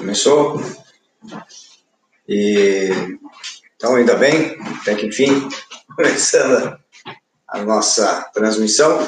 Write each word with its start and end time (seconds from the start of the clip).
Começou? 0.00 0.58
E 2.26 2.88
então, 3.76 3.96
ainda 3.96 4.14
bem, 4.16 4.56
até 4.80 4.94
que 4.94 5.06
enfim, 5.06 5.46
começando 5.94 6.78
a 7.46 7.58
nossa 7.64 8.22
transmissão. 8.32 8.98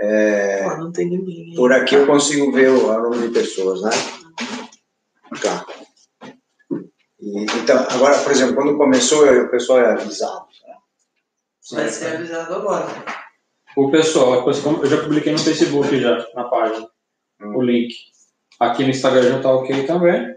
É, 0.00 0.64
Pô, 0.68 0.76
não 0.78 0.90
tem 0.92 1.08
ninguém. 1.08 1.54
por 1.54 1.72
aqui 1.72 1.94
eu 1.94 2.06
consigo 2.08 2.50
ver 2.50 2.70
o 2.70 3.02
número 3.02 3.28
de 3.28 3.32
pessoas, 3.32 3.82
né? 3.82 3.90
Tá. 5.40 5.64
E, 7.20 7.44
então, 7.44 7.86
agora, 7.88 8.18
por 8.18 8.32
exemplo, 8.32 8.56
quando 8.56 8.76
começou, 8.76 9.24
o 9.28 9.48
pessoal 9.48 9.78
é 9.78 9.92
avisado. 9.92 10.46
né? 10.66 10.74
Vai 11.70 11.88
ser 11.88 12.16
avisado 12.16 12.52
agora. 12.52 12.88
O 13.76 13.92
pessoal, 13.92 14.44
eu 14.44 14.86
já 14.86 15.00
publiquei 15.04 15.32
no 15.32 15.38
Facebook 15.38 16.00
já, 16.00 16.26
na 16.34 16.44
página, 16.48 16.88
Hum. 17.40 17.56
o 17.56 17.62
link. 17.62 17.94
Aqui 18.60 18.82
no 18.84 18.90
Instagram 18.90 19.30
já 19.30 19.42
tá 19.42 19.50
ok 19.50 19.86
também. 19.86 20.34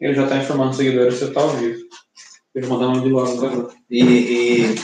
Ele 0.00 0.14
já 0.14 0.26
tá 0.26 0.36
informando 0.36 0.70
os 0.70 0.76
seguidores 0.76 1.18
que 1.18 1.26
você 1.26 1.32
tá 1.32 1.40
ao 1.40 1.50
vivo. 1.50 1.80
Ele 2.54 2.66
mandar 2.66 2.88
um 2.88 3.02
de 3.02 3.10
lá 3.10 3.24
no 3.24 3.32
Instagram. 3.32 3.68
E, 3.90 4.02
e- 4.02 4.74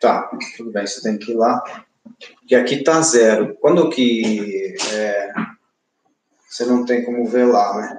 tá, 0.00 0.30
tudo 0.56 0.70
bem, 0.70 0.86
você 0.86 1.02
tem 1.02 1.18
que 1.18 1.32
ir 1.32 1.36
lá. 1.36 1.62
Porque 2.40 2.54
aqui 2.54 2.82
tá 2.82 3.00
zero. 3.00 3.56
Quando 3.60 3.90
que 3.90 4.76
é, 4.92 5.32
você 6.48 6.64
não 6.64 6.84
tem 6.84 7.04
como 7.04 7.28
ver 7.28 7.44
lá, 7.44 7.76
né? 7.76 7.98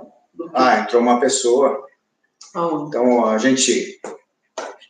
Ah, 0.53 0.79
entrou 0.79 1.01
uma 1.01 1.19
pessoa. 1.19 1.85
Então 2.49 3.25
a 3.25 3.37
gente 3.37 3.99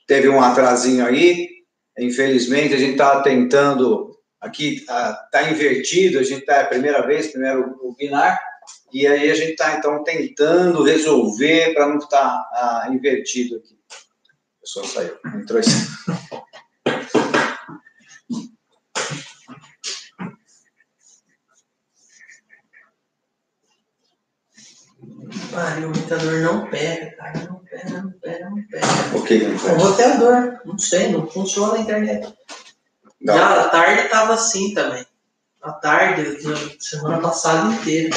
teve 0.08 0.30
um 0.30 0.42
atrasinho 0.42 1.06
aí. 1.06 1.50
Infelizmente 1.98 2.74
a 2.74 2.78
gente 2.78 2.98
tá 2.98 3.22
tentando 3.22 4.09
aqui 4.40 4.86
ah, 4.90 5.14
tá 5.32 5.50
invertido. 5.50 6.20
A 6.20 6.24
gente 6.24 6.46
tá 6.46 6.56
é 6.56 6.62
a 6.62 6.68
primeira 6.68 7.06
vez, 7.06 7.28
primeiro 7.28 7.78
o 7.82 7.96
binar. 7.96 8.40
E 8.94 9.06
aí 9.06 9.30
a 9.30 9.36
gente 9.36 9.56
tá 9.56 9.76
então 9.76 10.04
tentando 10.04 10.84
resolver 10.84 11.74
para 11.74 11.88
não 11.88 11.98
estar 11.98 12.88
invertido 12.92 13.58
aqui. 13.58 13.78
A 14.58 14.62
pessoa 14.62 14.86
saiu, 14.86 15.18
entrou 15.36 15.60
esse. 15.60 15.88
Pariu, 25.52 25.90
o 25.90 25.94
roteador 25.94 26.42
não 26.42 26.70
pega, 26.70 27.12
cara. 27.16 27.44
Não 27.44 27.60
pega, 27.60 28.02
não 28.02 28.12
pega, 28.12 28.50
não 28.50 28.64
pega. 28.68 29.18
O 29.18 29.24
que 29.24 29.38
não 29.40 29.56
O 29.56 29.60
foi? 29.60 29.72
roteador, 29.74 30.62
não 30.66 30.78
sei, 30.78 31.10
não 31.10 31.28
funciona 31.28 31.76
a 31.76 31.80
internet. 31.82 32.34
Não. 33.22 33.38
Já 33.38 33.66
à 33.66 33.70
tarde 33.70 34.10
tava 34.10 34.34
assim 34.34 34.74
também. 34.74 35.06
À 35.62 35.74
tarde, 35.74 36.44
na 36.44 36.56
semana 36.80 37.20
passada 37.20 37.74
inteira. 37.74 38.16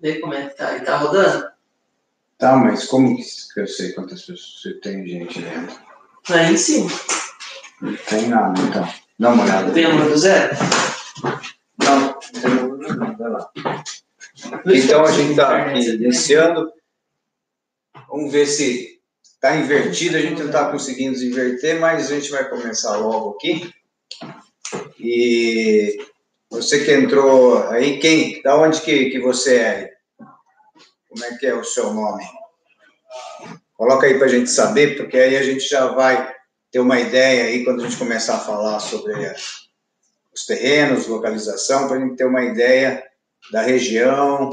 Vê 0.00 0.20
como 0.20 0.34
é 0.34 0.48
que 0.48 0.56
tá. 0.56 0.74
Ele 0.74 0.84
tá 0.84 0.96
rodando? 0.98 1.50
Tá, 2.36 2.56
mas 2.56 2.84
como 2.86 3.16
que 3.16 3.60
eu 3.60 3.66
sei 3.66 3.92
quantas 3.92 4.20
pessoas 4.20 4.60
se 4.60 4.74
tem 4.80 5.06
gente 5.06 5.40
dentro? 5.40 5.78
Aí 6.28 6.52
em 6.52 6.56
cima. 6.56 6.90
Não 7.80 7.96
tem 7.96 8.28
nada, 8.28 8.60
então. 8.60 8.88
Dá 9.18 9.30
uma 9.30 9.44
olhada. 9.44 9.72
Vem 9.72 9.86
o 9.86 9.90
número 9.90 10.10
do 10.10 10.18
zero? 10.18 10.56
Não, 11.78 12.00
não 12.00 12.18
tem 12.20 12.50
número 12.50 12.96
não, 12.96 13.16
vai 13.16 13.30
lá. 13.30 13.50
Então 14.66 15.04
a 15.04 15.12
gente 15.12 15.30
está 15.30 15.56
aqui 15.56 15.94
iniciando. 15.94 16.72
Vamos 18.08 18.30
ver 18.30 18.46
se 18.46 18.93
está 19.44 19.56
invertido. 19.56 20.16
A 20.16 20.20
gente 20.20 20.38
não 20.38 20.46
está 20.46 20.70
conseguindo 20.70 21.12
desinverter, 21.12 21.78
mas 21.78 22.10
a 22.10 22.14
gente 22.14 22.30
vai 22.30 22.48
começar 22.48 22.96
logo 22.96 23.36
aqui. 23.36 23.70
E 24.98 25.98
você 26.48 26.82
que 26.82 26.92
entrou 26.92 27.62
aí, 27.68 27.98
quem? 27.98 28.40
Da 28.42 28.56
onde 28.56 28.80
que, 28.80 29.10
que 29.10 29.20
você 29.20 29.56
é? 29.56 29.90
Como 31.08 31.24
é 31.24 31.36
que 31.36 31.46
é 31.46 31.54
o 31.54 31.62
seu 31.62 31.92
nome? 31.92 32.24
Coloca 33.74 34.06
aí 34.06 34.16
para 34.16 34.26
a 34.26 34.30
gente 34.30 34.48
saber, 34.48 34.96
porque 34.96 35.18
aí 35.18 35.36
a 35.36 35.42
gente 35.42 35.68
já 35.68 35.88
vai 35.88 36.34
ter 36.72 36.78
uma 36.80 36.98
ideia 36.98 37.44
aí 37.44 37.64
quando 37.64 37.82
a 37.82 37.84
gente 37.84 37.98
começar 37.98 38.36
a 38.36 38.40
falar 38.40 38.80
sobre 38.80 39.12
os 40.32 40.46
terrenos, 40.46 41.06
localização, 41.06 41.86
para 41.86 41.98
a 41.98 42.00
gente 42.00 42.16
ter 42.16 42.24
uma 42.24 42.42
ideia 42.42 43.04
da 43.52 43.60
região, 43.60 44.50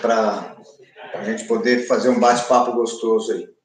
para 0.00 0.55
a 1.18 1.24
gente 1.24 1.46
poder 1.46 1.86
fazer 1.86 2.08
um 2.08 2.20
bate-papo 2.20 2.72
gostoso 2.72 3.32
aí. 3.32 3.56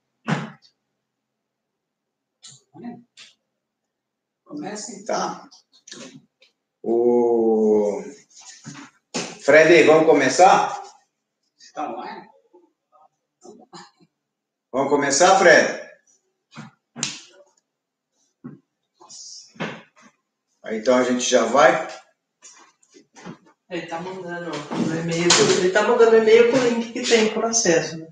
Comecem. 4.43 5.05
Tá. 5.05 5.47
O 6.83 8.03
Fred, 9.43 9.83
vamos 9.83 10.05
começar? 10.05 10.81
Estão 11.57 11.93
online? 11.93 12.27
Vamos 14.71 14.89
começar, 14.89 15.37
Fred? 15.39 15.89
Aí, 20.63 20.79
Então 20.79 20.95
a 20.95 21.03
gente 21.03 21.29
já 21.29 21.45
vai. 21.45 21.87
Ele 23.71 23.85
tá 23.85 24.01
mandando 24.01 24.51
no 24.51 24.99
e-mail. 24.99 25.29
Ele 25.59 25.69
tá 25.69 25.83
mandando 25.83 26.17
e-mail 26.17 26.51
com 26.51 26.57
o 26.57 26.67
link 26.67 26.91
que 26.91 27.03
tem 27.03 27.29
por 27.29 27.45
acesso. 27.45 27.97
Né? 27.99 28.07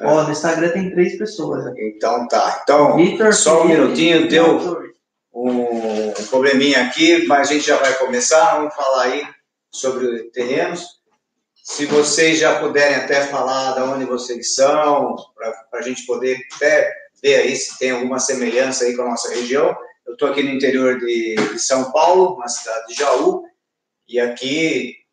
É. 0.00 0.06
Ó, 0.06 0.24
no 0.24 0.32
Instagram 0.32 0.70
tem 0.70 0.90
três 0.90 1.16
pessoas. 1.16 1.64
né? 1.64 1.72
Então 1.78 2.26
tá. 2.26 2.60
Então, 2.64 2.96
Vitor 2.96 3.32
só 3.32 3.62
um 3.62 3.68
minutinho, 3.68 4.28
deu 4.28 4.92
um, 5.32 6.08
um 6.08 6.12
probleminha 6.28 6.84
aqui, 6.84 7.28
mas 7.28 7.48
a 7.48 7.52
gente 7.52 7.64
já 7.64 7.76
vai 7.76 7.94
começar. 7.94 8.56
Vamos 8.56 8.74
falar 8.74 9.04
aí 9.04 9.24
sobre 9.70 10.24
terrenos. 10.30 10.84
Se 11.62 11.86
vocês 11.86 12.40
já 12.40 12.58
puderem 12.58 12.96
até 12.96 13.24
falar 13.28 13.74
de 13.74 13.82
onde 13.82 14.04
vocês 14.04 14.56
são, 14.56 15.14
para 15.36 15.78
a 15.78 15.82
gente 15.82 16.04
poder 16.06 16.40
até 16.56 16.92
ver 17.22 17.36
aí 17.36 17.54
se 17.54 17.78
tem 17.78 17.92
alguma 17.92 18.18
semelhança 18.18 18.84
aí 18.84 18.96
com 18.96 19.02
a 19.02 19.10
nossa 19.10 19.32
região. 19.32 19.76
Eu 20.04 20.14
estou 20.14 20.28
aqui 20.28 20.42
no 20.42 20.50
interior 20.50 20.98
de, 20.98 21.36
de 21.36 21.58
São 21.60 21.92
Paulo, 21.92 22.36
na 22.40 22.48
cidade 22.48 22.88
de 22.88 22.94
Jaú, 22.94 23.44
e 24.06 24.20
aqui 24.20 25.03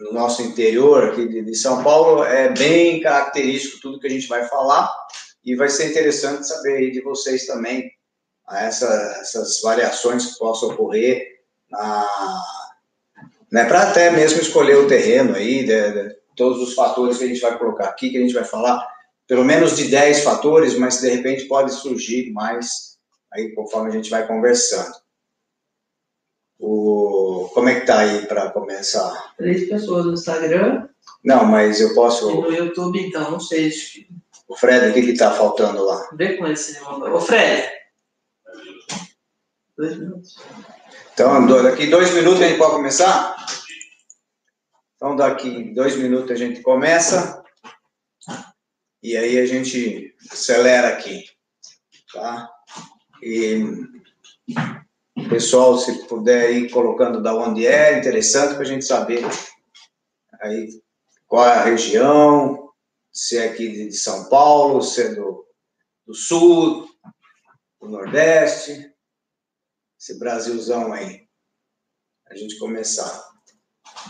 no 0.00 0.12
nosso 0.12 0.42
interior 0.42 1.04
aqui 1.04 1.26
de, 1.28 1.54
São 1.54 1.82
Paulo 1.82 2.24
é 2.24 2.48
bem 2.52 3.00
característico 3.00 3.80
tudo 3.80 4.00
que 4.00 4.06
a 4.06 4.10
gente 4.10 4.28
vai 4.28 4.46
falar 4.46 4.92
e 5.44 5.54
vai 5.54 5.68
ser 5.68 5.90
interessante 5.90 6.46
saber 6.46 6.90
de 6.90 7.00
vocês 7.00 7.46
também 7.46 7.90
essa, 8.50 8.86
essas 9.20 9.60
variações 9.60 10.26
que 10.26 10.38
possam 10.38 10.70
ocorrer 10.70 11.40
na, 11.70 12.42
né, 13.50 13.64
para 13.64 13.90
até 13.90 14.10
mesmo 14.10 14.40
escolher 14.40 14.76
o 14.76 14.86
terreno 14.86 15.34
aí, 15.34 15.64
de, 15.64 15.92
de, 15.92 16.16
todos 16.36 16.60
os 16.60 16.74
fatores 16.74 17.16
que 17.16 17.24
a 17.24 17.28
gente 17.28 17.40
vai 17.40 17.56
colocar 17.58 17.86
aqui, 17.86 18.10
que 18.10 18.18
a 18.18 18.20
gente 18.20 18.34
vai 18.34 18.44
falar, 18.44 18.86
pelo 19.26 19.42
menos 19.44 19.74
de 19.74 19.88
10 19.88 20.22
fatores, 20.22 20.78
mas 20.78 21.00
de 21.00 21.08
repente 21.08 21.46
pode 21.46 21.72
surgir 21.72 22.30
mais 22.32 22.98
aí 23.32 23.54
conforme 23.54 23.88
a 23.88 23.92
gente 23.92 24.10
vai 24.10 24.26
conversando. 24.26 24.94
O, 26.58 27.50
como 27.52 27.68
é 27.68 27.80
que 27.80 27.86
tá 27.86 28.00
aí 28.00 28.26
para 28.26 28.50
começar? 28.50 29.34
Três 29.36 29.68
pessoas 29.68 30.06
no 30.06 30.14
Instagram 30.14 30.88
Não, 31.22 31.44
mas 31.44 31.80
eu 31.80 31.90
e 31.90 31.94
posso. 31.94 32.30
no 32.30 32.50
YouTube, 32.50 32.98
então, 32.98 33.30
não 33.30 33.40
sei. 33.40 33.70
O 34.48 34.56
Fred, 34.56 34.88
o 34.88 34.94
que 34.94 35.02
que 35.02 35.18
tá 35.18 35.32
faltando 35.32 35.84
lá? 35.84 36.08
Vê 36.14 36.36
com 36.36 36.46
esse. 36.46 36.80
Ô, 36.82 37.20
Fred. 37.20 37.68
Dois 39.76 39.96
minutos. 39.98 40.36
Então, 41.12 41.46
daqui 41.46 41.86
dois 41.88 42.12
minutos 42.14 42.40
a 42.40 42.48
gente 42.48 42.58
pode 42.58 42.72
começar? 42.72 43.36
Então, 44.96 45.14
daqui 45.14 45.74
dois 45.74 45.96
minutos 45.96 46.30
a 46.30 46.34
gente 46.34 46.62
começa. 46.62 47.42
E 49.02 49.16
aí 49.16 49.38
a 49.38 49.46
gente 49.46 50.14
acelera 50.30 50.88
aqui. 50.88 51.24
Tá? 52.12 52.48
E 53.22 53.62
pessoal, 55.28 55.78
se 55.78 56.06
puder 56.06 56.52
ir 56.52 56.70
colocando 56.70 57.22
da 57.22 57.34
onde 57.34 57.66
é, 57.66 57.98
interessante 57.98 58.54
para 58.54 58.62
a 58.62 58.66
gente 58.66 58.84
saber 58.84 59.24
aí 60.40 60.68
qual 61.26 61.46
é 61.46 61.52
a 61.52 61.64
região, 61.64 62.70
se 63.12 63.38
é 63.38 63.48
aqui 63.48 63.88
de 63.88 63.96
São 63.96 64.28
Paulo, 64.28 64.82
se 64.82 65.02
é 65.02 65.14
do, 65.14 65.44
do 66.06 66.14
Sul, 66.14 66.88
do 67.80 67.88
Nordeste, 67.88 68.92
esse 69.98 70.18
Brasilzão 70.18 70.92
aí, 70.92 71.22
a 72.28 72.36
gente 72.36 72.58
começar. 72.58 73.24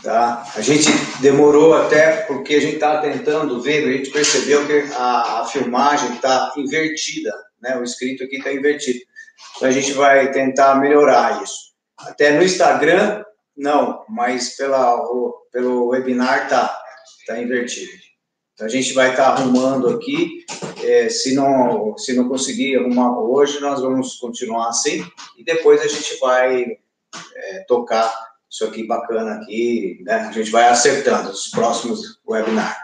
Tá? 0.02 0.52
A 0.54 0.60
gente 0.60 0.88
demorou 1.22 1.74
até 1.74 2.22
porque 2.22 2.56
a 2.56 2.60
gente 2.60 2.74
estava 2.74 3.00
tentando 3.00 3.62
ver, 3.62 3.88
a 3.88 3.96
gente 3.96 4.10
percebeu 4.10 4.66
que 4.66 4.92
a, 4.92 5.40
a 5.40 5.46
filmagem 5.46 6.14
está 6.14 6.52
invertida, 6.56 7.32
né? 7.60 7.76
o 7.78 7.82
escrito 7.82 8.24
aqui 8.24 8.36
está 8.36 8.52
invertido. 8.52 9.00
Então 9.56 9.68
a 9.68 9.72
gente 9.72 9.92
vai 9.92 10.30
tentar 10.32 10.76
melhorar 10.76 11.42
isso. 11.42 11.74
Até 11.98 12.32
no 12.32 12.42
Instagram, 12.42 13.24
não, 13.56 14.04
mas 14.08 14.56
pela, 14.56 15.02
pelo 15.50 15.88
webinar 15.88 16.48
tá, 16.48 16.78
tá 17.26 17.40
invertido. 17.40 17.90
Então 18.52 18.66
a 18.66 18.70
gente 18.70 18.92
vai 18.92 19.10
estar 19.10 19.28
arrumando 19.28 19.88
aqui. 19.88 20.44
eh, 20.82 21.08
se, 21.08 21.34
não, 21.34 21.96
se 21.98 22.14
não 22.14 22.28
conseguir 22.28 22.76
arrumar 22.76 23.18
hoje, 23.20 23.60
nós 23.60 23.80
vamos 23.80 24.16
continuar 24.16 24.68
assim. 24.68 25.06
E 25.36 25.44
depois 25.44 25.80
a 25.80 25.86
gente 25.86 26.18
vai 26.18 26.64
é, 27.34 27.64
tocar 27.68 28.10
isso 28.48 28.64
aqui 28.64 28.86
bacana 28.86 29.34
aqui, 29.34 30.00
né? 30.02 30.14
A 30.14 30.32
gente 30.32 30.50
vai 30.50 30.68
acertando 30.68 31.30
os 31.30 31.48
próximos 31.48 32.18
webinars. 32.26 32.76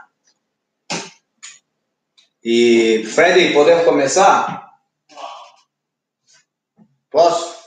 E, 2.44 3.04
Fred, 3.06 3.54
podemos 3.54 3.84
começar? 3.84 4.61
Posso? 7.12 7.62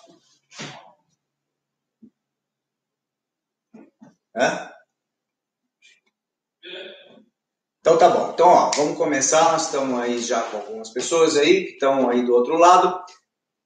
Então 7.80 7.98
tá 8.00 8.10
bom. 8.10 8.32
Então, 8.34 8.48
ó, 8.48 8.72
vamos 8.76 8.98
começar. 8.98 9.52
Nós 9.52 9.68
estamos 9.68 10.00
aí 10.00 10.20
já 10.20 10.42
com 10.42 10.58
algumas 10.58 10.90
pessoas 10.90 11.38
aí 11.38 11.66
que 11.66 11.74
estão 11.74 12.10
aí 12.10 12.26
do 12.26 12.34
outro 12.34 12.58
lado. 12.58 13.00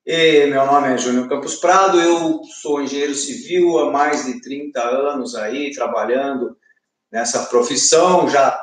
E 0.06 0.48
meu 0.48 0.66
nome 0.66 0.94
é 0.94 0.98
Júnior 0.98 1.30
Campos 1.30 1.56
Prado, 1.56 2.02
eu 2.02 2.42
sou 2.62 2.81
engenheiro 2.81 3.14
civil 3.14 3.78
há 3.80 3.92
mais 3.92 4.26
de 4.26 4.42
30 4.42 4.81
anos 4.81 5.36
aí, 5.36 5.72
trabalhando 5.72 6.58
nessa 7.12 7.46
profissão. 7.46 8.28
Já 8.28 8.60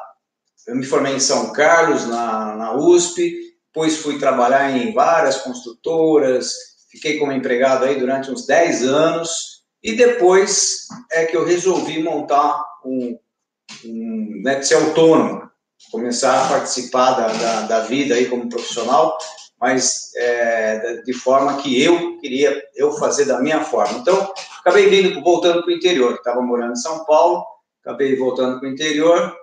eu 0.66 0.74
me 0.74 0.84
formei 0.84 1.14
em 1.14 1.20
São 1.20 1.52
Carlos, 1.52 2.06
na, 2.06 2.56
na 2.56 2.74
USP, 2.74 3.38
depois 3.66 3.98
fui 3.98 4.18
trabalhar 4.18 4.76
em 4.76 4.92
várias 4.92 5.38
construtoras, 5.38 6.75
fiquei 6.96 7.18
como 7.18 7.32
empregado 7.32 7.84
aí 7.84 7.98
durante 7.98 8.30
uns 8.30 8.46
10 8.46 8.84
anos, 8.84 9.62
e 9.82 9.94
depois 9.94 10.86
é 11.12 11.26
que 11.26 11.36
eu 11.36 11.44
resolvi 11.44 12.02
montar 12.02 12.60
um, 12.84 13.18
um 13.84 14.42
né, 14.42 14.60
ser 14.62 14.74
autônomo, 14.74 15.48
começar 15.92 16.44
a 16.44 16.48
participar 16.48 17.12
da, 17.12 17.28
da, 17.28 17.60
da 17.62 17.80
vida 17.80 18.14
aí 18.14 18.26
como 18.26 18.48
profissional, 18.48 19.16
mas 19.60 20.10
é, 20.16 21.02
de 21.02 21.12
forma 21.12 21.58
que 21.58 21.82
eu 21.82 22.18
queria 22.18 22.62
eu 22.74 22.92
fazer 22.92 23.26
da 23.26 23.40
minha 23.40 23.62
forma. 23.64 23.98
Então, 23.98 24.32
acabei 24.60 24.88
vindo, 24.88 25.22
voltando 25.22 25.62
para 25.62 25.72
o 25.72 25.76
interior. 25.76 26.14
Estava 26.14 26.42
morando 26.42 26.72
em 26.72 26.76
São 26.76 27.04
Paulo, 27.04 27.44
acabei 27.82 28.16
voltando 28.16 28.58
para 28.58 28.68
o 28.68 28.72
interior. 28.72 29.34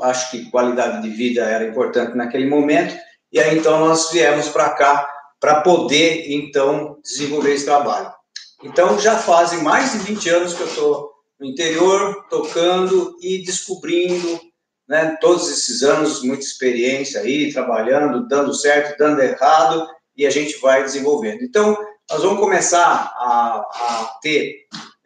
Acho 0.00 0.30
que 0.30 0.50
qualidade 0.50 1.02
de 1.02 1.10
vida 1.10 1.42
era 1.42 1.64
importante 1.64 2.16
naquele 2.16 2.46
momento. 2.46 2.94
E 3.30 3.38
aí, 3.38 3.56
então, 3.56 3.78
nós 3.80 4.10
viemos 4.10 4.48
para 4.48 4.70
cá 4.70 5.08
para 5.42 5.60
poder, 5.60 6.30
então, 6.30 7.00
desenvolver 7.02 7.52
esse 7.52 7.64
trabalho. 7.64 8.12
Então, 8.62 8.96
já 8.96 9.18
fazem 9.18 9.60
mais 9.60 9.90
de 9.90 9.98
20 9.98 10.28
anos 10.28 10.54
que 10.54 10.60
eu 10.60 10.68
estou 10.68 11.10
no 11.40 11.46
interior, 11.48 12.24
tocando 12.30 13.16
e 13.20 13.42
descobrindo 13.42 14.40
né, 14.88 15.18
todos 15.20 15.50
esses 15.50 15.82
anos, 15.82 16.22
muita 16.22 16.44
experiência 16.44 17.20
aí, 17.22 17.52
trabalhando, 17.52 18.28
dando 18.28 18.54
certo, 18.54 18.96
dando 18.96 19.20
errado, 19.20 19.84
e 20.16 20.24
a 20.24 20.30
gente 20.30 20.60
vai 20.60 20.84
desenvolvendo. 20.84 21.42
Então, 21.42 21.76
nós 22.08 22.22
vamos 22.22 22.38
começar 22.38 23.12
a, 23.16 23.66
a 23.68 24.18
ter 24.22 24.54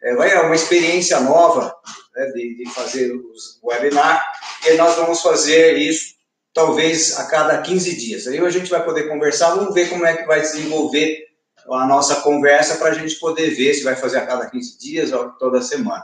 é, 0.03 0.13
vai 0.13 0.39
uma 0.45 0.55
experiência 0.55 1.19
nova 1.19 1.75
né, 2.15 2.25
de, 2.27 2.57
de, 2.57 2.69
fazer 2.69 3.11
os 3.11 3.59
webinar, 3.63 4.23
e 4.67 4.73
nós 4.73 4.95
vamos 4.97 5.19
fazer 5.19 5.79
isso 5.79 6.16
talvez 6.57 7.15
a 7.19 7.25
cada 7.25 7.61
15 7.61 7.95
dias. 7.95 8.25
Aí 8.25 8.39
a 8.39 8.49
gente 8.49 8.67
vai 8.67 8.83
poder 8.83 9.07
conversar, 9.07 9.53
vamos 9.53 9.75
ver 9.75 9.89
como 9.89 10.03
é 10.07 10.17
que 10.17 10.25
vai 10.25 10.41
desenvolver 10.41 11.27
a 11.69 11.85
nossa 11.85 12.15
conversa 12.21 12.77
para 12.77 12.87
a 12.87 12.93
gente 12.95 13.13
poder 13.17 13.51
ver 13.51 13.75
se 13.75 13.83
vai 13.83 13.95
fazer 13.95 14.17
a 14.17 14.25
cada 14.25 14.49
15 14.49 14.79
dias 14.79 15.11
ou 15.11 15.29
toda 15.33 15.61
semana. 15.61 16.03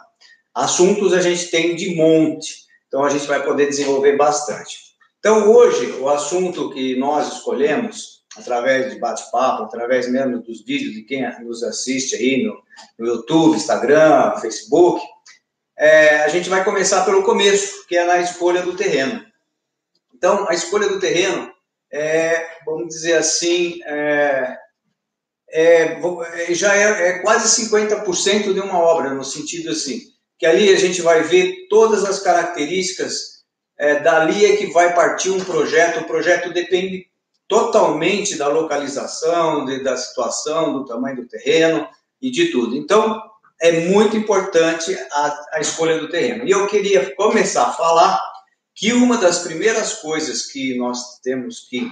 Assuntos 0.54 1.12
a 1.12 1.22
gente 1.22 1.50
tem 1.50 1.76
de 1.76 1.96
monte. 1.96 2.68
Então 2.88 3.04
a 3.04 3.10
gente 3.10 3.26
vai 3.26 3.44
poder 3.44 3.66
desenvolver 3.66 4.16
bastante. 4.16 4.78
Então 5.18 5.52
hoje 5.52 5.88
o 5.94 6.08
assunto 6.08 6.70
que 6.70 6.96
nós 6.98 7.34
escolhemos 7.34 8.22
através 8.38 8.94
de 8.94 9.00
bate-papo, 9.00 9.64
através 9.64 10.08
mesmo 10.08 10.40
dos 10.40 10.64
vídeos 10.64 10.94
de 10.94 11.02
quem 11.02 11.28
nos 11.44 11.64
assiste 11.64 12.16
aí 12.16 12.44
no, 12.44 12.62
no 13.00 13.12
YouTube, 13.12 13.56
Instagram, 13.56 14.36
Facebook, 14.40 15.04
é, 15.76 16.18
a 16.18 16.28
gente 16.28 16.48
vai 16.48 16.64
começar 16.64 17.04
pelo 17.06 17.24
começo, 17.24 17.88
que 17.88 17.98
é 17.98 18.06
na 18.06 18.20
escolha 18.20 18.62
do 18.62 18.76
terreno. 18.76 19.33
Então 20.24 20.48
a 20.48 20.54
escolha 20.54 20.88
do 20.88 21.02
terreno 21.02 21.52
é, 21.92 22.48
vamos 22.66 22.88
dizer 22.88 23.18
assim, 23.18 23.82
é, 23.84 24.58
é, 25.52 26.00
é 26.48 26.54
já 26.54 26.74
é, 26.74 27.10
é 27.10 27.20
quase 27.20 27.62
50% 27.62 28.54
de 28.54 28.60
uma 28.62 28.80
obra, 28.80 29.14
no 29.14 29.26
sentido 29.26 29.72
assim, 29.72 30.00
que 30.40 30.46
ali 30.46 30.74
a 30.74 30.78
gente 30.78 31.02
vai 31.02 31.24
ver 31.24 31.68
todas 31.70 32.06
as 32.06 32.22
características, 32.22 33.44
é, 33.78 34.00
dali 34.00 34.46
é 34.46 34.56
que 34.56 34.68
vai 34.68 34.96
partir 34.96 35.30
um 35.30 35.44
projeto, 35.44 36.00
o 36.00 36.08
projeto 36.08 36.54
depende 36.54 37.06
totalmente 37.46 38.38
da 38.38 38.48
localização, 38.48 39.66
de, 39.66 39.84
da 39.84 39.98
situação, 39.98 40.72
do 40.72 40.86
tamanho 40.86 41.18
do 41.18 41.28
terreno 41.28 41.86
e 42.22 42.32
de 42.32 42.46
tudo. 42.46 42.78
Então, 42.78 43.22
é 43.62 43.88
muito 43.88 44.16
importante 44.16 44.98
a, 45.12 45.46
a 45.52 45.60
escolha 45.60 46.00
do 46.00 46.08
terreno. 46.08 46.48
E 46.48 46.52
eu 46.52 46.66
queria 46.66 47.14
começar 47.14 47.66
a 47.66 47.74
falar 47.74 48.33
que 48.76 48.94
uma 48.94 49.18
das 49.18 49.40
primeiras 49.40 49.96
coisas 49.96 50.46
que 50.46 50.76
nós 50.78 51.20
temos 51.20 51.68
que 51.70 51.92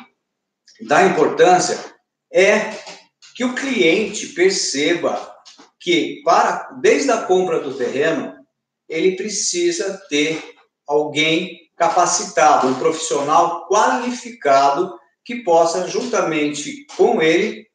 dar 0.82 1.08
importância 1.08 1.78
é 2.32 2.72
que 3.36 3.44
o 3.44 3.56
cliente 3.56 4.28
perceba 4.28 5.36
que 5.80 6.22
para 6.24 6.72
desde 6.82 7.12
a 7.12 7.24
compra 7.24 7.60
do 7.60 7.76
terreno 7.76 8.36
ele 8.88 9.16
precisa 9.16 10.02
ter 10.10 10.56
alguém 10.88 11.70
capacitado, 11.78 12.68
um 12.68 12.80
profissional 12.80 13.68
qualificado 13.68 14.94
que 15.24 15.44
possa 15.44 15.88
juntamente 15.88 16.86
com 16.96 17.22
ele 17.22 17.68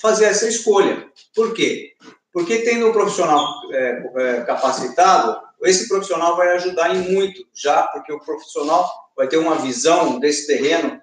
fazer 0.00 0.26
essa 0.26 0.48
escolha. 0.48 1.10
Por 1.34 1.52
quê? 1.54 1.92
Porque 2.32 2.60
tendo 2.60 2.88
um 2.88 2.92
profissional 2.92 3.60
é, 3.70 4.12
é, 4.16 4.40
capacitado, 4.42 5.38
esse 5.62 5.86
profissional 5.86 6.36
vai 6.36 6.56
ajudar 6.56 6.94
em 6.94 7.12
muito, 7.12 7.46
já 7.54 7.82
porque 7.88 8.12
o 8.12 8.20
profissional 8.20 8.90
vai 9.16 9.28
ter 9.28 9.36
uma 9.36 9.56
visão 9.56 10.18
desse 10.18 10.46
terreno 10.46 11.00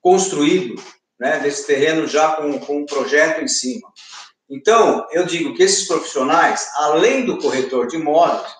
construído, 0.00 0.82
né, 1.18 1.38
desse 1.40 1.66
terreno 1.66 2.06
já 2.06 2.36
com, 2.36 2.58
com 2.60 2.78
um 2.78 2.86
projeto 2.86 3.42
em 3.42 3.48
cima. 3.48 3.88
Então, 4.48 5.06
eu 5.12 5.24
digo 5.24 5.54
que 5.54 5.62
esses 5.62 5.86
profissionais, 5.86 6.68
além 6.76 7.24
do 7.24 7.38
corretor 7.38 7.86
de 7.86 7.96
imóveis, 7.96 8.50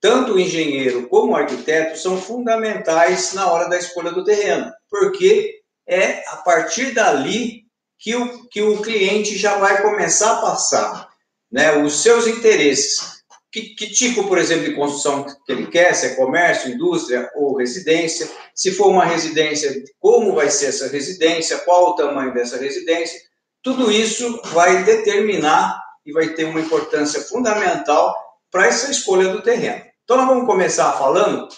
tanto 0.00 0.32
o 0.32 0.40
engenheiro 0.40 1.06
como 1.08 1.32
o 1.32 1.36
arquiteto 1.36 1.98
são 1.98 2.20
fundamentais 2.20 3.34
na 3.34 3.52
hora 3.52 3.68
da 3.68 3.76
escolha 3.76 4.10
do 4.10 4.24
terreno, 4.24 4.72
porque 4.88 5.60
é 5.86 6.26
a 6.28 6.36
partir 6.38 6.92
dali 6.92 7.66
que 7.98 8.16
o, 8.16 8.48
que 8.48 8.62
o 8.62 8.80
cliente 8.80 9.36
já 9.36 9.58
vai 9.58 9.82
começar 9.82 10.38
a 10.38 10.40
passar 10.40 11.09
né, 11.50 11.82
os 11.82 12.02
seus 12.02 12.26
interesses. 12.26 13.20
Que, 13.52 13.74
que, 13.74 13.90
tipo, 13.90 14.28
por 14.28 14.38
exemplo, 14.38 14.64
de 14.64 14.76
construção 14.76 15.24
que 15.24 15.50
ele 15.50 15.66
quer, 15.66 15.92
se 15.92 16.06
é 16.06 16.14
comércio, 16.14 16.70
indústria 16.70 17.28
ou 17.34 17.56
residência. 17.56 18.30
Se 18.54 18.70
for 18.70 18.88
uma 18.88 19.04
residência, 19.04 19.82
como 19.98 20.34
vai 20.34 20.48
ser 20.50 20.66
essa 20.66 20.86
residência, 20.86 21.58
qual 21.58 21.90
o 21.90 21.96
tamanho 21.96 22.32
dessa 22.32 22.58
residência. 22.58 23.20
Tudo 23.60 23.90
isso 23.90 24.40
vai 24.52 24.84
determinar 24.84 25.82
e 26.06 26.12
vai 26.12 26.28
ter 26.28 26.44
uma 26.44 26.60
importância 26.60 27.20
fundamental 27.22 28.14
para 28.50 28.66
essa 28.66 28.90
escolha 28.90 29.28
do 29.28 29.42
terreno. 29.42 29.82
Então, 30.04 30.16
nós 30.16 30.26
vamos 30.26 30.46
começar 30.46 30.92
falando 30.92 31.48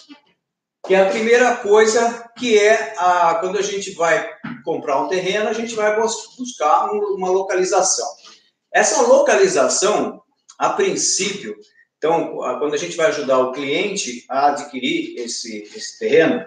que 0.85 0.95
a 0.95 1.09
primeira 1.09 1.55
coisa 1.57 2.29
que 2.37 2.57
é 2.59 2.93
a, 2.97 3.35
quando 3.35 3.57
a 3.57 3.61
gente 3.61 3.91
vai 3.91 4.29
comprar 4.63 5.01
um 5.01 5.07
terreno, 5.07 5.49
a 5.49 5.53
gente 5.53 5.75
vai 5.75 5.95
buscar 5.95 6.91
uma 6.91 7.29
localização. 7.29 8.07
Essa 8.73 9.03
localização, 9.03 10.21
a 10.57 10.69
princípio, 10.69 11.55
então, 11.97 12.35
quando 12.59 12.73
a 12.73 12.77
gente 12.77 12.97
vai 12.97 13.07
ajudar 13.07 13.39
o 13.39 13.53
cliente 13.53 14.25
a 14.29 14.47
adquirir 14.47 15.17
esse, 15.19 15.63
esse 15.73 15.97
terreno, 15.99 16.45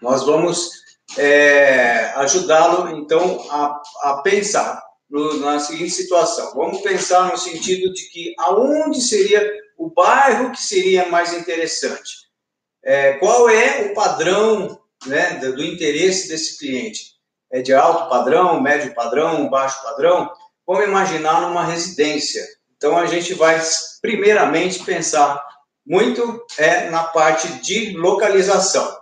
nós 0.00 0.24
vamos 0.24 0.70
é, 1.16 2.12
ajudá-lo, 2.16 2.96
então, 2.96 3.44
a, 3.50 3.82
a 4.02 4.22
pensar 4.22 4.80
no, 5.10 5.38
na 5.40 5.58
seguinte 5.58 5.90
situação. 5.90 6.54
Vamos 6.54 6.80
pensar 6.82 7.30
no 7.30 7.36
sentido 7.36 7.92
de 7.92 8.08
que 8.10 8.34
aonde 8.38 9.00
seria 9.00 9.50
o 9.76 9.90
bairro 9.90 10.52
que 10.52 10.62
seria 10.62 11.08
mais 11.08 11.32
interessante. 11.32 12.28
É, 12.84 13.14
qual 13.14 13.48
é 13.48 13.86
o 13.86 13.94
padrão 13.94 14.80
né, 15.06 15.38
do, 15.38 15.56
do 15.56 15.64
interesse 15.64 16.28
desse 16.28 16.58
cliente? 16.58 17.16
É 17.50 17.62
de 17.62 17.72
alto 17.72 18.08
padrão, 18.08 18.60
médio 18.60 18.94
padrão, 18.94 19.48
baixo 19.48 19.82
padrão? 19.82 20.30
Vamos 20.68 20.84
imaginar 20.84 21.40
numa 21.40 21.64
residência. 21.64 22.46
Então 22.76 22.94
a 22.98 23.06
gente 23.06 23.32
vai 23.32 23.58
primeiramente 24.02 24.84
pensar 24.84 25.42
muito 25.86 26.44
é 26.58 26.90
na 26.90 27.04
parte 27.04 27.48
de 27.62 27.96
localização. 27.96 28.94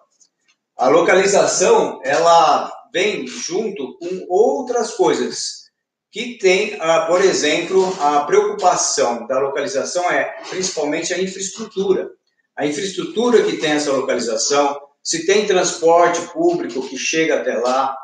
A 0.78 0.86
localização 0.86 2.00
ela 2.04 2.72
vem 2.92 3.26
junto 3.26 3.98
com 3.98 4.26
outras 4.28 4.92
coisas 4.92 5.66
que 6.12 6.38
tem, 6.38 6.76
ah, 6.78 7.06
por 7.06 7.20
exemplo, 7.20 7.92
a 8.00 8.20
preocupação 8.20 9.26
da 9.26 9.40
localização 9.40 10.08
é 10.08 10.36
principalmente 10.48 11.12
a 11.12 11.20
infraestrutura. 11.20 12.08
A 12.54 12.64
infraestrutura 12.64 13.42
que 13.42 13.56
tem 13.56 13.72
essa 13.72 13.90
localização, 13.90 14.80
se 15.02 15.26
tem 15.26 15.48
transporte 15.48 16.20
público 16.28 16.88
que 16.88 16.96
chega 16.96 17.40
até 17.40 17.56
lá, 17.56 17.98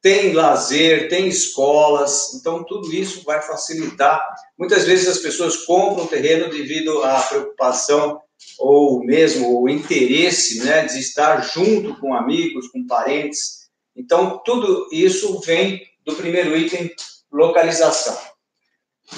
tem 0.00 0.32
lazer, 0.32 1.08
tem 1.08 1.26
escolas, 1.26 2.34
então 2.34 2.64
tudo 2.64 2.92
isso 2.92 3.24
vai 3.24 3.42
facilitar. 3.42 4.24
Muitas 4.56 4.84
vezes 4.84 5.08
as 5.08 5.18
pessoas 5.18 5.56
compram 5.64 6.06
terreno 6.06 6.50
devido 6.50 7.02
à 7.02 7.20
preocupação 7.22 8.20
ou 8.58 9.04
mesmo 9.04 9.60
o 9.60 9.68
interesse 9.68 10.60
né, 10.64 10.84
de 10.86 10.98
estar 10.98 11.40
junto 11.40 11.98
com 11.98 12.14
amigos, 12.14 12.68
com 12.68 12.86
parentes. 12.86 13.68
Então, 13.96 14.40
tudo 14.44 14.88
isso 14.92 15.40
vem 15.40 15.82
do 16.04 16.14
primeiro 16.14 16.56
item, 16.56 16.90
localização. 17.32 18.16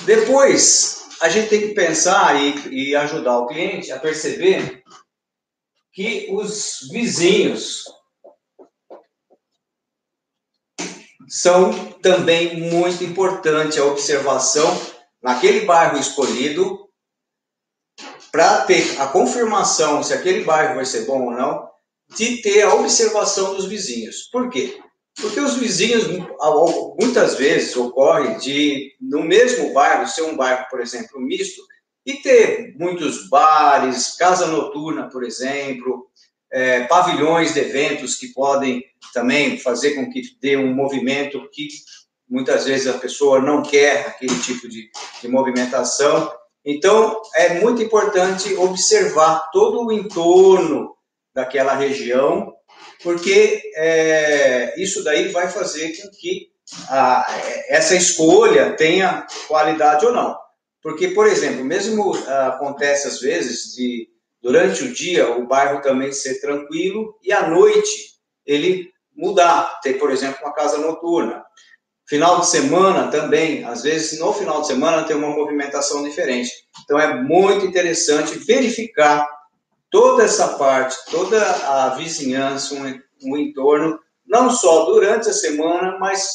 Depois, 0.05 1.07
a 1.21 1.29
gente 1.29 1.51
tem 1.51 1.61
que 1.61 1.75
pensar 1.75 2.41
e, 2.41 2.91
e 2.91 2.97
ajudar 2.97 3.39
o 3.39 3.47
cliente 3.47 3.93
a 3.93 3.99
perceber 3.99 4.83
que 5.93 6.29
os 6.31 6.89
vizinhos 6.91 7.85
são 11.31 11.73
também 12.03 12.59
muito 12.59 13.05
importante 13.05 13.79
a 13.79 13.85
observação 13.85 14.67
naquele 15.23 15.65
bairro 15.65 15.97
escolhido 15.97 16.89
para 18.33 18.63
ter 18.63 19.01
a 19.01 19.07
confirmação 19.07 20.03
se 20.03 20.13
aquele 20.13 20.43
bairro 20.43 20.75
vai 20.75 20.85
ser 20.85 21.07
bom 21.07 21.27
ou 21.27 21.31
não, 21.31 21.71
de 22.17 22.43
ter 22.43 22.63
a 22.63 22.75
observação 22.75 23.55
dos 23.55 23.67
vizinhos. 23.67 24.29
Por 24.33 24.51
quê? 24.51 24.81
Porque 25.21 25.39
os 25.39 25.55
vizinhos, 25.55 26.05
muitas 26.99 27.37
vezes, 27.37 27.77
ocorre 27.77 28.35
de, 28.37 28.93
no 29.01 29.23
mesmo 29.23 29.73
bairro, 29.73 30.09
ser 30.09 30.23
um 30.23 30.37
bairro, 30.37 30.67
por 30.69 30.81
exemplo, 30.81 31.21
misto, 31.21 31.63
e 32.05 32.15
ter 32.15 32.75
muitos 32.77 33.29
bares, 33.29 34.17
casa 34.17 34.47
noturna, 34.47 35.09
por 35.09 35.23
exemplo, 35.23 36.10
é, 36.53 36.85
pavilhões 36.85 37.55
de 37.55 37.61
eventos 37.61 38.17
que 38.17 38.29
podem 38.29 38.85
também 39.13 39.59
fazer 39.59 39.93
com 39.95 40.11
que 40.11 40.23
dê 40.41 40.57
um 40.57 40.75
movimento 40.75 41.49
que 41.53 41.69
muitas 42.29 42.65
vezes 42.65 42.87
a 42.87 42.99
pessoa 42.99 43.41
não 43.41 43.63
quer 43.63 44.07
aquele 44.07 44.39
tipo 44.41 44.69
de, 44.69 44.89
de 45.21 45.29
movimentação. 45.29 46.33
Então, 46.65 47.21
é 47.35 47.61
muito 47.61 47.83
importante 47.83 48.55
observar 48.55 49.51
todo 49.53 49.87
o 49.87 49.93
entorno 49.93 50.95
daquela 51.35 51.75
região, 51.75 52.53
porque 53.03 53.63
é, 53.75 54.75
isso 54.81 55.03
daí 55.03 55.29
vai 55.29 55.49
fazer 55.49 55.97
com 55.97 56.11
que 56.11 56.51
a, 56.89 57.27
essa 57.69 57.97
escolha 57.97 58.77
tenha 58.77 59.27
qualidade 59.49 60.07
ou 60.07 60.13
não. 60.13 60.37
Porque, 60.83 61.09
por 61.09 61.27
exemplo, 61.27 61.65
mesmo 61.65 62.15
acontece 62.27 63.09
às 63.09 63.21
vezes 63.21 63.75
de 63.75 64.09
durante 64.43 64.85
o 64.85 64.93
dia 64.93 65.31
o 65.31 65.47
bairro 65.47 65.83
também 65.83 66.13
ser 66.13 66.41
tranquilo 66.41 67.19
e 67.23 67.33
à 67.33 67.49
noite 67.49 68.15
ele 68.47 68.91
mudar, 69.15 69.81
ter, 69.83 69.95
por 69.95 70.11
exemplo, 70.11 70.39
uma 70.43 70.55
casa 70.55 70.79
noturna. 70.79 71.45
Final 72.09 72.41
de 72.41 72.47
semana 72.47 73.09
também, 73.09 73.65
às 73.65 73.83
vezes 73.83 74.19
no 74.19 74.33
final 74.33 74.63
de 74.63 74.67
semana 74.67 75.05
tem 75.05 75.15
uma 75.15 75.31
movimentação 75.31 76.03
diferente. 76.03 76.51
Então 76.83 76.99
é 76.99 77.23
muito 77.23 77.67
interessante 77.67 78.39
verificar 78.39 79.29
toda 79.91 80.25
essa 80.25 80.49
parte, 80.57 80.97
toda 81.11 81.41
a 81.41 81.91
vizinhança, 81.91 82.75
o 83.23 83.37
entorno, 83.37 83.99
não 84.27 84.49
só 84.51 84.87
durante 84.87 85.29
a 85.29 85.33
semana, 85.33 85.99
mas 85.99 86.29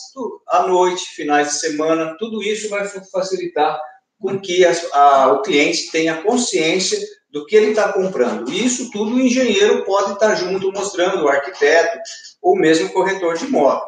à 0.47 0.67
noite, 0.67 1.03
finais 1.15 1.49
de 1.49 1.59
semana, 1.59 2.15
tudo 2.19 2.43
isso 2.43 2.69
vai 2.69 2.87
facilitar 2.87 3.79
com 4.19 4.39
que 4.39 4.65
a, 4.65 4.73
a, 4.93 5.33
o 5.33 5.41
cliente 5.41 5.91
tenha 5.91 6.21
consciência 6.21 6.99
do 7.35 7.45
que 7.45 7.53
ele 7.53 7.71
está 7.71 7.91
comprando. 7.91 8.49
E 8.49 8.65
isso 8.65 8.89
tudo 8.91 9.13
o 9.13 9.19
engenheiro 9.19 9.83
pode 9.83 10.13
estar 10.13 10.29
tá 10.29 10.35
junto 10.35 10.71
mostrando, 10.71 11.25
o 11.25 11.27
arquiteto 11.27 11.99
ou 12.41 12.55
mesmo 12.55 12.87
o 12.87 12.93
corretor 12.93 13.37
de 13.37 13.43
imóvel. 13.43 13.85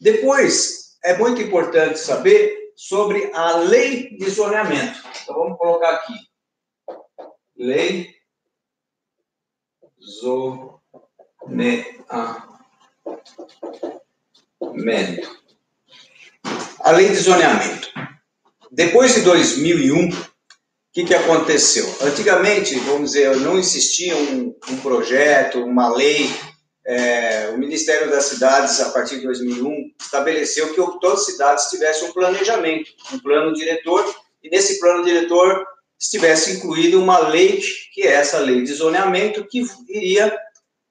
Depois, 0.00 0.96
é 1.04 1.18
muito 1.18 1.42
importante 1.42 1.98
saber 1.98 2.72
sobre 2.74 3.30
a 3.34 3.58
lei 3.58 4.16
de 4.16 4.30
zoneamento. 4.30 5.02
Então 5.22 5.34
vamos 5.34 5.58
colocar 5.58 5.96
aqui. 5.96 6.14
Lei 7.54 8.14
zoneamento. 10.00 10.88
A 16.80 16.90
lei 16.92 17.10
de 17.10 17.16
zoneamento. 17.16 17.92
Depois 18.70 19.14
de 19.14 19.20
2001, 19.20 20.08
que, 20.92 21.04
que 21.04 21.14
aconteceu? 21.14 21.86
Antigamente, 22.00 22.78
vamos 22.80 23.12
dizer, 23.12 23.36
não 23.36 23.58
existia 23.58 24.16
um, 24.16 24.54
um 24.70 24.76
projeto, 24.78 25.62
uma 25.62 25.94
lei. 25.94 26.30
É, 26.86 27.50
o 27.54 27.58
Ministério 27.58 28.10
das 28.10 28.24
Cidades, 28.24 28.80
a 28.80 28.90
partir 28.90 29.16
de 29.16 29.24
2001, 29.24 29.92
estabeleceu 30.00 30.70
que 30.70 31.00
todas 31.00 31.20
as 31.20 31.26
cidades 31.26 31.64
tivessem 31.66 32.08
um 32.08 32.12
planejamento, 32.12 32.90
um 33.12 33.18
plano 33.18 33.52
diretor, 33.52 34.02
e 34.42 34.48
nesse 34.48 34.80
plano 34.80 35.04
diretor 35.04 35.66
estivesse 36.00 36.52
incluído 36.52 37.02
uma 37.02 37.18
lei, 37.28 37.60
que 37.92 38.02
é 38.02 38.12
essa 38.12 38.38
lei 38.38 38.62
de 38.62 38.72
zoneamento, 38.72 39.46
que 39.46 39.62
iria 39.88 40.34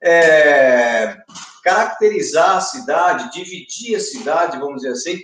é, 0.00 1.16
caracterizar 1.64 2.58
a 2.58 2.60
cidade, 2.60 3.32
dividir 3.32 3.96
a 3.96 4.00
cidade, 4.00 4.58
vamos 4.58 4.82
dizer 4.82 4.92
assim, 4.92 5.20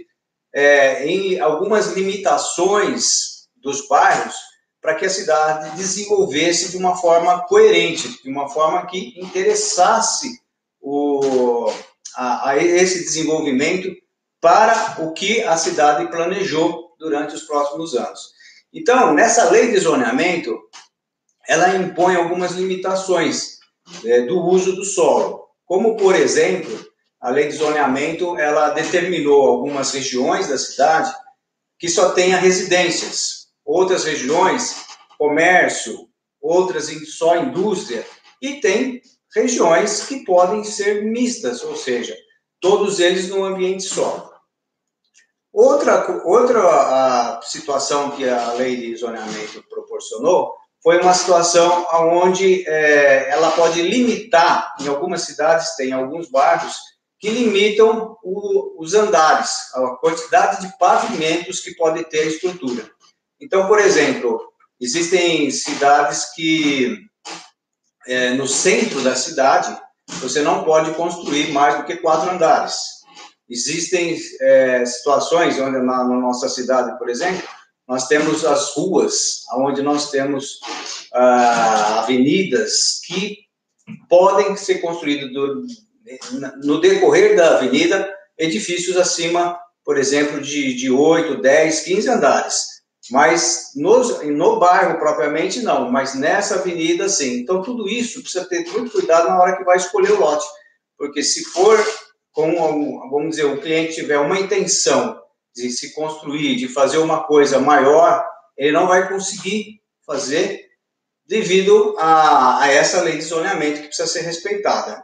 é, 0.52 1.06
em 1.06 1.38
algumas 1.38 1.92
limitações 1.92 3.44
dos 3.56 3.86
bairros 3.86 4.34
para 4.84 4.96
que 4.96 5.06
a 5.06 5.10
cidade 5.10 5.74
desenvolvesse 5.78 6.70
de 6.70 6.76
uma 6.76 6.94
forma 6.94 7.40
coerente, 7.46 8.22
de 8.22 8.28
uma 8.28 8.50
forma 8.50 8.84
que 8.84 9.18
interessasse 9.18 10.42
o, 10.78 11.72
a, 12.14 12.50
a 12.50 12.58
esse 12.58 13.02
desenvolvimento 13.02 13.90
para 14.42 14.96
o 14.98 15.14
que 15.14 15.42
a 15.42 15.56
cidade 15.56 16.06
planejou 16.08 16.94
durante 16.98 17.34
os 17.34 17.44
próximos 17.44 17.94
anos. 17.94 18.34
Então, 18.74 19.14
nessa 19.14 19.48
lei 19.48 19.70
de 19.70 19.78
zoneamento, 19.78 20.54
ela 21.48 21.74
impõe 21.76 22.16
algumas 22.16 22.52
limitações 22.52 23.60
é, 24.04 24.20
do 24.26 24.38
uso 24.38 24.76
do 24.76 24.84
solo, 24.84 25.48
como, 25.64 25.96
por 25.96 26.14
exemplo, 26.14 26.78
a 27.22 27.30
lei 27.30 27.48
de 27.48 27.56
zoneamento, 27.56 28.36
ela 28.38 28.68
determinou 28.68 29.48
algumas 29.48 29.92
regiões 29.92 30.48
da 30.48 30.58
cidade 30.58 31.10
que 31.78 31.88
só 31.88 32.10
tenha 32.10 32.36
residências, 32.36 33.43
outras 33.64 34.04
regiões, 34.04 34.84
comércio, 35.18 36.08
outras 36.40 36.86
só 37.08 37.36
indústria, 37.36 38.06
e 38.40 38.60
tem 38.60 39.00
regiões 39.34 40.04
que 40.04 40.24
podem 40.24 40.62
ser 40.62 41.04
mistas, 41.04 41.62
ou 41.62 41.76
seja, 41.76 42.16
todos 42.60 43.00
eles 43.00 43.28
num 43.28 43.44
ambiente 43.44 43.84
só. 43.84 44.30
Outra, 45.52 46.22
outra 46.24 47.40
situação 47.42 48.10
que 48.12 48.28
a 48.28 48.52
lei 48.54 48.76
de 48.76 48.96
zoneamento 48.96 49.62
proporcionou 49.68 50.54
foi 50.82 51.00
uma 51.00 51.14
situação 51.14 51.86
onde 51.92 52.68
é, 52.68 53.30
ela 53.30 53.50
pode 53.52 53.80
limitar, 53.80 54.74
em 54.80 54.88
algumas 54.88 55.22
cidades, 55.22 55.76
tem 55.76 55.92
alguns 55.92 56.28
bairros, 56.30 56.76
que 57.18 57.30
limitam 57.30 58.18
o, 58.22 58.82
os 58.82 58.92
andares, 58.92 59.74
a 59.74 59.96
quantidade 59.96 60.60
de 60.60 60.76
pavimentos 60.76 61.60
que 61.60 61.74
pode 61.74 62.04
ter 62.04 62.18
a 62.18 62.26
estrutura. 62.26 62.90
Então, 63.44 63.66
por 63.68 63.78
exemplo, 63.78 64.40
existem 64.80 65.50
cidades 65.50 66.32
que 66.34 66.96
é, 68.06 68.30
no 68.30 68.48
centro 68.48 69.02
da 69.02 69.14
cidade 69.14 69.78
você 70.22 70.40
não 70.40 70.64
pode 70.64 70.94
construir 70.94 71.52
mais 71.52 71.76
do 71.76 71.84
que 71.84 71.98
quatro 71.98 72.30
andares. 72.30 72.74
Existem 73.48 74.18
é, 74.40 74.86
situações 74.86 75.58
onde 75.58 75.78
na, 75.78 76.04
na, 76.04 76.16
nossa 76.16 76.48
cidade, 76.48 76.98
por 76.98 77.10
exemplo, 77.10 77.46
nós 77.86 78.08
temos 78.08 78.46
as 78.46 78.70
ruas, 78.70 79.42
onde 79.52 79.82
nós 79.82 80.10
temos 80.10 80.58
ah, 81.12 82.00
avenidas 82.00 83.00
que 83.06 83.40
podem 84.08 84.56
ser 84.56 84.76
construídas 84.76 85.30
no 86.62 86.80
decorrer 86.80 87.36
da 87.36 87.58
avenida 87.58 88.10
edifícios 88.38 88.96
acima, 88.96 89.58
por 89.84 89.98
exemplo, 89.98 90.40
de, 90.40 90.72
de 90.74 90.90
8, 90.90 91.42
10, 91.42 91.80
15 91.80 92.08
andares. 92.08 92.73
Mas 93.10 93.72
no, 93.76 94.22
no 94.24 94.58
bairro 94.58 94.98
propriamente 94.98 95.60
não, 95.60 95.90
mas 95.90 96.14
nessa 96.14 96.56
avenida 96.56 97.08
sim. 97.08 97.40
Então 97.40 97.62
tudo 97.62 97.88
isso 97.88 98.22
precisa 98.22 98.46
ter 98.46 98.66
muito 98.70 98.92
cuidado 98.92 99.28
na 99.28 99.38
hora 99.38 99.56
que 99.56 99.64
vai 99.64 99.76
escolher 99.76 100.12
o 100.12 100.20
lote, 100.20 100.46
porque 100.96 101.22
se 101.22 101.44
for 101.44 101.78
com, 102.32 103.08
vamos 103.10 103.30
dizer, 103.30 103.44
o 103.44 103.60
cliente 103.60 103.94
tiver 103.94 104.18
uma 104.18 104.38
intenção 104.40 105.20
de 105.54 105.70
se 105.70 105.94
construir, 105.94 106.56
de 106.56 106.66
fazer 106.68 106.98
uma 106.98 107.22
coisa 107.24 107.60
maior, 107.60 108.26
ele 108.56 108.72
não 108.72 108.88
vai 108.88 109.08
conseguir 109.08 109.80
fazer 110.04 110.64
devido 111.26 111.94
a, 111.98 112.62
a 112.62 112.72
essa 112.72 113.02
lei 113.02 113.16
de 113.16 113.22
zoneamento 113.22 113.80
que 113.80 113.86
precisa 113.86 114.08
ser 114.08 114.22
respeitada. 114.22 115.02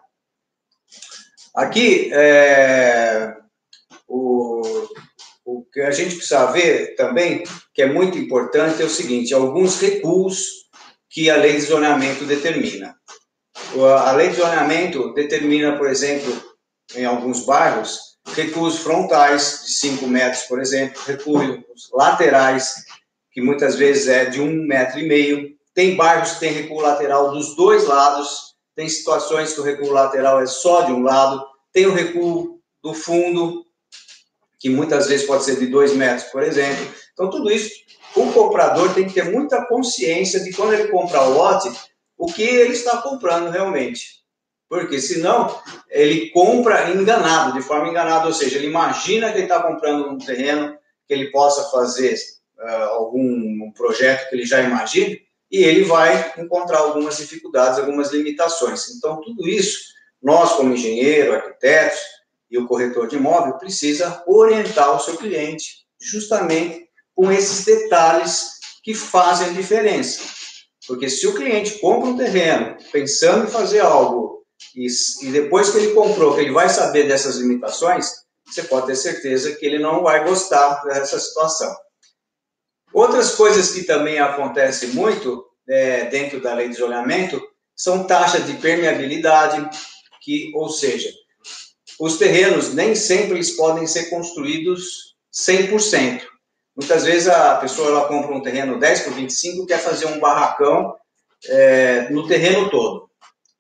Aqui, 1.54 2.10
é, 2.12 3.36
que 5.72 5.80
a 5.80 5.90
gente 5.90 6.16
precisa 6.16 6.46
ver 6.46 6.94
também, 6.96 7.44
que 7.72 7.82
é 7.82 7.86
muito 7.86 8.18
importante, 8.18 8.82
é 8.82 8.84
o 8.84 8.90
seguinte: 8.90 9.34
alguns 9.34 9.80
recuos 9.80 10.68
que 11.08 11.28
a 11.28 11.36
lei 11.36 11.54
de 11.54 11.62
zoneamento 11.62 12.24
determina. 12.24 12.94
A 14.04 14.12
lei 14.12 14.28
de 14.28 14.36
zoneamento 14.36 15.12
determina, 15.14 15.76
por 15.76 15.88
exemplo, 15.88 16.32
em 16.94 17.04
alguns 17.04 17.44
bairros, 17.44 18.18
recuos 18.32 18.78
frontais 18.78 19.62
de 19.66 19.72
5 19.74 20.06
metros, 20.06 20.42
por 20.42 20.60
exemplo, 20.60 21.00
recuos 21.06 21.90
laterais, 21.92 22.74
que 23.32 23.40
muitas 23.40 23.76
vezes 23.76 24.08
é 24.08 24.24
de 24.24 24.40
um 24.40 24.52
metro 24.66 24.98
e 24.98 25.06
meio. 25.06 25.50
Tem 25.74 25.96
bairros 25.96 26.32
que 26.32 26.40
tem 26.40 26.52
recuo 26.52 26.80
lateral 26.80 27.30
dos 27.30 27.54
dois 27.54 27.86
lados, 27.86 28.54
tem 28.74 28.88
situações 28.88 29.52
que 29.52 29.60
o 29.60 29.64
recuo 29.64 29.90
lateral 29.90 30.40
é 30.40 30.46
só 30.46 30.82
de 30.82 30.92
um 30.92 31.02
lado, 31.02 31.44
tem 31.72 31.86
o 31.86 31.94
recuo 31.94 32.60
do 32.82 32.94
fundo, 32.94 33.64
que 34.60 34.68
muitas 34.68 35.08
vezes 35.08 35.26
pode 35.26 35.42
ser 35.42 35.58
de 35.58 35.66
dois 35.66 35.94
metros, 35.96 36.24
por 36.30 36.42
exemplo. 36.42 36.86
Então, 37.14 37.30
tudo 37.30 37.50
isso, 37.50 37.70
o 38.14 38.30
comprador 38.30 38.92
tem 38.92 39.06
que 39.06 39.14
ter 39.14 39.24
muita 39.24 39.64
consciência 39.64 40.38
de 40.40 40.52
quando 40.52 40.74
ele 40.74 40.88
comprar 40.88 41.24
o 41.24 41.32
lote, 41.32 41.72
o 42.16 42.26
que 42.26 42.42
ele 42.42 42.74
está 42.74 42.98
comprando 42.98 43.50
realmente. 43.50 44.20
Porque 44.68 45.00
senão 45.00 45.58
ele 45.88 46.28
compra 46.30 46.90
enganado, 46.90 47.54
de 47.54 47.62
forma 47.62 47.88
enganada, 47.88 48.26
ou 48.26 48.34
seja, 48.34 48.58
ele 48.58 48.66
imagina 48.66 49.32
que 49.32 49.38
ele 49.38 49.44
está 49.44 49.62
comprando 49.62 50.10
um 50.10 50.18
terreno 50.18 50.76
que 51.08 51.14
ele 51.14 51.30
possa 51.30 51.70
fazer 51.70 52.14
uh, 52.58 52.90
algum 52.90 53.72
projeto 53.72 54.28
que 54.28 54.36
ele 54.36 54.44
já 54.44 54.60
imagina, 54.60 55.16
e 55.50 55.64
ele 55.64 55.84
vai 55.84 56.34
encontrar 56.38 56.78
algumas 56.78 57.16
dificuldades, 57.16 57.78
algumas 57.78 58.12
limitações. 58.12 58.90
Então, 58.90 59.20
tudo 59.22 59.48
isso, 59.48 59.78
nós 60.22 60.52
como 60.52 60.74
engenheiro, 60.74 61.34
arquitetos 61.34 61.98
e 62.50 62.58
o 62.58 62.66
corretor 62.66 63.06
de 63.06 63.16
imóvel, 63.16 63.58
precisa 63.58 64.22
orientar 64.26 64.94
o 64.94 65.00
seu 65.00 65.16
cliente 65.16 65.86
justamente 66.00 66.88
com 67.14 67.30
esses 67.30 67.64
detalhes 67.64 68.58
que 68.82 68.94
fazem 68.94 69.48
a 69.48 69.52
diferença. 69.52 70.22
Porque 70.86 71.08
se 71.08 71.26
o 71.26 71.34
cliente 71.34 71.78
compra 71.78 72.10
um 72.10 72.16
terreno 72.16 72.76
pensando 72.90 73.46
em 73.46 73.50
fazer 73.50 73.80
algo 73.80 74.44
e, 74.74 74.86
e 75.22 75.30
depois 75.30 75.70
que 75.70 75.78
ele 75.78 75.94
comprou, 75.94 76.34
que 76.34 76.40
ele 76.40 76.52
vai 76.52 76.68
saber 76.68 77.06
dessas 77.06 77.36
limitações, 77.36 78.10
você 78.44 78.64
pode 78.64 78.86
ter 78.86 78.96
certeza 78.96 79.54
que 79.54 79.64
ele 79.64 79.78
não 79.78 80.02
vai 80.02 80.24
gostar 80.24 80.82
dessa 80.82 81.18
situação. 81.20 81.72
Outras 82.92 83.34
coisas 83.34 83.70
que 83.70 83.84
também 83.84 84.18
acontecem 84.18 84.90
muito 84.90 85.46
é, 85.68 86.06
dentro 86.06 86.40
da 86.40 86.54
lei 86.54 86.68
de 86.68 86.74
isolamento 86.74 87.40
são 87.76 88.04
taxas 88.04 88.44
de 88.46 88.54
permeabilidade, 88.54 89.70
que, 90.20 90.50
ou 90.54 90.68
seja, 90.68 91.10
os 92.00 92.16
terrenos 92.16 92.74
nem 92.74 92.94
sempre 92.94 93.34
eles 93.34 93.52
podem 93.52 93.86
ser 93.86 94.10
construídos 94.10 95.14
100%. 95.32 96.22
Muitas 96.74 97.04
vezes 97.04 97.28
a 97.28 97.56
pessoa 97.56 97.88
ela 97.88 98.08
compra 98.08 98.34
um 98.34 98.42
terreno 98.42 98.78
10 98.78 99.00
por 99.00 99.12
25 99.12 99.66
quer 99.66 99.78
fazer 99.78 100.06
um 100.06 100.18
barracão 100.18 100.94
é, 101.46 102.08
no 102.10 102.26
terreno 102.26 102.70
todo 102.70 103.10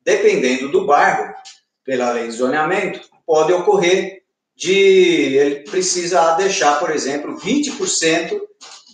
dependendo 0.04 0.68
do 0.70 0.86
bairro, 0.86 1.32
pela 1.84 2.12
lei 2.12 2.26
de 2.26 2.32
zoneamento, 2.32 3.00
pode 3.26 3.52
ocorrer 3.52 4.22
de 4.56 4.72
ele 4.72 5.60
precisa 5.60 6.34
deixar, 6.34 6.78
por 6.78 6.90
exemplo, 6.90 7.38
20% 7.38 8.38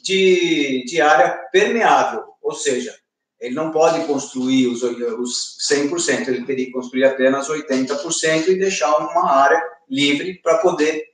de, 0.03 0.85
de 0.87 1.01
área 1.01 1.31
permeável, 1.51 2.23
ou 2.41 2.53
seja, 2.53 2.95
ele 3.41 3.55
não 3.55 3.71
pode 3.71 4.05
construir 4.07 4.69
os, 4.69 4.83
os 4.83 5.59
100%, 5.71 6.29
ele 6.29 6.45
teria 6.45 6.67
que 6.67 6.73
construir 6.73 7.05
apenas 7.05 7.49
80% 7.49 8.49
e 8.49 8.59
deixar 8.59 8.97
uma 8.97 9.31
área 9.31 9.63
livre 9.89 10.41
para 10.43 10.59
poder 10.59 11.05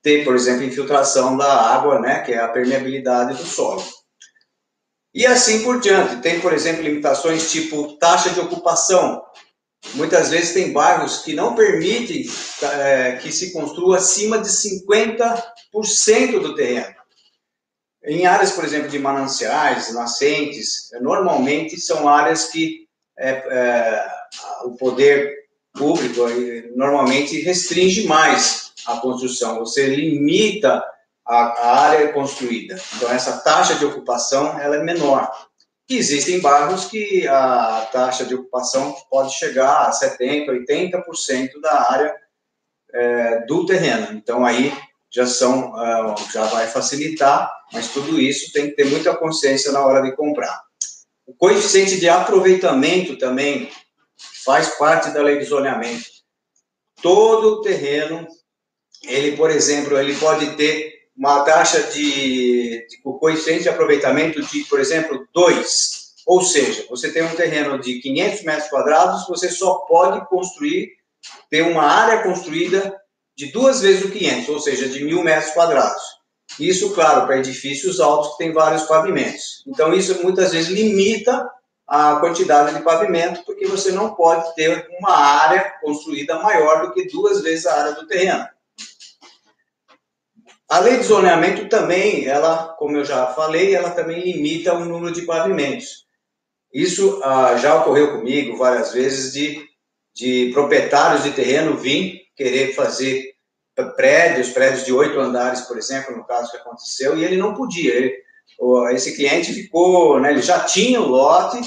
ter, 0.00 0.24
por 0.24 0.34
exemplo, 0.34 0.64
infiltração 0.64 1.36
da 1.36 1.52
água, 1.52 1.98
né, 1.98 2.20
que 2.20 2.32
é 2.32 2.38
a 2.38 2.48
permeabilidade 2.48 3.36
do 3.36 3.44
solo. 3.44 3.84
E 5.14 5.26
assim 5.26 5.64
por 5.64 5.80
diante. 5.80 6.20
Tem, 6.20 6.40
por 6.40 6.52
exemplo, 6.52 6.82
limitações 6.82 7.50
tipo 7.50 7.96
taxa 7.96 8.30
de 8.30 8.40
ocupação. 8.40 9.22
Muitas 9.94 10.30
vezes 10.30 10.54
tem 10.54 10.72
bairros 10.72 11.22
que 11.22 11.34
não 11.34 11.54
permitem 11.54 12.24
é, 12.62 13.18
que 13.20 13.32
se 13.32 13.52
construa 13.52 13.96
acima 13.98 14.38
de 14.38 14.48
50% 14.48 16.40
do 16.40 16.54
terreno. 16.54 16.97
Em 18.08 18.24
áreas, 18.24 18.52
por 18.52 18.64
exemplo, 18.64 18.88
de 18.88 18.98
mananciais, 18.98 19.92
nascentes, 19.92 20.88
normalmente 20.98 21.78
são 21.78 22.08
áreas 22.08 22.46
que 22.46 22.88
é, 23.18 23.30
é, 23.30 24.06
o 24.64 24.70
poder 24.76 25.30
público 25.74 26.22
normalmente 26.74 27.38
restringe 27.42 28.06
mais 28.06 28.72
a 28.86 28.96
construção. 28.96 29.58
Você 29.58 29.94
limita 29.94 30.82
a, 31.26 31.36
a 31.36 31.80
área 31.82 32.10
construída. 32.14 32.80
Então, 32.96 33.10
essa 33.10 33.40
taxa 33.40 33.74
de 33.74 33.84
ocupação 33.84 34.58
ela 34.58 34.76
é 34.76 34.82
menor. 34.82 35.30
E 35.86 35.98
existem 35.98 36.40
bairros 36.40 36.86
que 36.86 37.28
a 37.28 37.90
taxa 37.92 38.24
de 38.24 38.34
ocupação 38.34 38.94
pode 39.10 39.34
chegar 39.34 39.86
a 39.86 39.90
70%, 39.90 40.48
80% 40.66 41.60
da 41.60 41.90
área 41.90 42.14
é, 42.94 43.44
do 43.44 43.66
terreno. 43.66 44.12
Então, 44.12 44.46
aí 44.46 44.72
já, 45.10 45.26
são, 45.26 45.72
uh, 45.72 46.14
já 46.32 46.44
vai 46.46 46.66
facilitar, 46.66 47.50
mas 47.72 47.88
tudo 47.88 48.20
isso 48.20 48.52
tem 48.52 48.66
que 48.68 48.76
ter 48.76 48.86
muita 48.86 49.16
consciência 49.16 49.72
na 49.72 49.84
hora 49.84 50.02
de 50.02 50.14
comprar. 50.16 50.62
O 51.26 51.34
coeficiente 51.34 51.98
de 51.98 52.08
aproveitamento 52.08 53.16
também 53.18 53.70
faz 54.44 54.76
parte 54.76 55.10
da 55.10 55.22
lei 55.22 55.38
de 55.38 55.44
zoneamento. 55.44 56.06
Todo 57.02 57.60
terreno, 57.60 58.26
ele, 59.04 59.36
por 59.36 59.50
exemplo, 59.50 59.98
ele 59.98 60.14
pode 60.16 60.56
ter 60.56 60.98
uma 61.16 61.44
taxa 61.44 61.82
de, 61.82 62.86
de 62.88 63.02
coeficiente 63.02 63.64
de 63.64 63.68
aproveitamento 63.68 64.40
de, 64.40 64.64
por 64.64 64.80
exemplo, 64.80 65.26
2. 65.34 66.08
Ou 66.26 66.42
seja, 66.42 66.86
você 66.88 67.12
tem 67.12 67.22
um 67.22 67.34
terreno 67.34 67.78
de 67.80 68.00
500 68.00 68.44
metros 68.44 68.68
quadrados, 68.68 69.26
você 69.26 69.50
só 69.50 69.80
pode 69.80 70.26
construir, 70.28 70.92
ter 71.50 71.62
uma 71.62 71.82
área 71.82 72.22
construída 72.22 72.97
de 73.38 73.52
duas 73.52 73.80
vezes 73.80 74.04
o 74.04 74.10
500, 74.10 74.48
ou 74.48 74.58
seja, 74.58 74.88
de 74.88 75.04
mil 75.04 75.22
metros 75.22 75.52
quadrados. 75.52 76.02
Isso, 76.58 76.92
claro, 76.92 77.24
para 77.24 77.38
edifícios 77.38 78.00
altos 78.00 78.32
que 78.32 78.38
têm 78.38 78.52
vários 78.52 78.82
pavimentos. 78.82 79.62
Então, 79.64 79.94
isso 79.94 80.20
muitas 80.24 80.50
vezes 80.50 80.68
limita 80.68 81.48
a 81.86 82.16
quantidade 82.16 82.74
de 82.74 82.82
pavimento, 82.82 83.44
porque 83.44 83.64
você 83.64 83.92
não 83.92 84.12
pode 84.16 84.52
ter 84.56 84.88
uma 84.98 85.16
área 85.16 85.72
construída 85.80 86.42
maior 86.42 86.84
do 86.84 86.92
que 86.92 87.06
duas 87.06 87.40
vezes 87.40 87.64
a 87.64 87.80
área 87.80 87.92
do 87.92 88.08
terreno. 88.08 88.44
A 90.68 90.80
lei 90.80 90.96
de 90.96 91.04
zoneamento 91.04 91.68
também, 91.68 92.26
ela, 92.26 92.74
como 92.76 92.96
eu 92.96 93.04
já 93.04 93.28
falei, 93.28 93.72
ela 93.72 93.90
também 93.90 94.20
limita 94.20 94.74
o 94.74 94.84
número 94.84 95.14
de 95.14 95.22
pavimentos. 95.22 96.06
Isso 96.74 97.20
ah, 97.22 97.56
já 97.56 97.76
ocorreu 97.76 98.18
comigo 98.18 98.56
várias 98.56 98.92
vezes 98.92 99.32
de, 99.32 99.64
de 100.12 100.50
proprietários 100.52 101.22
de 101.22 101.30
terreno 101.30 101.76
vir 101.76 102.26
querer 102.38 102.72
fazer 102.72 103.27
prédios, 103.84 104.50
prédios 104.50 104.84
de 104.84 104.92
oito 104.92 105.18
andares, 105.18 105.62
por 105.62 105.78
exemplo, 105.78 106.16
no 106.16 106.24
caso 106.24 106.50
que 106.50 106.56
aconteceu, 106.56 107.16
e 107.16 107.24
ele 107.24 107.36
não 107.36 107.54
podia. 107.54 107.94
Ele, 107.94 108.14
esse 108.92 109.14
cliente 109.14 109.52
ficou, 109.52 110.20
né, 110.20 110.30
ele 110.30 110.42
já 110.42 110.60
tinha 110.60 111.00
o 111.00 111.06
lote 111.06 111.60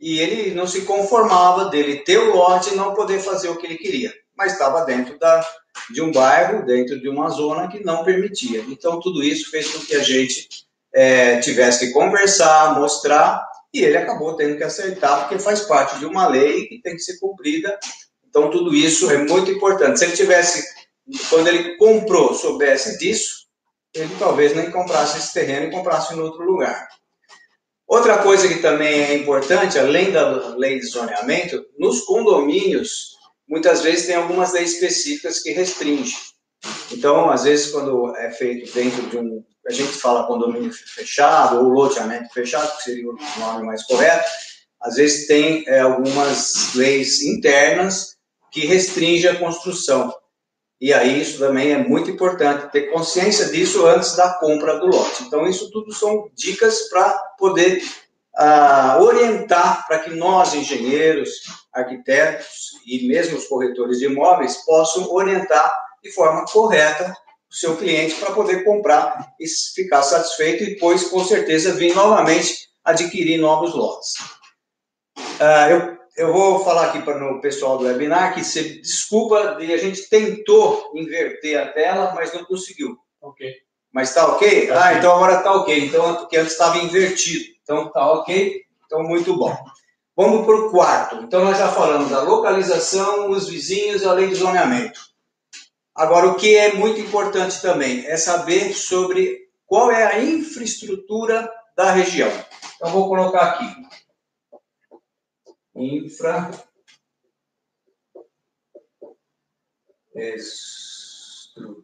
e 0.00 0.18
ele 0.18 0.54
não 0.54 0.66
se 0.66 0.82
conformava 0.82 1.66
dele 1.66 1.96
ter 1.96 2.18
o 2.18 2.34
lote 2.34 2.70
e 2.70 2.76
não 2.76 2.94
poder 2.94 3.18
fazer 3.20 3.48
o 3.50 3.56
que 3.56 3.66
ele 3.66 3.76
queria, 3.76 4.12
mas 4.34 4.52
estava 4.52 4.84
dentro 4.84 5.18
da, 5.18 5.46
de 5.92 6.00
um 6.00 6.10
bairro, 6.10 6.64
dentro 6.64 6.98
de 6.98 7.08
uma 7.08 7.28
zona 7.28 7.68
que 7.68 7.84
não 7.84 8.04
permitia. 8.04 8.64
Então, 8.68 8.98
tudo 9.00 9.22
isso 9.22 9.50
fez 9.50 9.68
com 9.70 9.80
que 9.80 9.94
a 9.94 10.02
gente 10.02 10.48
é, 10.94 11.38
tivesse 11.40 11.86
que 11.86 11.92
conversar, 11.92 12.78
mostrar, 12.78 13.46
e 13.72 13.80
ele 13.80 13.96
acabou 13.96 14.34
tendo 14.34 14.56
que 14.56 14.64
aceitar, 14.64 15.20
porque 15.20 15.38
faz 15.38 15.60
parte 15.60 15.98
de 15.98 16.06
uma 16.06 16.26
lei 16.26 16.66
que 16.66 16.80
tem 16.80 16.94
que 16.94 17.02
ser 17.02 17.18
cumprida. 17.18 17.78
Então, 18.28 18.50
tudo 18.50 18.74
isso 18.74 19.10
é 19.10 19.18
muito 19.18 19.50
importante. 19.50 19.98
Se 19.98 20.04
ele 20.04 20.16
tivesse, 20.16 20.69
quando 21.28 21.48
ele 21.48 21.76
comprou, 21.76 22.34
soubesse 22.34 22.98
disso, 22.98 23.46
ele 23.94 24.14
talvez 24.18 24.54
nem 24.54 24.70
comprasse 24.70 25.18
esse 25.18 25.32
terreno 25.32 25.66
e 25.66 25.70
comprasse 25.70 26.14
em 26.14 26.20
outro 26.20 26.44
lugar. 26.44 26.88
Outra 27.86 28.18
coisa 28.18 28.46
que 28.46 28.60
também 28.60 29.00
é 29.02 29.14
importante, 29.14 29.78
além 29.78 30.12
da 30.12 30.54
lei 30.56 30.78
de 30.78 30.86
zoneamento, 30.86 31.66
nos 31.76 32.02
condomínios, 32.02 33.16
muitas 33.48 33.82
vezes 33.82 34.06
tem 34.06 34.14
algumas 34.14 34.52
leis 34.52 34.74
específicas 34.74 35.40
que 35.40 35.50
restringem. 35.50 36.16
Então, 36.92 37.28
às 37.28 37.42
vezes, 37.42 37.72
quando 37.72 38.14
é 38.16 38.30
feito 38.30 38.72
dentro 38.72 39.02
de 39.08 39.18
um, 39.18 39.44
a 39.66 39.72
gente 39.72 39.92
fala 39.92 40.26
condomínio 40.26 40.72
fechado 40.72 41.58
ou 41.58 41.68
loteamento 41.68 42.32
fechado, 42.32 42.76
que 42.76 42.84
seria 42.84 43.10
o 43.10 43.16
nome 43.38 43.66
mais 43.66 43.82
correto, 43.84 44.28
às 44.80 44.94
vezes 44.94 45.26
tem 45.26 45.64
é, 45.66 45.80
algumas 45.80 46.74
leis 46.74 47.22
internas 47.22 48.16
que 48.50 48.66
restringem 48.66 49.30
a 49.30 49.38
construção. 49.38 50.12
E 50.80 50.94
aí 50.94 51.20
isso 51.20 51.38
também 51.38 51.72
é 51.72 51.78
muito 51.78 52.10
importante 52.10 52.72
ter 52.72 52.90
consciência 52.90 53.50
disso 53.50 53.86
antes 53.86 54.16
da 54.16 54.32
compra 54.34 54.78
do 54.78 54.86
lote. 54.86 55.24
Então, 55.24 55.46
isso 55.46 55.70
tudo 55.70 55.92
são 55.92 56.30
dicas 56.34 56.88
para 56.88 57.12
poder 57.38 57.82
uh, 58.38 59.02
orientar 59.02 59.86
para 59.86 59.98
que 59.98 60.10
nós, 60.10 60.54
engenheiros, 60.54 61.28
arquitetos 61.72 62.70
e 62.86 63.06
mesmo 63.06 63.36
os 63.36 63.46
corretores 63.46 63.98
de 63.98 64.06
imóveis 64.06 64.56
possam 64.64 65.12
orientar 65.12 65.70
de 66.02 66.10
forma 66.12 66.46
correta 66.46 67.14
o 67.50 67.54
seu 67.54 67.76
cliente 67.76 68.14
para 68.14 68.32
poder 68.32 68.64
comprar 68.64 69.34
e 69.38 69.46
ficar 69.74 70.02
satisfeito 70.02 70.62
e 70.62 70.74
depois, 70.74 71.04
com 71.08 71.22
certeza, 71.22 71.74
vir 71.74 71.94
novamente 71.94 72.70
adquirir 72.82 73.38
novos 73.38 73.74
lotes. 73.74 74.14
Uh, 75.18 75.70
eu 75.70 75.99
eu 76.16 76.32
vou 76.32 76.64
falar 76.64 76.86
aqui 76.86 77.02
para 77.02 77.32
o 77.32 77.40
pessoal 77.40 77.78
do 77.78 77.84
webinar 77.84 78.34
que 78.34 78.44
se 78.44 78.80
desculpa, 78.80 79.56
a 79.56 79.76
gente 79.76 80.08
tentou 80.08 80.90
inverter 80.94 81.60
a 81.60 81.66
tela, 81.66 82.12
mas 82.14 82.32
não 82.32 82.44
conseguiu. 82.44 82.96
Ok. 83.20 83.54
Mas 83.92 84.08
está 84.08 84.26
ok? 84.28 84.68
Tá 84.68 84.84
ah, 84.84 84.94
então 84.94 85.12
agora 85.12 85.38
está 85.38 85.52
ok. 85.52 85.86
Então, 85.86 86.16
porque 86.16 86.36
antes 86.36 86.52
estava 86.52 86.78
invertido. 86.78 87.44
Então 87.62 87.86
está 87.86 88.12
ok. 88.12 88.62
Então, 88.86 89.02
muito 89.02 89.36
bom. 89.36 89.56
Vamos 90.16 90.44
para 90.44 90.56
o 90.56 90.70
quarto. 90.70 91.16
Então, 91.16 91.44
nós 91.44 91.58
já 91.58 91.68
falamos 91.68 92.10
da 92.10 92.22
localização, 92.22 93.30
os 93.30 93.48
vizinhos 93.48 94.04
a 94.04 94.12
lei 94.12 94.28
de 94.28 94.34
zoneamento. 94.34 95.00
Agora, 95.94 96.26
o 96.26 96.34
que 96.34 96.56
é 96.56 96.74
muito 96.74 97.00
importante 97.00 97.60
também 97.60 98.06
é 98.06 98.16
saber 98.16 98.74
sobre 98.74 99.48
qual 99.66 99.90
é 99.90 100.04
a 100.04 100.22
infraestrutura 100.22 101.50
da 101.76 101.92
região. 101.92 102.30
Então, 102.76 102.90
vou 102.90 103.08
colocar 103.08 103.42
aqui. 103.42 103.66
Infra. 105.74 106.50
Estrutura. 110.14 111.80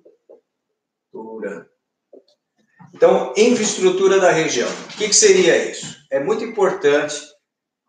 Então, 2.94 3.32
infraestrutura 3.36 4.18
da 4.18 4.30
região. 4.30 4.68
O 4.68 4.96
que, 4.96 5.08
que 5.08 5.14
seria 5.14 5.70
isso? 5.70 5.96
É 6.10 6.18
muito 6.18 6.44
importante 6.44 7.20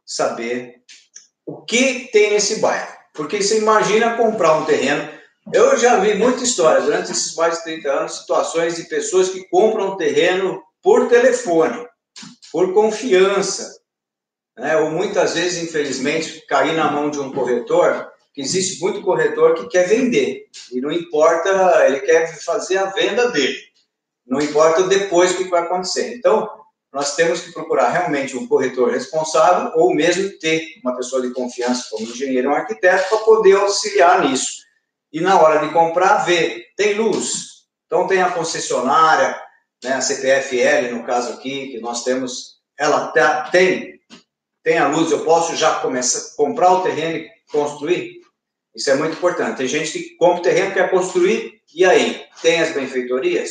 saber 0.05 0.81
o 1.45 1.61
que 1.63 2.09
tem 2.11 2.31
nesse 2.31 2.59
bairro. 2.59 2.95
Porque 3.13 3.41
você 3.41 3.57
imagina 3.57 4.17
comprar 4.17 4.57
um 4.57 4.65
terreno. 4.65 5.09
Eu 5.53 5.77
já 5.77 5.99
vi 5.99 6.13
muita 6.13 6.43
história 6.43 6.81
durante 6.81 7.11
esses 7.11 7.35
mais 7.35 7.57
de 7.57 7.63
30 7.63 7.89
anos, 7.89 8.19
situações 8.19 8.75
de 8.75 8.83
pessoas 8.83 9.29
que 9.29 9.47
compram 9.47 9.93
um 9.93 9.97
terreno 9.97 10.61
por 10.83 11.07
telefone, 11.07 11.87
por 12.51 12.73
confiança, 12.73 13.76
né? 14.57 14.77
ou 14.77 14.89
muitas 14.89 15.33
vezes, 15.33 15.63
infelizmente, 15.63 16.45
cair 16.47 16.73
na 16.73 16.91
mão 16.91 17.09
de 17.09 17.19
um 17.19 17.31
corretor, 17.31 18.11
que 18.33 18.41
existe 18.41 18.79
muito 18.81 19.01
corretor 19.01 19.55
que 19.55 19.67
quer 19.67 19.87
vender, 19.87 20.47
e 20.71 20.81
não 20.81 20.91
importa, 20.91 21.85
ele 21.85 21.99
quer 22.01 22.35
fazer 22.43 22.77
a 22.77 22.85
venda 22.85 23.31
dele, 23.31 23.57
não 24.25 24.41
importa 24.41 24.83
depois 24.83 25.31
o 25.31 25.37
que 25.37 25.49
vai 25.49 25.61
acontecer. 25.61 26.15
Então, 26.15 26.49
nós 26.91 27.15
temos 27.15 27.41
que 27.41 27.51
procurar 27.51 27.89
realmente 27.89 28.35
um 28.35 28.47
corretor 28.47 28.91
responsável, 28.91 29.71
ou 29.75 29.93
mesmo 29.93 30.29
ter 30.39 30.79
uma 30.83 30.95
pessoa 30.95 31.21
de 31.21 31.31
confiança, 31.33 31.87
como 31.89 32.05
um 32.05 32.09
engenheiro 32.09 32.49
ou 32.49 32.55
um 32.55 32.57
arquiteto, 32.57 33.09
para 33.09 33.17
poder 33.19 33.55
auxiliar 33.55 34.27
nisso. 34.27 34.63
E 35.11 35.21
na 35.21 35.39
hora 35.39 35.65
de 35.65 35.73
comprar, 35.73 36.25
ver, 36.25 36.65
tem 36.75 36.95
luz, 36.95 37.65
então 37.85 38.07
tem 38.07 38.21
a 38.21 38.31
concessionária, 38.31 39.39
né, 39.83 39.93
a 39.93 40.01
CPFL, 40.01 40.93
no 40.93 41.03
caso 41.03 41.33
aqui, 41.33 41.67
que 41.67 41.79
nós 41.79 42.03
temos, 42.03 42.57
ela 42.77 43.07
tá, 43.07 43.49
tem, 43.49 43.96
tem 44.67 44.77
a 44.77 44.89
luz, 44.89 45.13
eu 45.13 45.23
posso 45.23 45.55
já 45.55 45.79
começar 45.79 46.35
comprar 46.35 46.73
o 46.73 46.83
terreno 46.83 47.19
e 47.19 47.31
construir? 47.49 48.19
Isso 48.75 48.91
é 48.91 48.95
muito 48.95 49.15
importante. 49.15 49.55
Tem 49.55 49.65
gente 49.65 49.93
que 49.93 50.17
compra 50.17 50.39
o 50.39 50.41
terreno, 50.41 50.73
quer 50.73 50.91
construir, 50.91 51.61
e 51.73 51.85
aí? 51.85 52.25
Tem 52.41 52.59
as 52.59 52.73
benfeitorias? 52.73 53.49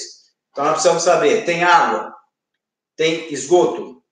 Então 0.51 0.67
nós 0.67 0.75
precisamos 0.75 1.05
saber, 1.05 1.47
tem 1.47 1.65
água? 1.65 2.15
Tem 2.95 3.33
esgoto? 3.33 4.03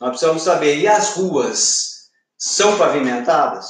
Nós 0.00 0.08
precisamos 0.08 0.42
saber, 0.42 0.78
e 0.78 0.88
as 0.88 1.10
ruas 1.10 2.08
são 2.38 2.78
pavimentadas? 2.78 3.66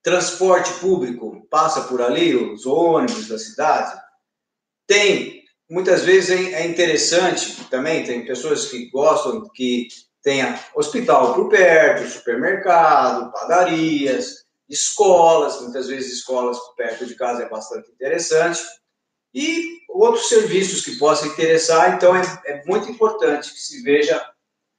Transporte 0.00 0.74
público 0.74 1.44
passa 1.50 1.88
por 1.88 2.00
ali, 2.00 2.36
os 2.36 2.66
ônibus 2.66 3.26
da 3.26 3.36
cidade? 3.36 4.00
Tem 4.86 5.42
muitas 5.68 6.04
vezes 6.04 6.30
é 6.52 6.64
interessante 6.68 7.64
também, 7.64 8.04
tem 8.04 8.24
pessoas 8.24 8.66
que 8.66 8.88
gostam 8.90 9.42
que 9.52 9.88
tenha 10.26 10.60
hospital 10.74 11.34
por 11.34 11.48
perto, 11.48 12.10
supermercado, 12.10 13.30
padarias, 13.30 14.44
escolas, 14.68 15.60
muitas 15.60 15.86
vezes 15.86 16.14
escolas 16.14 16.58
perto 16.76 17.06
de 17.06 17.14
casa 17.14 17.44
é 17.44 17.48
bastante 17.48 17.92
interessante, 17.92 18.60
e 19.32 19.78
outros 19.88 20.28
serviços 20.28 20.84
que 20.84 20.98
possam 20.98 21.28
interessar, 21.28 21.94
então 21.94 22.16
é, 22.16 22.22
é 22.44 22.64
muito 22.66 22.90
importante 22.90 23.52
que 23.52 23.60
se 23.60 23.84
veja 23.84 24.20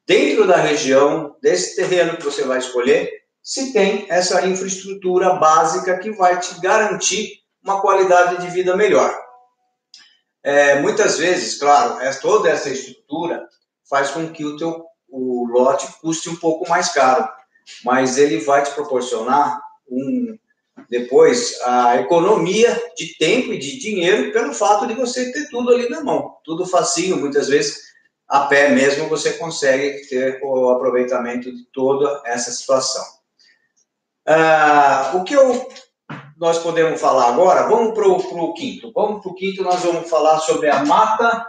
dentro 0.06 0.46
da 0.46 0.58
região, 0.58 1.38
desse 1.42 1.78
terreno 1.78 2.18
que 2.18 2.26
você 2.26 2.44
vai 2.44 2.58
escolher, 2.58 3.10
se 3.42 3.72
tem 3.72 4.06
essa 4.10 4.46
infraestrutura 4.46 5.36
básica 5.36 5.98
que 5.98 6.12
vai 6.12 6.38
te 6.42 6.60
garantir 6.60 7.40
uma 7.64 7.80
qualidade 7.80 8.46
de 8.46 8.52
vida 8.52 8.76
melhor. 8.76 9.18
É, 10.44 10.82
muitas 10.82 11.18
vezes, 11.18 11.58
claro, 11.58 12.02
é, 12.02 12.14
toda 12.16 12.50
essa 12.50 12.70
estrutura 12.70 13.48
faz 13.90 14.12
com 14.12 14.28
que 14.34 14.44
o 14.44 14.58
teu 14.58 14.86
o 15.10 15.46
lote 15.48 15.88
custe 16.02 16.30
um 16.30 16.36
pouco 16.36 16.68
mais 16.70 16.90
caro, 16.90 17.28
mas 17.84 18.18
ele 18.18 18.40
vai 18.40 18.64
te 18.64 18.72
proporcionar 18.72 19.62
um, 19.90 20.38
depois 20.90 21.60
a 21.64 21.98
economia 21.98 22.70
de 22.96 23.18
tempo 23.18 23.54
e 23.54 23.58
de 23.58 23.80
dinheiro 23.80 24.32
pelo 24.32 24.54
fato 24.54 24.88
de 24.88 24.94
você 24.94 25.32
ter 25.32 25.50
tudo 25.50 25.72
ali 25.72 25.90
na 25.90 26.04
mão, 26.04 26.36
tudo 26.44 26.66
facinho, 26.66 27.18
muitas 27.18 27.48
vezes 27.48 27.88
a 28.28 28.42
pé 28.42 28.70
mesmo 28.70 29.08
você 29.08 29.34
consegue 29.34 30.06
ter 30.08 30.40
o 30.44 30.70
aproveitamento 30.70 31.54
de 31.54 31.66
toda 31.72 32.22
essa 32.26 32.52
situação. 32.52 33.04
Ah, 34.26 35.14
o 35.16 35.24
que 35.24 35.34
eu 35.34 35.68
nós 36.40 36.60
podemos 36.60 37.02
falar 37.02 37.30
agora, 37.30 37.68
vamos 37.68 37.94
para 37.94 38.08
o 38.08 38.54
quinto. 38.54 38.92
Vamos 38.94 39.22
para 39.22 39.32
o 39.32 39.36
quinto, 39.36 39.64
nós 39.64 39.82
vamos 39.82 40.10
falar 40.10 40.40
sobre 40.40 40.70
a 40.70 40.86
mata. 40.86 41.46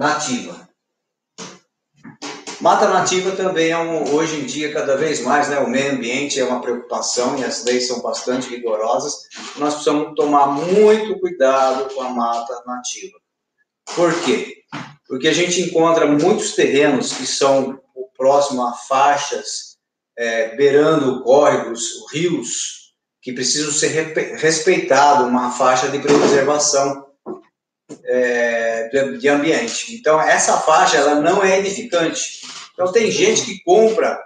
Nativa. 0.00 0.66
Mata 2.58 2.88
nativa 2.88 3.32
também 3.32 3.70
é 3.70 3.76
um, 3.76 4.14
hoje 4.14 4.40
em 4.40 4.46
dia, 4.46 4.72
cada 4.72 4.96
vez 4.96 5.20
mais, 5.20 5.50
né, 5.50 5.58
o 5.58 5.68
meio 5.68 5.92
ambiente 5.92 6.40
é 6.40 6.44
uma 6.44 6.62
preocupação 6.62 7.36
e 7.36 7.44
as 7.44 7.62
leis 7.64 7.86
são 7.86 8.00
bastante 8.00 8.48
rigorosas. 8.48 9.28
Nós 9.56 9.74
precisamos 9.74 10.14
tomar 10.14 10.46
muito 10.46 11.20
cuidado 11.20 11.94
com 11.94 12.00
a 12.00 12.08
mata 12.08 12.62
nativa. 12.66 13.18
Por 13.94 14.18
quê? 14.22 14.62
Porque 15.06 15.28
a 15.28 15.34
gente 15.34 15.60
encontra 15.60 16.06
muitos 16.06 16.54
terrenos 16.54 17.12
que 17.12 17.26
são 17.26 17.78
próximo 18.16 18.66
a 18.66 18.72
faixas 18.72 19.76
é, 20.16 20.56
beirando 20.56 21.22
córregos, 21.22 22.10
rios, 22.10 22.94
que 23.20 23.34
precisam 23.34 23.70
ser 23.70 24.14
respeitados, 24.38 25.26
uma 25.26 25.50
faixa 25.50 25.90
de 25.90 25.98
preservação 25.98 27.09
é, 28.10 28.88
de, 29.18 29.28
ambiente. 29.28 29.94
Então, 29.94 30.20
essa 30.20 30.58
faixa 30.58 30.96
ela 30.96 31.14
não 31.14 31.44
é 31.44 31.60
edificante. 31.60 32.42
Então, 32.74 32.90
tem 32.90 33.08
gente 33.08 33.44
que 33.44 33.62
compra 33.62 34.20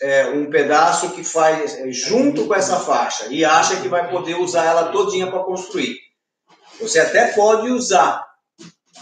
é, 0.00 0.28
um 0.28 0.48
pedaço 0.48 1.10
que 1.10 1.22
faz 1.22 1.76
é, 1.76 1.92
junto 1.92 2.46
com 2.46 2.54
essa 2.54 2.80
faixa 2.80 3.26
e 3.28 3.44
acha 3.44 3.76
que 3.82 3.88
vai 3.88 4.10
poder 4.10 4.36
usar 4.36 4.64
ela 4.64 4.90
todinha 4.90 5.26
para 5.30 5.44
construir. 5.44 5.98
Você 6.80 6.98
até 7.00 7.32
pode 7.32 7.68
usar, 7.70 8.24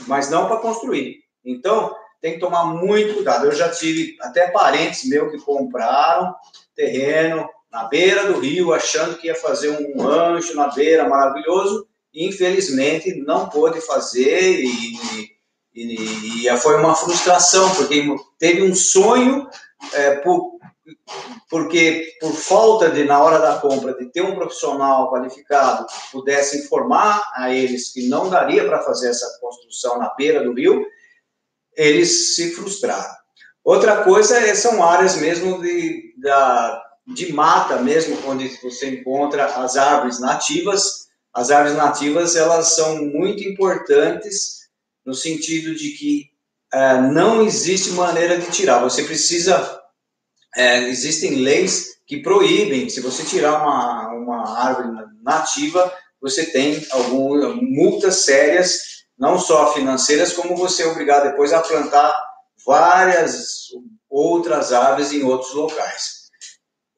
mas 0.09 0.29
não 0.29 0.49
para 0.49 0.57
construir. 0.57 1.21
Então, 1.45 1.95
tem 2.21 2.35
que 2.35 2.41
tomar 2.41 2.65
muito 2.65 3.15
cuidado. 3.15 3.45
Eu 3.45 3.53
já 3.53 3.69
tive 3.69 4.17
até 4.21 4.49
parentes 4.49 5.09
meus 5.09 5.31
que 5.31 5.39
compraram 5.39 6.35
terreno 6.75 7.49
na 7.71 7.85
beira 7.85 8.33
do 8.33 8.41
rio, 8.41 8.73
achando 8.73 9.19
que 9.19 9.29
ia 9.29 9.37
fazer 9.37 9.69
um 9.69 10.03
rancho 10.03 10.57
na 10.57 10.69
beira 10.69 11.09
maravilhoso, 11.09 11.87
infelizmente 12.17 13.15
não 13.27 13.49
pôde 13.49 13.81
fazer, 13.81 14.65
e, 14.65 14.99
e, 15.75 16.49
e 16.49 16.57
foi 16.57 16.77
uma 16.77 16.95
frustração, 16.95 17.73
porque 17.75 18.03
teve 18.39 18.63
um 18.63 18.75
sonho, 18.75 19.47
é, 19.93 20.17
por, 20.17 20.59
porque 21.51 22.17
por 22.21 22.33
falta 22.33 22.91
de, 22.91 23.05
na 23.05 23.23
hora 23.23 23.39
da 23.39 23.59
compra, 23.59 23.95
de 23.95 24.07
ter 24.07 24.23
um 24.23 24.35
profissional 24.35 25.11
qualificado 25.11 25.87
que 25.87 26.13
pudesse 26.13 26.65
informar 26.65 27.23
a 27.35 27.53
eles 27.53 27.93
que 27.93 28.09
não 28.09 28.31
daria 28.31 28.65
para 28.65 28.83
fazer 28.83 29.11
essa 29.11 29.39
construção 29.41 29.99
na 29.99 30.15
beira 30.15 30.43
do 30.43 30.55
rio, 30.55 30.85
eles 31.77 32.35
se 32.35 32.55
frustraram. 32.55 33.15
Outra 33.63 34.05
coisa 34.05 34.39
é, 34.39 34.55
são 34.55 34.83
áreas 34.83 35.17
mesmo 35.17 35.61
de, 35.61 36.15
da, 36.17 36.83
de 37.07 37.33
mata 37.33 37.83
mesmo, 37.83 38.17
onde 38.27 38.49
você 38.63 38.91
encontra 38.91 39.45
as 39.45 39.77
árvores 39.77 40.21
nativas. 40.21 41.06
As 41.37 41.51
árvores 41.51 41.77
nativas, 41.77 42.35
elas 42.35 42.75
são 42.75 43.05
muito 43.05 43.45
importantes 43.45 44.71
no 45.05 45.15
sentido 45.15 45.75
de 45.75 45.91
que 45.91 46.31
é, 46.73 46.99
não 47.01 47.45
existe 47.45 47.91
maneira 47.91 48.39
de 48.39 48.51
tirar. 48.51 48.81
Você 48.81 49.05
precisa... 49.05 49.83
É, 50.57 50.89
existem 50.89 51.35
leis 51.35 51.99
que 52.07 52.23
proíbem, 52.23 52.89
se 52.89 53.03
você 53.03 53.23
tirar 53.25 53.61
uma, 53.61 54.09
uma 54.15 54.59
árvore 54.59 54.89
nativa, 55.23 55.93
você 56.19 56.47
tem 56.47 56.83
algumas 56.93 57.55
multas 57.61 58.25
sérias 58.25 59.05
não 59.19 59.39
só 59.39 59.75
financeiras, 59.75 60.33
como 60.33 60.57
você 60.57 60.85
é 60.85 60.87
obrigado 60.87 61.31
depois 61.31 61.53
a 61.53 61.61
plantar 61.61 62.15
várias 62.67 63.67
outras 64.09 64.73
árvores 64.73 65.13
em 65.13 65.23
outros 65.23 65.53
locais. 65.55 66.26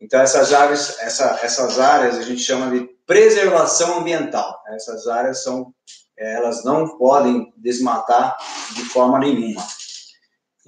Então, 0.01 0.21
essas 0.21 0.53
árvores, 0.53 0.97
essa, 1.01 1.41
essas 1.43 1.79
áreas 1.79 2.19
a 2.19 2.23
gente 2.23 2.41
chama 2.41 2.71
de 2.71 2.89
preservação 3.07 3.99
ambiental. 3.99 4.63
Essas 4.69 5.07
áreas 5.09 5.43
são, 5.43 5.73
elas 6.17 6.65
não 6.65 6.97
podem 6.97 7.53
desmatar 7.57 8.37
de 8.75 8.85
forma 8.85 9.19
nenhuma. 9.19 9.63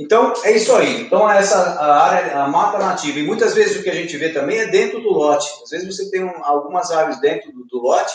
Então, 0.01 0.33
é 0.45 0.53
isso 0.53 0.75
aí. 0.75 1.03
Então, 1.03 1.31
essa 1.31 1.59
a 1.59 2.03
área, 2.03 2.43
a 2.43 2.49
mata 2.49 2.79
nativa. 2.79 3.19
E 3.19 3.23
muitas 3.23 3.55
vezes 3.55 3.79
o 3.79 3.83
que 3.83 3.90
a 3.90 3.95
gente 3.95 4.16
vê 4.16 4.31
também 4.31 4.59
é 4.59 4.66
dentro 4.66 5.01
do 5.03 5.11
lote. 5.11 5.47
Às 5.62 5.69
vezes 5.71 5.95
você 5.95 6.11
tem 6.11 6.25
um, 6.25 6.43
algumas 6.43 6.90
árvores 6.90 7.21
dentro 7.21 7.53
do, 7.53 7.66
do, 7.66 7.83
lote, 7.83 8.12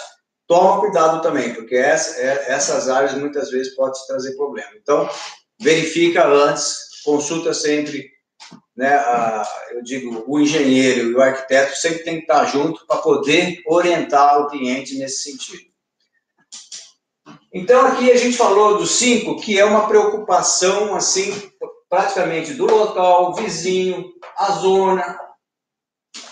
toma 0.47 0.79
cuidado 0.79 1.21
também, 1.21 1.53
porque 1.53 1.75
essa, 1.75 2.19
é, 2.19 2.45
essas 2.53 2.89
árvores 2.89 3.21
muitas 3.21 3.51
vezes 3.51 3.75
podem 3.75 4.01
trazer 4.07 4.35
problema. 4.35 4.71
Então, 4.81 5.07
verifica 5.61 6.27
antes, 6.27 6.75
consulta 7.03 7.53
sempre, 7.53 8.09
né, 8.75 8.95
a, 8.95 9.47
eu 9.71 9.81
digo, 9.81 10.23
o 10.27 10.39
engenheiro 10.39 11.09
e 11.09 11.13
o 11.13 11.21
arquiteto 11.21 11.75
sempre 11.77 12.03
tem 12.03 12.15
que 12.15 12.21
estar 12.21 12.45
junto 12.45 12.85
para 12.85 12.97
poder 12.97 13.61
orientar 13.67 14.41
o 14.41 14.49
cliente 14.49 14.97
nesse 14.97 15.31
sentido. 15.31 15.63
Então, 17.53 17.85
aqui 17.87 18.11
a 18.11 18.17
gente 18.17 18.35
falou 18.35 18.77
do 18.77 18.85
cinco, 18.85 19.39
que 19.39 19.57
é 19.57 19.63
uma 19.63 19.87
preocupação, 19.87 20.93
assim, 20.93 21.49
praticamente 21.89 22.53
do 22.53 22.65
local, 22.65 23.33
vizinho, 23.33 24.11
a 24.37 24.51
zona, 24.51 25.17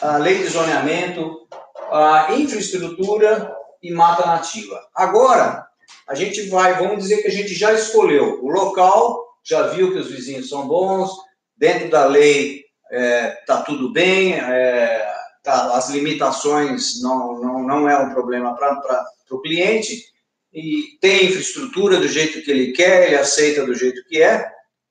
a 0.02 0.18
lei 0.18 0.40
de 0.40 0.48
zoneamento, 0.48 1.48
a 1.90 2.34
infraestrutura 2.34 3.56
e 3.82 3.92
mata 3.94 4.26
nativa. 4.26 4.86
Agora, 4.94 5.66
a 6.08 6.14
gente 6.14 6.50
vai, 6.50 6.78
vamos 6.78 7.04
dizer 7.04 7.22
que 7.22 7.28
a 7.30 7.32
gente 7.32 7.54
já 7.54 7.72
escolheu 7.72 8.44
o 8.44 8.50
local, 8.50 9.38
já 9.44 9.68
viu 9.68 9.94
que 9.94 10.00
os 10.00 10.12
vizinhos 10.12 10.50
são 10.50 10.68
bons, 10.68 11.12
dentro 11.58 11.90
da 11.90 12.06
lei 12.06 12.64
está 12.92 12.96
é, 12.96 13.30
tá 13.48 13.62
tudo 13.62 13.92
bem, 13.92 14.34
é, 14.34 15.14
tá, 15.42 15.76
as 15.76 15.90
limitações 15.90 17.02
não, 17.02 17.40
não, 17.40 17.64
não 17.64 17.90
é 17.90 17.98
um 17.98 18.14
problema 18.14 18.56
para 18.56 19.06
o 19.32 19.42
cliente, 19.42 20.14
e 20.54 20.98
tem 21.02 21.26
infraestrutura 21.26 21.98
do 21.98 22.08
jeito 22.08 22.44
que 22.44 22.52
ele 22.52 22.74
quer, 22.74 23.08
ele 23.08 23.16
aceita 23.16 23.66
do 23.66 23.74
jeito 23.74 24.06
que 24.06 24.22
é, 24.22 24.48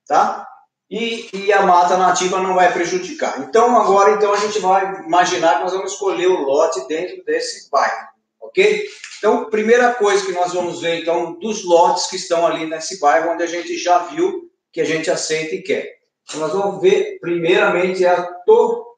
tá? 0.06 0.46
E, 0.90 1.30
e, 1.32 1.52
a 1.52 1.62
mata 1.62 1.96
nativa 1.96 2.38
não 2.40 2.54
vai 2.54 2.70
prejudicar. 2.70 3.40
Então, 3.40 3.74
agora, 3.80 4.12
então, 4.12 4.34
a 4.34 4.36
gente 4.36 4.58
vai 4.58 5.04
imaginar 5.04 5.56
que 5.56 5.62
nós 5.62 5.72
vamos 5.72 5.92
escolher 5.92 6.26
o 6.26 6.42
lote 6.42 6.86
dentro 6.86 7.24
desse 7.24 7.70
bairro, 7.70 8.08
ok? 8.42 8.84
Então, 9.16 9.48
primeira 9.48 9.94
coisa 9.94 10.26
que 10.26 10.32
nós 10.32 10.52
vamos 10.52 10.82
ver, 10.82 11.00
então, 11.00 11.38
dos 11.38 11.64
lotes 11.64 12.08
que 12.08 12.16
estão 12.16 12.46
ali 12.46 12.66
nesse 12.66 13.00
bairro, 13.00 13.30
onde 13.30 13.42
a 13.42 13.46
gente 13.46 13.78
já 13.78 14.00
viu 14.00 14.50
que 14.70 14.80
a 14.80 14.84
gente 14.84 15.10
aceita 15.10 15.54
e 15.54 15.62
quer. 15.62 16.01
Então, 16.24 16.40
nós 16.40 16.52
vamos 16.52 16.80
ver, 16.80 17.18
primeiramente, 17.20 18.06
a 18.06 18.22
topografia. 18.44 18.96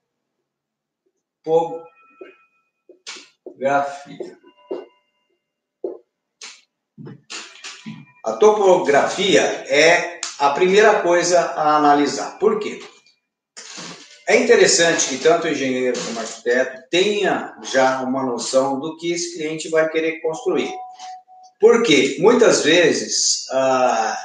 A 8.24 8.32
topografia 8.32 9.42
é 9.42 10.20
a 10.38 10.50
primeira 10.50 11.02
coisa 11.02 11.40
a 11.40 11.76
analisar. 11.76 12.38
Por 12.38 12.58
quê? 12.58 12.80
É 14.26 14.36
interessante 14.36 15.08
que 15.08 15.18
tanto 15.18 15.46
o 15.46 15.50
engenheiro 15.50 16.00
como 16.00 16.16
o 16.16 16.20
arquiteto 16.20 16.82
tenha 16.90 17.54
já 17.62 18.00
uma 18.02 18.22
noção 18.22 18.80
do 18.80 18.96
que 18.96 19.12
esse 19.12 19.36
cliente 19.36 19.68
vai 19.68 19.88
querer 19.90 20.22
construir. 20.22 20.72
Porque 21.60 22.16
muitas 22.20 22.64
vezes, 22.64 23.46
ah, 23.50 24.18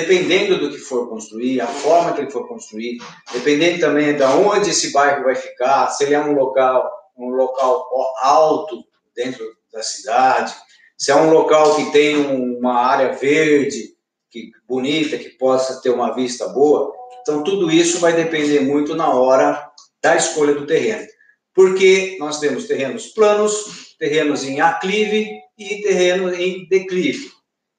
dependendo 0.00 0.58
do 0.60 0.70
que 0.70 0.78
for 0.78 1.08
construir, 1.08 1.60
a 1.60 1.66
forma 1.66 2.12
que 2.12 2.20
ele 2.20 2.30
for 2.30 2.46
construir, 2.46 2.98
dependendo 3.32 3.80
também 3.80 4.16
de 4.16 4.22
onde 4.22 4.70
esse 4.70 4.92
bairro 4.92 5.24
vai 5.24 5.34
ficar, 5.34 5.88
se 5.88 6.04
ele 6.04 6.14
é 6.14 6.20
um 6.20 6.32
local, 6.32 6.88
um 7.16 7.30
local 7.30 7.86
alto 8.22 8.84
dentro 9.14 9.44
da 9.72 9.82
cidade, 9.82 10.54
se 10.96 11.10
é 11.10 11.16
um 11.16 11.30
local 11.30 11.74
que 11.76 11.90
tem 11.90 12.16
uma 12.16 12.74
área 12.74 13.12
verde, 13.12 13.96
que 14.30 14.52
bonita, 14.68 15.18
que 15.18 15.30
possa 15.30 15.80
ter 15.80 15.90
uma 15.90 16.14
vista 16.14 16.48
boa. 16.48 16.92
Então, 17.22 17.42
tudo 17.42 17.70
isso 17.70 17.98
vai 17.98 18.12
depender 18.12 18.60
muito 18.60 18.94
na 18.94 19.12
hora 19.12 19.68
da 20.02 20.14
escolha 20.16 20.54
do 20.54 20.66
terreno. 20.66 21.06
Porque 21.54 22.16
nós 22.20 22.38
temos 22.38 22.66
terrenos 22.66 23.08
planos, 23.08 23.96
terrenos 23.98 24.44
em 24.44 24.60
aclive 24.60 25.28
e 25.58 25.82
terrenos 25.82 26.38
em 26.38 26.68
declive. 26.68 27.38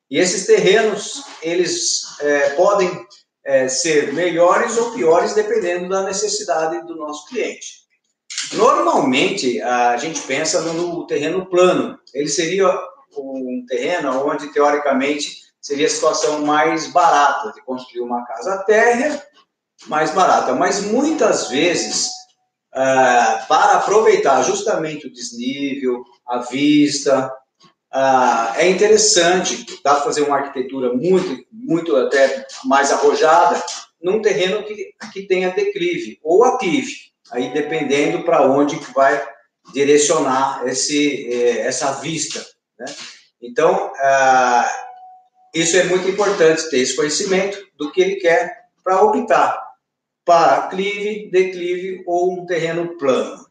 E 0.10 0.18
esses 0.18 0.48
terrenos, 0.48 1.24
eles 1.42 1.99
é, 2.20 2.50
podem 2.52 3.06
é, 3.46 3.68
ser 3.68 4.14
melhores 4.14 4.78
ou 4.78 4.92
piores 4.92 5.34
dependendo 5.34 5.90
da 5.90 6.04
necessidade 6.04 6.86
do 6.86 6.96
nosso 6.96 7.28
cliente. 7.28 7.80
Normalmente, 8.54 9.62
a 9.62 9.98
gente 9.98 10.22
pensa 10.22 10.62
no 10.62 11.06
terreno 11.06 11.46
plano. 11.48 12.00
Ele 12.14 12.30
seria 12.30 12.70
um 13.18 13.66
terreno 13.68 14.28
onde, 14.28 14.52
teoricamente, 14.54 15.38
seria 15.62 15.88
a 15.88 15.90
situação 15.90 16.46
mais 16.46 16.88
barata 16.92 17.52
de 17.54 17.62
construir 17.64 18.02
uma 18.02 18.26
casa 18.26 18.64
térrea, 18.64 19.22
mais 19.88 20.12
barata. 20.12 20.54
Mas 20.54 20.82
muitas 20.82 21.50
vezes, 21.50 22.08
uh, 22.74 23.48
para 23.48 23.74
aproveitar 23.74 24.42
justamente 24.44 25.08
o 25.08 25.14
desnível, 25.14 26.04
a 26.26 26.40
vista, 26.40 27.32
uh, 27.94 28.56
é 28.56 28.70
interessante, 28.70 29.66
dá 29.84 29.96
para 29.96 30.04
fazer 30.04 30.22
uma 30.22 30.38
arquitetura 30.38 30.94
muito, 30.94 31.46
muito 31.52 31.96
até 31.96 32.46
mais 32.66 32.92
arrojada, 32.92 33.62
num 34.02 34.22
terreno 34.22 34.64
que, 34.64 34.94
que 35.12 35.24
tenha 35.24 35.52
declive 35.52 36.20
ou 36.24 36.44
aclive, 36.44 37.12
aí 37.32 37.52
dependendo 37.54 38.24
para 38.24 38.46
onde 38.46 38.78
que 38.78 38.94
vai 38.94 39.22
direcionar 39.74 40.66
esse, 40.68 41.32
eh, 41.32 41.60
essa 41.60 41.92
vista. 41.94 42.44
Né? 42.80 42.86
Então, 43.42 43.92
ah, 43.98 44.70
isso 45.54 45.78
é 45.78 45.84
muito 45.84 46.08
importante, 46.08 46.70
ter 46.70 46.80
esse 46.80 46.96
conhecimento 46.96 47.58
do 47.78 47.92
que 47.92 48.02
ele 48.02 48.16
quer 48.16 48.66
para 48.84 49.02
optar 49.02 49.70
para 50.26 50.68
clive, 50.68 51.30
declive 51.32 52.04
ou 52.06 52.34
um 52.34 52.46
terreno 52.46 52.98
plano. 52.98 53.49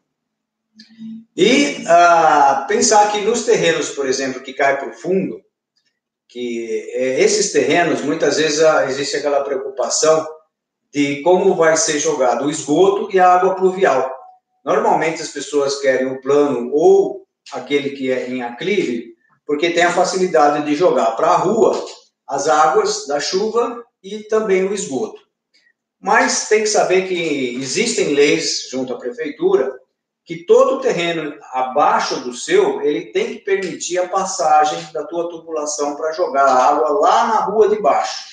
E 1.35 1.83
ah, 1.87 2.65
pensar 2.67 3.11
que 3.11 3.21
nos 3.21 3.45
terrenos, 3.45 3.89
por 3.91 4.07
exemplo, 4.07 4.41
que 4.41 4.53
cai 4.53 4.77
para 4.77 4.89
o 4.89 4.93
fundo, 4.93 5.41
que 6.27 6.91
é, 6.93 7.21
esses 7.21 7.51
terrenos, 7.51 8.01
muitas 8.01 8.37
vezes 8.37 8.61
ah, 8.61 8.85
existe 8.85 9.17
aquela 9.17 9.43
preocupação 9.43 10.27
de 10.93 11.21
como 11.21 11.55
vai 11.55 11.77
ser 11.77 11.99
jogado 11.99 12.45
o 12.45 12.49
esgoto 12.49 13.09
e 13.13 13.19
a 13.19 13.33
água 13.33 13.55
pluvial. 13.55 14.11
Normalmente 14.65 15.21
as 15.21 15.29
pessoas 15.29 15.79
querem 15.79 16.07
o 16.07 16.21
plano 16.21 16.71
ou 16.73 17.25
aquele 17.53 17.91
que 17.91 18.11
é 18.11 18.29
em 18.29 18.43
aclive, 18.43 19.13
porque 19.45 19.71
tem 19.71 19.83
a 19.83 19.91
facilidade 19.91 20.65
de 20.65 20.75
jogar 20.75 21.11
para 21.15 21.27
a 21.27 21.37
rua 21.37 21.85
as 22.27 22.47
águas 22.47 23.07
da 23.07 23.19
chuva 23.19 23.83
e 24.03 24.19
também 24.19 24.63
o 24.63 24.73
esgoto. 24.73 25.19
Mas 25.99 26.47
tem 26.47 26.61
que 26.61 26.69
saber 26.69 27.07
que 27.07 27.55
existem 27.55 28.13
leis 28.13 28.69
junto 28.69 28.93
à 28.93 28.97
prefeitura 28.97 29.75
que 30.29 30.43
todo 30.43 30.79
terreno 30.79 31.35
abaixo 31.53 32.19
do 32.19 32.31
seu, 32.35 32.83
ele 32.83 33.07
tem 33.07 33.33
que 33.33 33.39
permitir 33.39 33.97
a 33.97 34.07
passagem 34.07 34.79
da 34.93 35.03
tua 35.03 35.27
tubulação 35.27 35.95
para 35.95 36.11
jogar 36.11 36.43
a 36.43 36.65
água 36.65 36.89
lá 36.99 37.27
na 37.27 37.45
rua 37.45 37.67
de 37.67 37.81
baixo. 37.81 38.29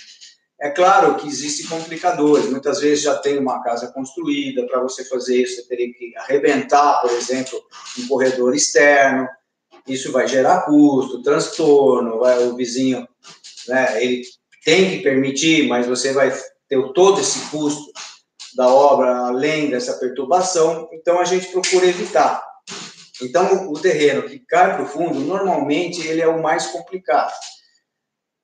É 0.61 0.69
claro 0.69 1.15
que 1.15 1.27
existem 1.27 1.65
complicadores, 1.65 2.51
muitas 2.51 2.81
vezes 2.81 3.03
já 3.03 3.17
tem 3.17 3.39
uma 3.39 3.63
casa 3.63 3.91
construída, 3.93 4.67
para 4.67 4.83
você 4.83 5.07
fazer 5.07 5.41
isso 5.41 5.57
você 5.57 5.69
teria 5.69 5.91
que 5.95 6.15
arrebentar, 6.19 7.01
por 7.01 7.13
exemplo, 7.13 7.59
um 7.99 8.07
corredor 8.07 8.55
externo, 8.55 9.27
isso 9.89 10.13
vai 10.13 10.29
gerar 10.29 10.67
custo, 10.67 11.23
transtorno, 11.23 12.19
vai, 12.19 12.45
o 12.45 12.55
vizinho, 12.55 13.09
né, 13.69 14.05
ele 14.05 14.23
tem 14.63 14.91
que 14.91 15.03
permitir, 15.03 15.67
mas 15.67 15.87
você 15.87 16.13
vai 16.13 16.31
ter 16.69 16.93
todo 16.93 17.23
esse 17.23 17.49
custo 17.49 17.91
da 18.57 18.67
obra 18.69 19.15
além 19.29 19.69
dessa 19.69 19.95
perturbação, 19.95 20.89
então 20.93 21.21
a 21.21 21.25
gente 21.25 21.49
procura 21.49 21.87
evitar. 21.87 22.43
Então, 23.23 23.71
o 23.71 23.79
terreno 23.79 24.23
que 24.23 24.39
cai 24.39 24.75
para 24.75 24.85
o 24.85 24.89
fundo, 24.89 25.21
normalmente 25.21 26.07
ele 26.07 26.21
é 26.21 26.29
o 26.29 26.43
mais 26.43 26.67
complicado. 26.67 27.33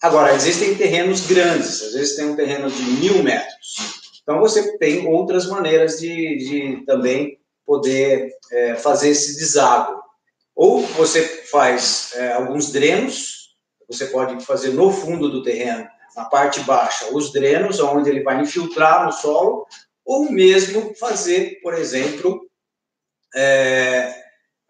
Agora, 0.02 0.34
existem 0.34 0.74
terrenos 0.74 1.26
grandes, 1.26 1.82
às 1.82 1.92
vezes 1.92 2.16
tem 2.16 2.26
um 2.26 2.36
terreno 2.36 2.70
de 2.70 2.82
mil 2.82 3.22
metros. 3.22 3.76
Então, 4.22 4.38
você 4.38 4.76
tem 4.78 5.06
outras 5.06 5.46
maneiras 5.46 5.98
de, 5.98 6.36
de 6.38 6.84
também 6.86 7.38
poder 7.66 8.30
é, 8.50 8.74
fazer 8.76 9.10
esse 9.10 9.38
deságua. 9.38 10.00
Ou 10.54 10.82
você 10.82 11.22
faz 11.50 12.12
é, 12.14 12.32
alguns 12.32 12.70
drenos, 12.70 13.54
você 13.88 14.06
pode 14.06 14.44
fazer 14.44 14.70
no 14.70 14.90
fundo 14.90 15.30
do 15.30 15.42
terreno, 15.42 15.86
na 16.16 16.26
parte 16.26 16.60
baixa, 16.60 17.06
os 17.12 17.32
drenos, 17.32 17.80
onde 17.80 18.10
ele 18.10 18.22
vai 18.22 18.40
infiltrar 18.40 19.04
no 19.06 19.12
solo, 19.12 19.66
ou 20.04 20.30
mesmo 20.30 20.94
fazer, 20.94 21.60
por 21.62 21.74
exemplo, 21.74 22.40
é, 23.34 24.14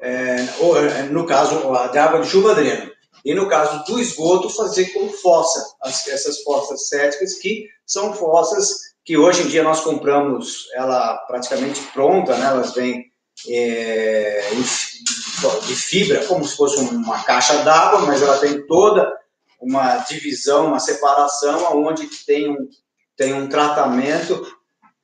é, 0.00 0.36
ou, 0.60 0.76
é, 0.76 1.02
no 1.04 1.26
caso 1.26 1.62
de 1.90 1.98
água 1.98 2.20
de 2.20 2.28
chuva 2.28 2.54
dreno. 2.54 2.90
E 3.24 3.34
no 3.34 3.48
caso 3.48 3.84
do 3.84 4.00
esgoto, 4.00 4.50
fazer 4.50 4.86
com 4.86 5.08
fossa, 5.08 5.64
as, 5.82 6.08
essas 6.08 6.42
fossas 6.42 6.88
céticas, 6.88 7.34
que 7.34 7.68
são 7.86 8.12
fossas 8.12 8.92
que 9.04 9.16
hoje 9.16 9.42
em 9.42 9.48
dia 9.48 9.62
nós 9.62 9.80
compramos 9.80 10.68
ela 10.74 11.16
praticamente 11.26 11.80
pronta, 11.92 12.36
né? 12.36 12.46
elas 12.46 12.74
vêm 12.74 13.04
é, 13.48 14.50
de 15.66 15.74
fibra, 15.74 16.24
como 16.26 16.44
se 16.44 16.56
fosse 16.56 16.78
uma 16.80 17.22
caixa 17.24 17.62
d'água, 17.62 18.02
mas 18.02 18.22
ela 18.22 18.38
tem 18.38 18.64
toda 18.66 19.12
uma 19.60 19.98
divisão, 19.98 20.66
uma 20.68 20.80
separação, 20.80 21.76
onde 21.76 22.06
tem 22.24 22.50
um, 22.50 22.68
tem 23.16 23.32
um 23.32 23.48
tratamento 23.48 24.44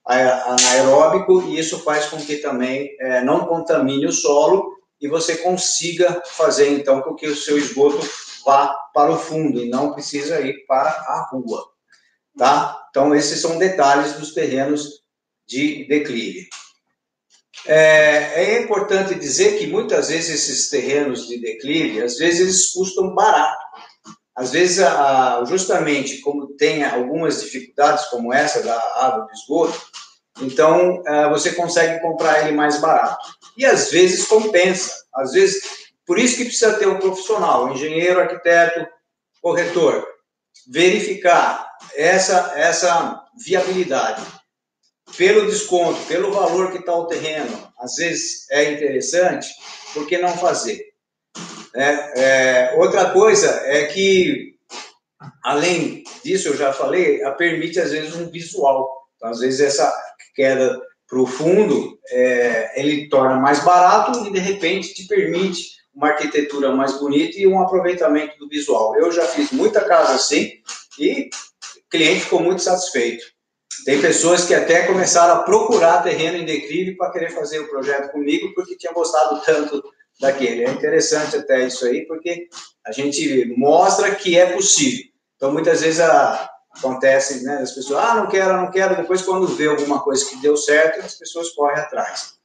anaeróbico 0.09 1.43
e 1.43 1.59
isso 1.59 1.79
faz 1.81 2.07
com 2.07 2.17
que 2.17 2.37
também 2.37 2.97
é, 2.99 3.23
não 3.23 3.47
contamine 3.47 4.07
o 4.07 4.13
solo 4.13 4.79
e 5.01 5.07
você 5.07 5.37
consiga 5.37 6.23
fazer 6.27 6.71
então 6.71 7.03
com 7.03 7.15
que 7.15 7.27
o 7.27 7.37
seu 7.37 7.59
esgoto 7.59 8.01
vá 8.45 8.75
para 8.95 9.13
o 9.13 9.19
fundo 9.19 9.61
e 9.61 9.69
não 9.69 9.93
precisa 9.93 10.41
ir 10.41 10.65
para 10.67 10.89
a 10.89 11.29
rua, 11.31 11.63
tá? 12.37 12.87
Então 12.91 13.15
esses 13.15 13.41
são 13.41 13.59
detalhes 13.59 14.15
dos 14.15 14.33
terrenos 14.33 15.03
de 15.47 15.87
declive. 15.87 16.49
É, 17.67 18.45
é, 18.45 18.63
importante 18.63 19.15
dizer 19.15 19.59
que 19.59 19.67
muitas 19.67 20.09
vezes 20.09 20.49
esses 20.49 20.71
terrenos 20.71 21.27
de 21.27 21.39
declive, 21.39 22.03
às 22.03 22.17
vezes 22.17 22.41
eles 22.41 22.73
custam 22.73 23.15
barato. 23.15 23.68
Às 24.39 24.53
vezes, 24.53 24.87
justamente 25.49 26.19
como 26.19 26.47
tem 26.47 26.85
algumas 26.85 27.43
dificuldades 27.43 28.05
como 28.05 28.33
essa 28.33 28.63
da 28.63 28.81
água 28.97 29.25
do 29.25 29.33
esgoto, 29.33 29.81
então 30.41 31.03
é, 31.05 31.29
você 31.29 31.53
consegue 31.53 32.01
comprar 32.01 32.43
ele 32.43 32.53
mais 32.57 32.81
barato. 32.81 33.27
E 33.57 33.67
às 33.67 33.91
vezes 33.91 34.29
compensa. 34.29 34.95
Às 35.13 35.33
vezes, 35.33 35.91
por 36.07 36.21
isso 36.21 36.37
que 36.37 36.45
precisa 36.45 36.75
ter 36.75 36.87
um 36.87 37.01
profissional, 37.01 37.73
engenheiro, 37.73 38.21
arquiteto, 38.21 38.87
corretor, 39.43 40.07
verificar 40.71 41.69
essa, 41.97 42.53
essa 42.55 43.21
viabilidade 43.45 44.23
pelo 45.17 45.47
desconto, 45.47 46.01
pelo 46.07 46.31
valor 46.31 46.71
que 46.71 46.79
está 46.79 46.95
o 46.95 47.07
terreno, 47.07 47.73
às 47.77 47.97
vezes 47.97 48.49
é 48.51 48.71
interessante, 48.71 49.49
por 49.93 50.07
que 50.07 50.17
não 50.19 50.39
fazer? 50.39 50.88
É, 51.79 52.21
é, 52.21 52.75
outra 52.77 53.11
coisa 53.11 53.49
é 53.67 53.87
que, 53.87 54.57
além 55.45 56.03
disso, 56.25 56.49
eu 56.49 56.57
já 56.57 56.73
falei, 56.73 57.21
permite 57.37 57.79
às 57.79 57.93
vezes 57.93 58.17
um 58.17 58.29
visual. 58.29 58.91
Então, 59.17 59.31
às 59.31 59.39
vezes 59.39 59.61
essa 59.61 59.95
queda 60.35 60.77
para 61.09 61.21
o 61.21 61.27
fundo, 61.27 61.97
é, 62.11 62.81
ele 62.81 63.09
torna 63.09 63.37
mais 63.37 63.61
barato 63.65 64.27
e 64.27 64.33
de 64.33 64.41
repente 64.41 64.93
te 64.93 65.07
permite 65.07 65.79
uma 65.95 66.09
arquitetura 66.09 66.75
mais 66.75 66.99
bonita 66.99 67.39
e 67.39 67.47
um 67.47 67.61
aproveitamento 67.61 68.37
do 68.39 68.49
visual. 68.49 68.97
Eu 68.97 69.11
já 69.13 69.25
fiz 69.27 69.53
muita 69.53 69.81
casa 69.81 70.15
assim 70.15 70.53
e 70.99 71.31
o 71.79 71.91
cliente 71.91 72.23
ficou 72.23 72.41
muito 72.41 72.61
satisfeito. 72.61 73.25
Tem 73.85 74.01
pessoas 74.01 74.45
que 74.45 74.55
até 74.55 74.87
começaram 74.87 75.35
a 75.35 75.43
procurar 75.45 76.03
terreno 76.03 76.39
em 76.39 76.45
declive 76.45 76.97
para 76.97 77.11
querer 77.13 77.31
fazer 77.31 77.61
o 77.61 77.69
projeto 77.69 78.11
comigo, 78.11 78.53
porque 78.55 78.77
tinha 78.77 78.93
gostado 78.93 79.41
tanto 79.47 79.83
daquele. 80.21 80.65
É 80.65 80.71
interessante 80.71 81.37
até 81.37 81.67
isso 81.67 81.87
aí, 81.87 82.07
porque 82.07 82.49
a 82.87 82.93
gente 82.93 83.55
mostra 83.57 84.15
que 84.15 84.39
é 84.39 84.53
possível. 84.53 85.05
Então, 85.37 85.53
muitas 85.53 85.81
vezes 85.81 86.01
a, 86.01 86.51
acontece, 86.77 87.45
né, 87.45 87.59
as 87.63 87.73
pessoas, 87.73 88.05
ah, 88.05 88.15
não 88.15 88.29
quero, 88.29 88.57
não 88.57 88.71
quero, 88.71 88.97
depois 88.97 89.23
quando 89.23 89.47
vê 89.47 89.69
alguma 89.69 90.01
coisa 90.01 90.25
que 90.29 90.37
deu 90.37 90.57
certo, 90.57 91.05
as 91.05 91.15
pessoas 91.15 91.51
correm 91.51 91.79
atrás. 91.79 92.39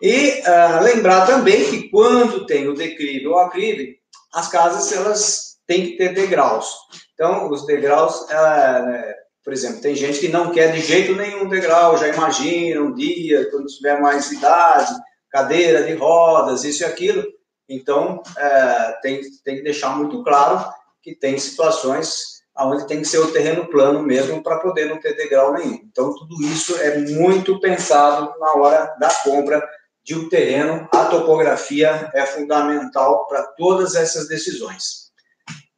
E 0.00 0.40
uh, 0.40 0.82
lembrar 0.82 1.26
também 1.26 1.68
que 1.68 1.88
quando 1.88 2.46
tem 2.46 2.68
o 2.68 2.74
declive 2.74 3.26
ou 3.26 3.38
aclive, 3.38 3.96
as 4.32 4.48
casas, 4.48 4.92
elas 4.92 5.58
têm 5.66 5.86
que 5.86 5.96
ter 5.96 6.14
degraus. 6.14 6.68
Então, 7.14 7.50
os 7.50 7.66
degraus, 7.66 8.20
uh, 8.22 9.14
por 9.44 9.52
exemplo, 9.52 9.80
tem 9.80 9.94
gente 9.94 10.20
que 10.20 10.28
não 10.28 10.52
quer 10.52 10.72
de 10.72 10.80
jeito 10.80 11.14
nenhum 11.14 11.48
degrau, 11.48 11.98
já 11.98 12.08
imagina 12.08 12.80
um 12.80 12.94
dia, 12.94 13.50
quando 13.50 13.66
tiver 13.66 14.00
mais 14.00 14.30
idade, 14.30 14.92
cadeira 15.32 15.82
de 15.84 15.94
rodas, 15.94 16.62
isso 16.62 16.82
e 16.82 16.86
aquilo. 16.86 17.24
Então, 17.68 18.22
é, 18.36 18.98
tem, 19.02 19.20
tem 19.42 19.56
que 19.56 19.62
deixar 19.62 19.96
muito 19.96 20.22
claro 20.22 20.62
que 21.02 21.14
tem 21.14 21.38
situações 21.38 22.42
onde 22.58 22.86
tem 22.86 23.00
que 23.00 23.08
ser 23.08 23.18
o 23.18 23.32
terreno 23.32 23.66
plano 23.66 24.02
mesmo 24.02 24.42
para 24.42 24.58
poder 24.58 24.84
não 24.84 25.00
ter 25.00 25.16
degrau 25.16 25.54
nenhum. 25.54 25.80
Então, 25.90 26.14
tudo 26.14 26.40
isso 26.42 26.76
é 26.76 26.98
muito 26.98 27.58
pensado 27.60 28.38
na 28.38 28.52
hora 28.54 28.94
da 29.00 29.08
compra 29.24 29.66
de 30.04 30.14
um 30.14 30.28
terreno. 30.28 30.86
A 30.92 31.06
topografia 31.06 32.10
é 32.14 32.26
fundamental 32.26 33.26
para 33.26 33.42
todas 33.42 33.94
essas 33.94 34.28
decisões. 34.28 35.10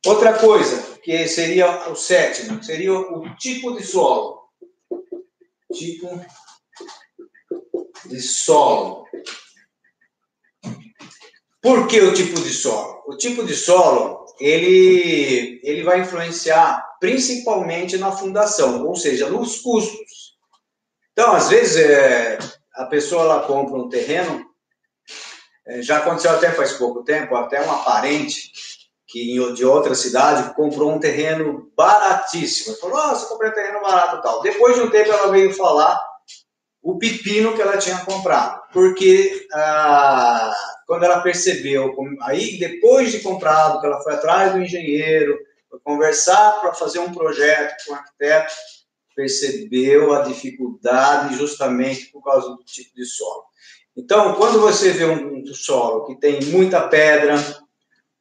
Outra 0.05 0.37
coisa, 0.37 0.99
que 1.03 1.27
seria 1.29 1.89
o 1.91 1.95
sétimo, 1.95 2.63
seria 2.63 2.93
o 2.93 3.35
tipo 3.37 3.75
de 3.77 3.85
solo. 3.85 4.43
Tipo 5.73 6.21
de 8.05 8.21
solo. 8.21 9.07
Por 11.65 11.87
que 11.87 11.99
o 11.99 12.13
tipo 12.13 12.39
de 12.43 12.53
solo? 12.53 13.03
O 13.07 13.17
tipo 13.17 13.43
de 13.43 13.57
solo, 13.57 14.27
ele, 14.39 15.63
ele 15.65 15.83
vai 15.83 16.01
influenciar 16.01 16.85
principalmente 17.01 17.97
na 17.97 18.13
fundação, 18.13 18.87
ou 18.87 18.95
seja, 18.95 19.31
nos 19.31 19.61
custos. 19.61 20.37
Então, 21.15 21.33
às 21.33 21.49
vezes, 21.49 21.77
é, 21.83 22.39
a 22.75 22.85
pessoa 22.85 23.23
ela 23.23 23.47
compra 23.47 23.79
um 23.79 23.89
terreno, 23.89 24.45
é, 25.67 25.81
já 25.81 25.97
aconteceu 25.97 26.33
até 26.33 26.51
faz 26.51 26.75
pouco 26.75 27.03
tempo, 27.03 27.35
até 27.35 27.63
uma 27.63 27.83
parente 27.83 28.53
que 29.07 29.55
de 29.55 29.65
outra 29.65 29.95
cidade 29.95 30.55
comprou 30.55 30.93
um 30.93 31.01
terreno 31.01 31.73
baratíssimo. 31.75 32.77
Falou, 32.77 33.09
você 33.09 33.27
comprou 33.27 33.51
um 33.51 33.55
terreno 33.55 33.81
barato 33.81 34.21
tal. 34.21 34.43
Depois 34.43 34.75
de 34.75 34.83
um 34.83 34.91
tempo 34.91 35.11
ela 35.11 35.31
veio 35.31 35.55
falar 35.55 35.99
o 36.83 36.99
pepino 36.99 37.55
que 37.55 37.63
ela 37.63 37.79
tinha 37.79 38.05
comprado. 38.05 38.61
Porque 38.71 39.47
ah, 39.55 40.53
quando 40.87 41.05
ela 41.05 41.21
percebeu, 41.21 41.95
aí 42.23 42.59
depois 42.59 43.13
de 43.13 43.21
comprado, 43.21 43.81
que 43.81 43.87
ela 43.87 44.01
foi 44.01 44.15
atrás 44.15 44.53
do 44.53 44.61
engenheiro, 44.61 45.39
foi 45.71 45.79
conversar 45.81 46.61
para 46.61 46.75
fazer 46.75 46.99
um 46.99 47.13
projeto 47.13 47.85
com 47.85 47.93
o 47.93 47.97
arquiteto, 47.97 48.55
percebeu 49.15 50.13
a 50.13 50.23
dificuldade 50.23 51.37
justamente 51.37 52.07
por 52.07 52.23
causa 52.23 52.49
do 52.49 52.65
tipo 52.65 52.95
de 52.95 53.05
solo. 53.05 53.45
Então, 53.97 54.35
quando 54.35 54.61
você 54.61 54.91
vê 54.91 55.05
um 55.05 55.45
solo 55.55 56.07
que 56.07 56.17
tem 56.17 56.45
muita 56.47 56.89
pedra, 56.89 57.37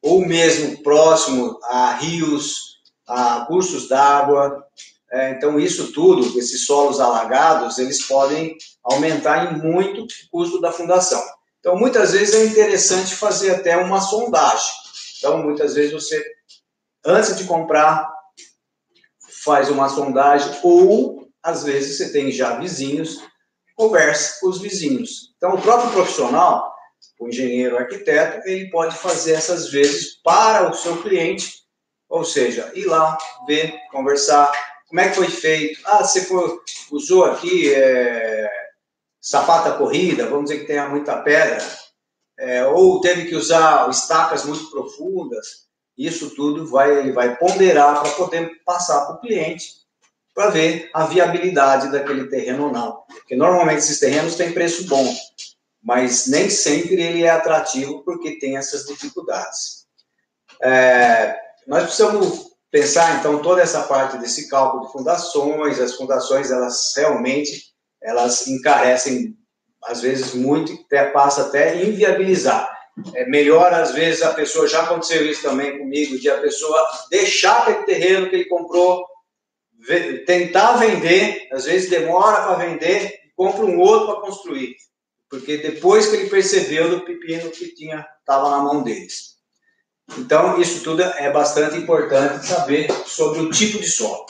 ou 0.03 0.19
mesmo 0.19 0.83
próximo 0.83 1.57
a 1.63 1.93
rios, 1.95 2.73
a 3.07 3.45
cursos 3.45 3.87
d'água. 3.87 4.63
É, 5.11 5.31
então, 5.31 5.59
isso 5.59 5.93
tudo, 5.93 6.37
esses 6.37 6.65
solos 6.65 6.99
alagados, 6.99 7.77
eles 7.77 8.05
podem 8.05 8.57
aumentar 8.83 9.53
em 9.53 9.61
muito 9.61 10.01
o 10.01 10.07
custo 10.29 10.59
da 10.59 10.71
fundação. 10.71 11.23
Então, 11.63 11.77
muitas 11.77 12.11
vezes 12.11 12.35
é 12.35 12.43
interessante 12.43 13.15
fazer 13.15 13.51
até 13.51 13.77
uma 13.77 14.01
sondagem. 14.01 14.69
Então, 15.17 15.41
muitas 15.41 15.75
vezes 15.75 15.93
você, 15.93 16.21
antes 17.05 17.37
de 17.37 17.45
comprar, 17.45 18.05
faz 19.45 19.69
uma 19.69 19.87
sondagem, 19.87 20.59
ou 20.61 21.25
às 21.41 21.63
vezes 21.63 21.97
você 21.97 22.11
tem 22.11 22.29
já 22.33 22.59
vizinhos, 22.59 23.17
conversa 23.77 24.41
com 24.41 24.49
os 24.49 24.59
vizinhos. 24.59 25.33
Então, 25.37 25.55
o 25.55 25.61
próprio 25.61 25.89
profissional, 25.91 26.69
o 27.17 27.29
engenheiro 27.29 27.77
o 27.77 27.79
arquiteto, 27.79 28.45
ele 28.45 28.69
pode 28.69 28.97
fazer 28.97 29.31
essas 29.31 29.71
vezes 29.71 30.21
para 30.21 30.69
o 30.69 30.73
seu 30.73 31.01
cliente, 31.01 31.63
ou 32.09 32.25
seja, 32.25 32.69
ir 32.75 32.87
lá, 32.87 33.17
ver, 33.47 33.73
conversar, 33.89 34.51
como 34.89 34.99
é 34.99 35.07
que 35.07 35.15
foi 35.15 35.29
feito. 35.29 35.79
Ah, 35.85 36.03
você 36.03 36.27
usou 36.91 37.23
aqui 37.23 37.73
é, 37.73 38.62
sapata 39.23 39.71
corrida, 39.71 40.27
vamos 40.27 40.49
dizer 40.49 40.61
que 40.61 40.67
tenha 40.67 40.89
muita 40.89 41.17
pedra, 41.21 41.57
é, 42.37 42.65
ou 42.65 42.99
teve 42.99 43.25
que 43.25 43.35
usar 43.35 43.89
estacas 43.89 44.43
muito 44.43 44.69
profundas. 44.69 45.63
Isso 45.97 46.35
tudo 46.35 46.67
vai, 46.67 46.99
ele 46.99 47.11
vai 47.11 47.37
ponderar 47.37 48.01
para 48.01 48.11
poder 48.11 48.61
passar 48.65 49.05
para 49.05 49.15
o 49.15 49.19
cliente 49.19 49.81
para 50.33 50.49
ver 50.49 50.89
a 50.93 51.05
viabilidade 51.05 51.91
daquele 51.91 52.27
terreno 52.27 52.65
ou 52.65 52.71
não. 52.71 53.03
Porque 53.07 53.35
normalmente 53.35 53.79
esses 53.79 53.99
terrenos 53.99 54.35
têm 54.35 54.51
preço 54.51 54.87
bom 54.87 55.15
mas 55.83 56.27
nem 56.27 56.49
sempre 56.49 57.01
ele 57.01 57.23
é 57.23 57.29
atrativo 57.29 58.01
porque 58.03 58.39
tem 58.39 58.55
essas 58.55 58.85
dificuldades. 58.85 59.85
É, 60.61 61.35
nós 61.67 61.83
precisamos 61.83 62.53
pensar 62.71 63.19
então 63.19 63.41
toda 63.41 63.61
essa 63.61 63.83
parte 63.83 64.17
desse 64.17 64.47
cálculo 64.47 64.85
de 64.85 64.93
fundações, 64.93 65.79
as 65.79 65.95
fundações 65.95 66.49
elas 66.49 66.93
realmente 66.95 67.72
elas 68.03 68.47
encarecem 68.47 69.35
às 69.85 70.01
vezes 70.01 70.33
muito 70.33 70.73
até 70.85 71.05
passa 71.05 71.47
até 71.47 71.83
inviabilizar. 71.83 72.71
É 73.15 73.25
melhor 73.25 73.73
às 73.73 73.91
vezes 73.91 74.21
a 74.21 74.33
pessoa 74.33 74.67
já 74.67 74.83
aconteceu 74.83 75.25
isso 75.25 75.41
também 75.41 75.77
comigo 75.77 76.19
de 76.19 76.29
a 76.29 76.39
pessoa 76.39 76.87
deixar 77.09 77.63
aquele 77.63 77.83
terreno 77.85 78.29
que 78.29 78.35
ele 78.35 78.45
comprou 78.45 79.05
tentar 80.25 80.77
vender, 80.77 81.49
às 81.51 81.65
vezes 81.65 81.89
demora 81.89 82.43
para 82.43 82.65
vender, 82.65 83.19
compra 83.35 83.65
um 83.65 83.79
outro 83.79 84.13
para 84.13 84.21
construir 84.21 84.75
porque 85.33 85.57
depois 85.57 86.05
que 86.05 86.15
ele 86.15 86.29
percebeu 86.29 86.91
do 86.91 87.01
pepino 87.01 87.49
que 87.49 87.73
tinha 87.73 88.05
estava 88.19 88.51
na 88.51 88.59
mão 88.59 88.83
deles. 88.83 89.33
Então, 90.15 90.61
isso 90.61 90.83
tudo 90.83 91.01
é 91.01 91.31
bastante 91.31 91.75
importante 91.75 92.45
saber 92.45 92.87
sobre 93.07 93.39
o 93.39 93.49
tipo 93.49 93.79
de 93.79 93.89
solo. 93.89 94.27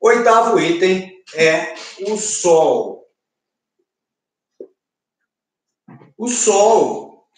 Oitavo 0.00 0.58
item 0.58 1.12
é 1.34 1.74
o 2.04 2.16
sol. 2.16 3.06
O 6.16 6.28
sol 6.28 7.28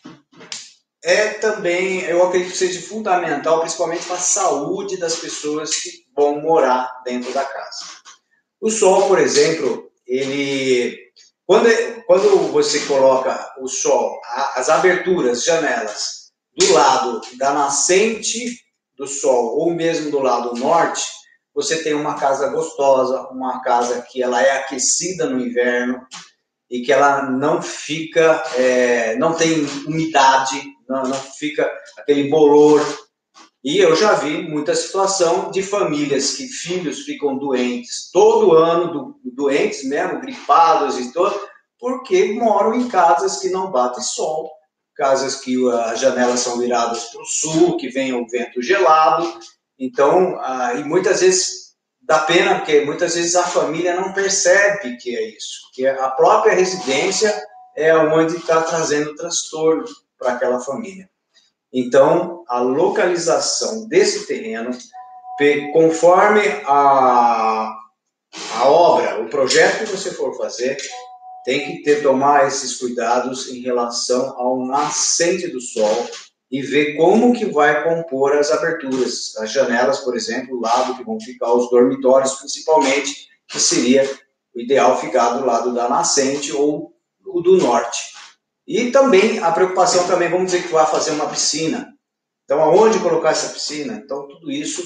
é 1.02 1.34
também, 1.34 2.02
eu 2.02 2.26
acredito 2.26 2.52
que 2.52 2.58
seja 2.58 2.80
fundamental, 2.80 3.60
principalmente 3.60 4.06
para 4.06 4.16
a 4.16 4.20
saúde 4.20 4.98
das 4.98 5.16
pessoas 5.16 5.76
que 5.76 6.04
vão 6.14 6.40
morar 6.40 7.02
dentro 7.04 7.32
da 7.32 7.44
casa. 7.44 7.86
O 8.60 8.70
sol, 8.70 9.08
por 9.08 9.18
exemplo, 9.18 9.90
ele 10.06 11.10
quando, 11.50 11.68
quando 12.06 12.52
você 12.52 12.78
coloca 12.86 13.54
o 13.58 13.66
sol, 13.66 14.20
as 14.54 14.68
aberturas, 14.68 15.42
janelas, 15.42 16.30
do 16.56 16.72
lado 16.72 17.20
da 17.38 17.52
nascente 17.52 18.56
do 18.96 19.08
sol 19.08 19.58
ou 19.58 19.74
mesmo 19.74 20.12
do 20.12 20.20
lado 20.20 20.54
norte, 20.54 21.02
você 21.54 21.82
tem 21.82 21.94
uma 21.94 22.14
casa 22.14 22.48
gostosa, 22.48 23.28
uma 23.30 23.60
casa 23.60 24.02
que 24.10 24.22
ela 24.22 24.40
é 24.40 24.58
aquecida 24.58 25.28
no 25.28 25.40
inverno 25.40 26.06
e 26.70 26.82
que 26.82 26.92
ela 26.92 27.28
não 27.30 27.60
fica, 27.60 28.42
é, 28.56 29.16
não 29.16 29.34
tem 29.34 29.66
umidade, 29.86 30.62
não, 30.88 31.02
não 31.02 31.16
fica 31.16 31.70
aquele 31.98 32.30
bolor. 32.30 32.80
E 33.62 33.76
eu 33.78 33.94
já 33.94 34.14
vi 34.14 34.42
muita 34.42 34.74
situação 34.74 35.50
de 35.50 35.62
famílias 35.62 36.32
que 36.36 36.46
filhos 36.46 37.00
ficam 37.00 37.36
doentes 37.36 38.10
todo 38.10 38.54
ano, 38.54 38.92
do, 38.92 39.20
doentes 39.34 39.84
mesmo, 39.84 40.20
gripados 40.20 40.98
e 40.98 41.12
todo, 41.12 41.38
porque 41.78 42.32
moram 42.32 42.74
em 42.74 42.88
casas 42.88 43.38
que 43.38 43.50
não 43.50 43.70
batem 43.70 44.02
sol, 44.02 44.50
casas 44.94 45.36
que 45.36 45.56
as 45.72 45.98
janelas 45.98 46.40
são 46.40 46.58
viradas 46.58 47.04
para 47.06 47.22
o 47.22 47.26
sul, 47.26 47.76
que 47.76 47.88
vem 47.88 48.12
o 48.12 48.26
vento 48.28 48.62
gelado. 48.62 49.38
Então, 49.80 50.38
ah, 50.42 50.74
e 50.74 50.84
muitas 50.84 51.22
vezes 51.22 51.70
dá 52.02 52.18
pena, 52.18 52.56
porque 52.56 52.82
muitas 52.82 53.14
vezes 53.14 53.34
a 53.34 53.44
família 53.44 53.98
não 53.98 54.12
percebe 54.12 54.98
que 54.98 55.16
é 55.16 55.30
isso, 55.30 55.70
que 55.72 55.86
a 55.86 56.08
própria 56.10 56.52
residência 56.52 57.34
é 57.74 57.96
onde 57.96 58.36
está 58.36 58.60
trazendo 58.60 59.14
transtorno 59.14 59.86
para 60.18 60.32
aquela 60.32 60.60
família. 60.60 61.08
Então, 61.72 62.44
a 62.46 62.60
localização 62.60 63.88
desse 63.88 64.26
terreno, 64.26 64.76
conforme 65.72 66.42
a, 66.66 67.72
a 68.56 68.64
obra, 68.68 69.22
o 69.22 69.30
projeto 69.30 69.78
que 69.78 69.96
você 69.96 70.10
for 70.10 70.36
fazer, 70.36 70.76
tem 71.44 71.64
que 71.64 71.82
ter 71.82 72.02
tomar 72.02 72.46
esses 72.46 72.76
cuidados 72.76 73.48
em 73.48 73.60
relação 73.60 74.38
ao 74.38 74.66
nascente 74.66 75.48
do 75.48 75.60
sol 75.60 76.06
e 76.50 76.62
ver 76.62 76.96
como 76.96 77.32
que 77.32 77.46
vai 77.46 77.84
compor 77.84 78.32
as 78.32 78.50
aberturas, 78.50 79.36
as 79.36 79.52
janelas, 79.52 80.00
por 80.00 80.16
exemplo, 80.16 80.56
o 80.56 80.60
lado 80.60 80.96
que 80.96 81.04
vão 81.04 81.20
ficar 81.20 81.52
os 81.52 81.70
dormitórios, 81.70 82.34
principalmente, 82.34 83.28
que 83.46 83.60
seria 83.60 84.02
o 84.54 84.60
ideal 84.60 85.00
ficar 85.00 85.34
do 85.34 85.46
lado 85.46 85.72
da 85.72 85.88
nascente 85.88 86.52
ou 86.52 86.92
o 87.24 87.40
do 87.40 87.56
norte. 87.56 88.00
E 88.66 88.90
também 88.90 89.38
a 89.38 89.52
preocupação 89.52 90.06
também, 90.06 90.28
vamos 90.28 90.50
dizer 90.50 90.64
que 90.64 90.72
vai 90.72 90.86
fazer 90.86 91.12
uma 91.12 91.28
piscina. 91.28 91.94
Então, 92.44 92.60
aonde 92.60 92.98
colocar 92.98 93.30
essa 93.30 93.52
piscina? 93.52 94.00
Então, 94.04 94.26
tudo 94.26 94.50
isso 94.50 94.82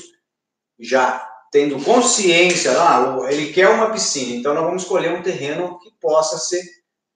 já 0.78 1.26
tendo 1.50 1.82
consciência, 1.82 2.72
ah, 2.72 3.16
ele 3.30 3.52
quer 3.52 3.68
uma 3.68 3.90
piscina, 3.90 4.34
então 4.34 4.52
nós 4.52 4.64
vamos 4.64 4.82
escolher 4.82 5.12
um 5.12 5.22
terreno 5.22 5.78
que 5.78 5.88
possa 6.00 6.36
ser 6.36 6.60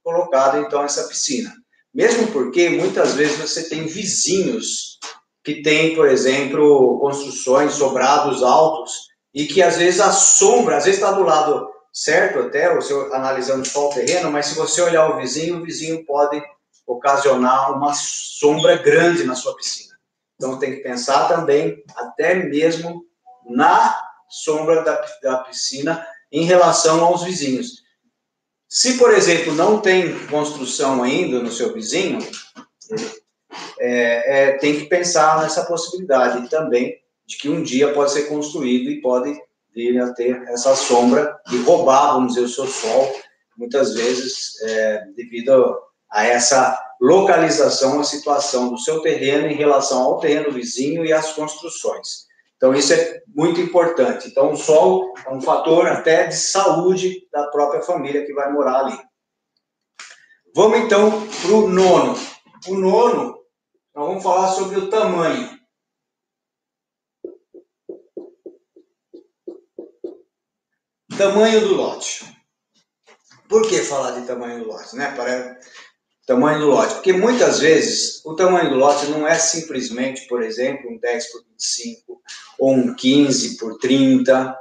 colocado 0.00 0.58
então 0.58 0.84
essa 0.84 1.08
piscina. 1.08 1.52
Mesmo 1.94 2.28
porque 2.28 2.68
muitas 2.68 3.14
vezes 3.14 3.38
você 3.38 3.68
tem 3.68 3.86
vizinhos 3.86 4.98
que 5.42 5.62
têm, 5.62 5.94
por 5.94 6.06
exemplo, 6.08 6.98
construções, 7.00 7.74
sobrados 7.74 8.42
altos 8.42 8.92
e 9.34 9.46
que 9.46 9.62
às 9.62 9.76
vezes 9.76 10.00
a 10.00 10.12
sombra, 10.12 10.76
às 10.76 10.84
vezes 10.84 11.00
está 11.00 11.12
do 11.12 11.22
lado 11.22 11.68
certo 11.92 12.40
até, 12.40 12.74
você 12.74 12.92
analisando 13.12 13.66
só 13.66 13.88
o 13.88 13.92
terreno, 13.94 14.30
mas 14.30 14.46
se 14.46 14.54
você 14.54 14.82
olhar 14.82 15.08
o 15.10 15.16
vizinho, 15.16 15.56
o 15.58 15.64
vizinho 15.64 16.04
pode 16.04 16.40
ocasionar 16.86 17.76
uma 17.76 17.92
sombra 17.94 18.76
grande 18.76 19.24
na 19.24 19.34
sua 19.34 19.56
piscina. 19.56 19.94
Então 20.36 20.58
tem 20.58 20.76
que 20.76 20.82
pensar 20.82 21.28
também 21.28 21.82
até 21.96 22.34
mesmo 22.34 23.04
na 23.48 23.98
sombra 24.28 24.82
da, 24.82 25.00
da 25.22 25.38
piscina 25.38 26.06
em 26.30 26.44
relação 26.44 27.04
aos 27.04 27.22
vizinhos. 27.22 27.82
Se, 28.68 28.98
por 28.98 29.14
exemplo, 29.14 29.54
não 29.54 29.80
tem 29.80 30.26
construção 30.26 31.02
ainda 31.02 31.40
no 31.40 31.50
seu 31.50 31.72
vizinho, 31.72 32.18
é, 33.80 34.50
é, 34.50 34.52
tem 34.58 34.78
que 34.78 34.84
pensar 34.84 35.42
nessa 35.42 35.64
possibilidade 35.64 36.50
também 36.50 36.98
de 37.26 37.38
que 37.38 37.48
um 37.48 37.62
dia 37.62 37.94
pode 37.94 38.12
ser 38.12 38.24
construído 38.24 38.90
e 38.90 39.00
pode 39.00 39.40
vir 39.74 39.98
a 40.00 40.12
ter 40.12 40.42
essa 40.48 40.76
sombra 40.76 41.38
e 41.50 41.56
roubar, 41.58 42.14
vamos 42.14 42.34
dizer, 42.34 42.44
o 42.44 42.48
seu 42.48 42.66
sol, 42.66 43.14
muitas 43.56 43.94
vezes 43.94 44.60
é, 44.62 45.04
devido 45.16 45.78
a 46.10 46.26
essa 46.26 46.78
localização, 47.00 48.00
a 48.00 48.04
situação 48.04 48.70
do 48.70 48.78
seu 48.78 49.00
terreno 49.00 49.46
em 49.46 49.54
relação 49.54 50.02
ao 50.02 50.18
terreno 50.18 50.52
vizinho 50.52 51.06
e 51.06 51.12
às 51.12 51.32
construções. 51.32 52.27
Então, 52.58 52.74
isso 52.74 52.92
é 52.92 53.22
muito 53.28 53.60
importante. 53.60 54.28
Então, 54.28 54.52
o 54.52 54.56
sol 54.56 55.14
é 55.24 55.32
um 55.32 55.40
fator 55.40 55.86
até 55.86 56.26
de 56.26 56.34
saúde 56.34 57.28
da 57.30 57.46
própria 57.46 57.82
família 57.82 58.26
que 58.26 58.34
vai 58.34 58.52
morar 58.52 58.80
ali. 58.80 58.98
Vamos 60.54 60.80
então 60.80 61.08
para 61.40 61.52
o 61.52 61.68
nono. 61.68 62.16
O 62.66 62.74
nono, 62.74 63.38
nós 63.94 64.08
vamos 64.08 64.22
falar 64.24 64.48
sobre 64.48 64.76
o 64.76 64.90
tamanho. 64.90 65.56
Tamanho 71.16 71.60
do 71.60 71.74
lote. 71.74 72.24
Por 73.48 73.68
que 73.68 73.78
falar 73.82 74.18
de 74.18 74.26
tamanho 74.26 74.64
do 74.64 74.68
lote? 74.68 74.96
Né? 74.96 75.14
Para 75.14 75.60
tamanho 76.28 76.60
do 76.60 76.66
lote. 76.66 76.94
Porque 76.94 77.12
muitas 77.12 77.58
vezes 77.58 78.20
o 78.24 78.34
tamanho 78.34 78.68
do 78.68 78.76
lote 78.76 79.06
não 79.06 79.26
é 79.26 79.34
simplesmente, 79.36 80.28
por 80.28 80.42
exemplo, 80.42 80.90
um 80.90 80.98
10 80.98 81.32
por 81.32 81.42
25 81.50 82.20
ou 82.58 82.74
um 82.74 82.94
15 82.94 83.56
por 83.56 83.78
30. 83.78 84.56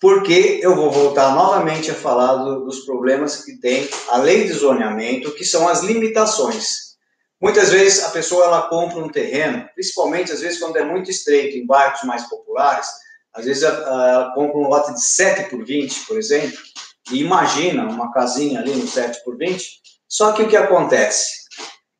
Porque 0.00 0.58
eu 0.60 0.74
vou 0.74 0.90
voltar 0.90 1.32
novamente 1.34 1.90
a 1.90 1.94
falar 1.94 2.34
do, 2.34 2.64
dos 2.64 2.80
problemas 2.80 3.44
que 3.44 3.56
tem 3.58 3.88
a 4.08 4.18
lei 4.18 4.44
de 4.44 4.52
zoneamento, 4.52 5.34
que 5.34 5.44
são 5.44 5.68
as 5.68 5.82
limitações. 5.82 6.94
Muitas 7.40 7.70
vezes 7.70 8.02
a 8.04 8.10
pessoa 8.10 8.44
ela 8.44 8.62
compra 8.68 8.98
um 8.98 9.08
terreno, 9.08 9.68
principalmente 9.74 10.32
às 10.32 10.40
vezes 10.40 10.58
quando 10.58 10.76
é 10.76 10.84
muito 10.84 11.10
estreito 11.10 11.56
em 11.56 11.66
bairros 11.66 12.02
mais 12.02 12.28
populares, 12.28 12.88
às 13.32 13.44
vezes 13.44 13.62
ela 13.62 14.32
compra 14.34 14.58
um 14.58 14.68
lote 14.68 14.94
de 14.94 15.04
7 15.04 15.50
por 15.50 15.64
20, 15.64 16.06
por 16.06 16.18
exemplo, 16.18 16.58
e 17.10 17.20
imagina 17.20 17.84
uma 17.84 18.12
casinha 18.12 18.60
ali 18.60 18.74
no 18.74 18.86
7 18.86 19.22
por 19.24 19.36
20, 19.36 19.84
só 20.14 20.30
que 20.30 20.44
o 20.44 20.48
que 20.48 20.56
acontece? 20.56 21.42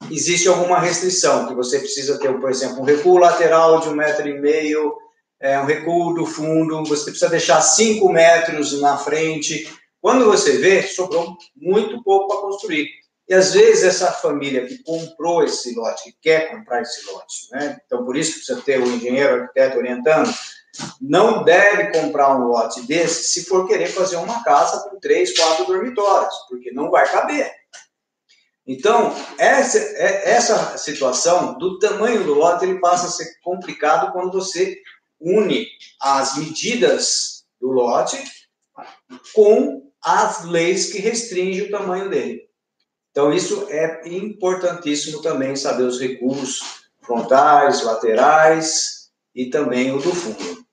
Existe 0.08 0.46
alguma 0.46 0.78
restrição, 0.78 1.48
que 1.48 1.54
você 1.54 1.80
precisa 1.80 2.16
ter, 2.16 2.32
por 2.38 2.48
exemplo, 2.48 2.80
um 2.80 2.84
recuo 2.84 3.18
lateral 3.18 3.80
de 3.80 3.88
um 3.88 3.96
metro 3.96 4.28
e 4.28 4.40
meio, 4.40 4.94
é, 5.40 5.58
um 5.58 5.64
recuo 5.64 6.14
do 6.14 6.24
fundo, 6.24 6.84
você 6.84 7.06
precisa 7.06 7.28
deixar 7.28 7.60
cinco 7.60 8.08
metros 8.12 8.80
na 8.80 8.96
frente. 8.96 9.68
Quando 10.00 10.26
você 10.26 10.58
vê, 10.58 10.84
sobrou 10.84 11.36
muito 11.56 12.04
pouco 12.04 12.28
para 12.28 12.42
construir. 12.42 12.88
E 13.28 13.34
às 13.34 13.52
vezes 13.52 13.82
essa 13.82 14.12
família 14.12 14.64
que 14.64 14.80
comprou 14.84 15.42
esse 15.42 15.74
lote, 15.74 16.04
que 16.04 16.16
quer 16.22 16.52
comprar 16.52 16.82
esse 16.82 17.04
lote, 17.10 17.48
né? 17.50 17.80
então 17.84 18.04
por 18.04 18.16
isso 18.16 18.34
precisa 18.34 18.60
ter 18.60 18.78
o 18.78 18.86
engenheiro, 18.86 19.32
o 19.32 19.40
arquiteto 19.40 19.78
orientando, 19.78 20.32
não 21.00 21.42
deve 21.42 21.90
comprar 21.98 22.36
um 22.36 22.46
lote 22.46 22.80
desse 22.82 23.24
se 23.24 23.44
for 23.46 23.66
querer 23.66 23.88
fazer 23.88 24.16
uma 24.18 24.44
casa 24.44 24.88
com 24.88 25.00
três, 25.00 25.36
quatro 25.36 25.64
dormitórios, 25.64 26.34
porque 26.48 26.70
não 26.70 26.92
vai 26.92 27.10
caber. 27.10 27.63
Então, 28.66 29.14
essa, 29.38 29.78
é, 29.78 30.30
essa 30.30 30.78
situação 30.78 31.58
do 31.58 31.78
tamanho 31.78 32.24
do 32.24 32.34
lote 32.34 32.64
ele 32.64 32.80
passa 32.80 33.06
a 33.06 33.10
ser 33.10 33.38
complicado 33.42 34.12
quando 34.12 34.32
você 34.32 34.80
une 35.20 35.66
as 36.00 36.36
medidas 36.38 37.44
do 37.60 37.68
lote 37.68 38.22
com 39.34 39.90
as 40.02 40.44
leis 40.44 40.90
que 40.90 40.98
restringem 40.98 41.62
o 41.62 41.70
tamanho 41.70 42.08
dele. 42.08 42.42
Então, 43.10 43.32
isso 43.32 43.66
é 43.70 44.08
importantíssimo 44.08 45.22
também 45.22 45.54
saber 45.54 45.84
os 45.84 46.00
recursos 46.00 46.84
frontais, 47.00 47.82
laterais 47.82 49.10
e 49.34 49.46
também 49.46 49.92
o 49.92 49.98
do 49.98 50.12
fundo. 50.14 50.63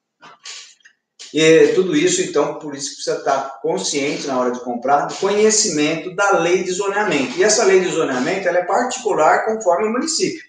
E 1.33 1.69
tudo 1.69 1.95
isso, 1.95 2.21
então, 2.21 2.59
por 2.59 2.75
isso 2.75 2.95
precisa 2.95 3.17
estar 3.17 3.61
consciente 3.61 4.27
na 4.27 4.37
hora 4.37 4.51
de 4.51 4.59
comprar 4.59 5.05
do 5.05 5.15
conhecimento 5.15 6.13
da 6.13 6.39
lei 6.39 6.63
de 6.63 6.71
zoneamento. 6.71 7.37
E 7.37 7.43
essa 7.43 7.63
lei 7.63 7.79
de 7.79 7.87
zoneamento 7.87 8.47
ela 8.47 8.59
é 8.59 8.65
particular 8.65 9.45
conforme 9.45 9.87
o 9.87 9.91
município. 9.91 10.43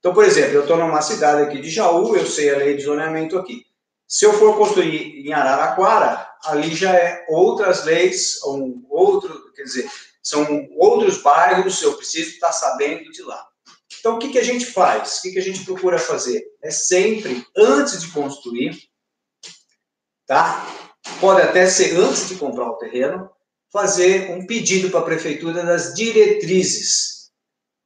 Então, 0.00 0.12
por 0.12 0.24
exemplo, 0.24 0.54
eu 0.54 0.62
estou 0.62 0.76
numa 0.76 1.00
cidade 1.00 1.42
aqui 1.42 1.60
de 1.60 1.70
Jaú, 1.70 2.16
eu 2.16 2.26
sei 2.26 2.52
a 2.52 2.58
lei 2.58 2.76
de 2.76 2.82
zoneamento 2.82 3.38
aqui. 3.38 3.64
Se 4.06 4.26
eu 4.26 4.34
for 4.34 4.56
construir 4.56 5.26
em 5.26 5.32
Araraquara, 5.32 6.28
ali 6.44 6.74
já 6.74 6.94
é 6.94 7.24
outras 7.28 7.84
leis, 7.84 8.38
um 8.44 8.84
outro, 8.90 9.52
quer 9.54 9.62
dizer, 9.62 9.88
são 10.22 10.68
outros 10.76 11.18
bairros, 11.22 11.80
eu 11.80 11.94
preciso 11.94 12.30
estar 12.30 12.52
sabendo 12.52 13.10
de 13.10 13.22
lá. 13.22 13.46
Então, 14.00 14.16
o 14.16 14.18
que, 14.18 14.28
que 14.28 14.38
a 14.38 14.44
gente 14.44 14.66
faz? 14.66 15.18
O 15.18 15.22
que, 15.22 15.32
que 15.32 15.38
a 15.38 15.42
gente 15.42 15.64
procura 15.64 15.98
fazer? 15.98 16.44
É 16.62 16.70
sempre, 16.70 17.46
antes 17.56 18.00
de 18.00 18.10
construir, 18.10 18.76
tá? 20.26 20.66
Pode 21.20 21.42
até 21.42 21.66
ser 21.66 21.96
antes 21.96 22.28
de 22.28 22.36
comprar 22.36 22.68
o 22.68 22.76
terreno, 22.76 23.30
fazer 23.72 24.30
um 24.30 24.46
pedido 24.46 24.90
para 24.90 25.00
a 25.00 25.04
prefeitura 25.04 25.62
das 25.64 25.94
diretrizes 25.94 27.14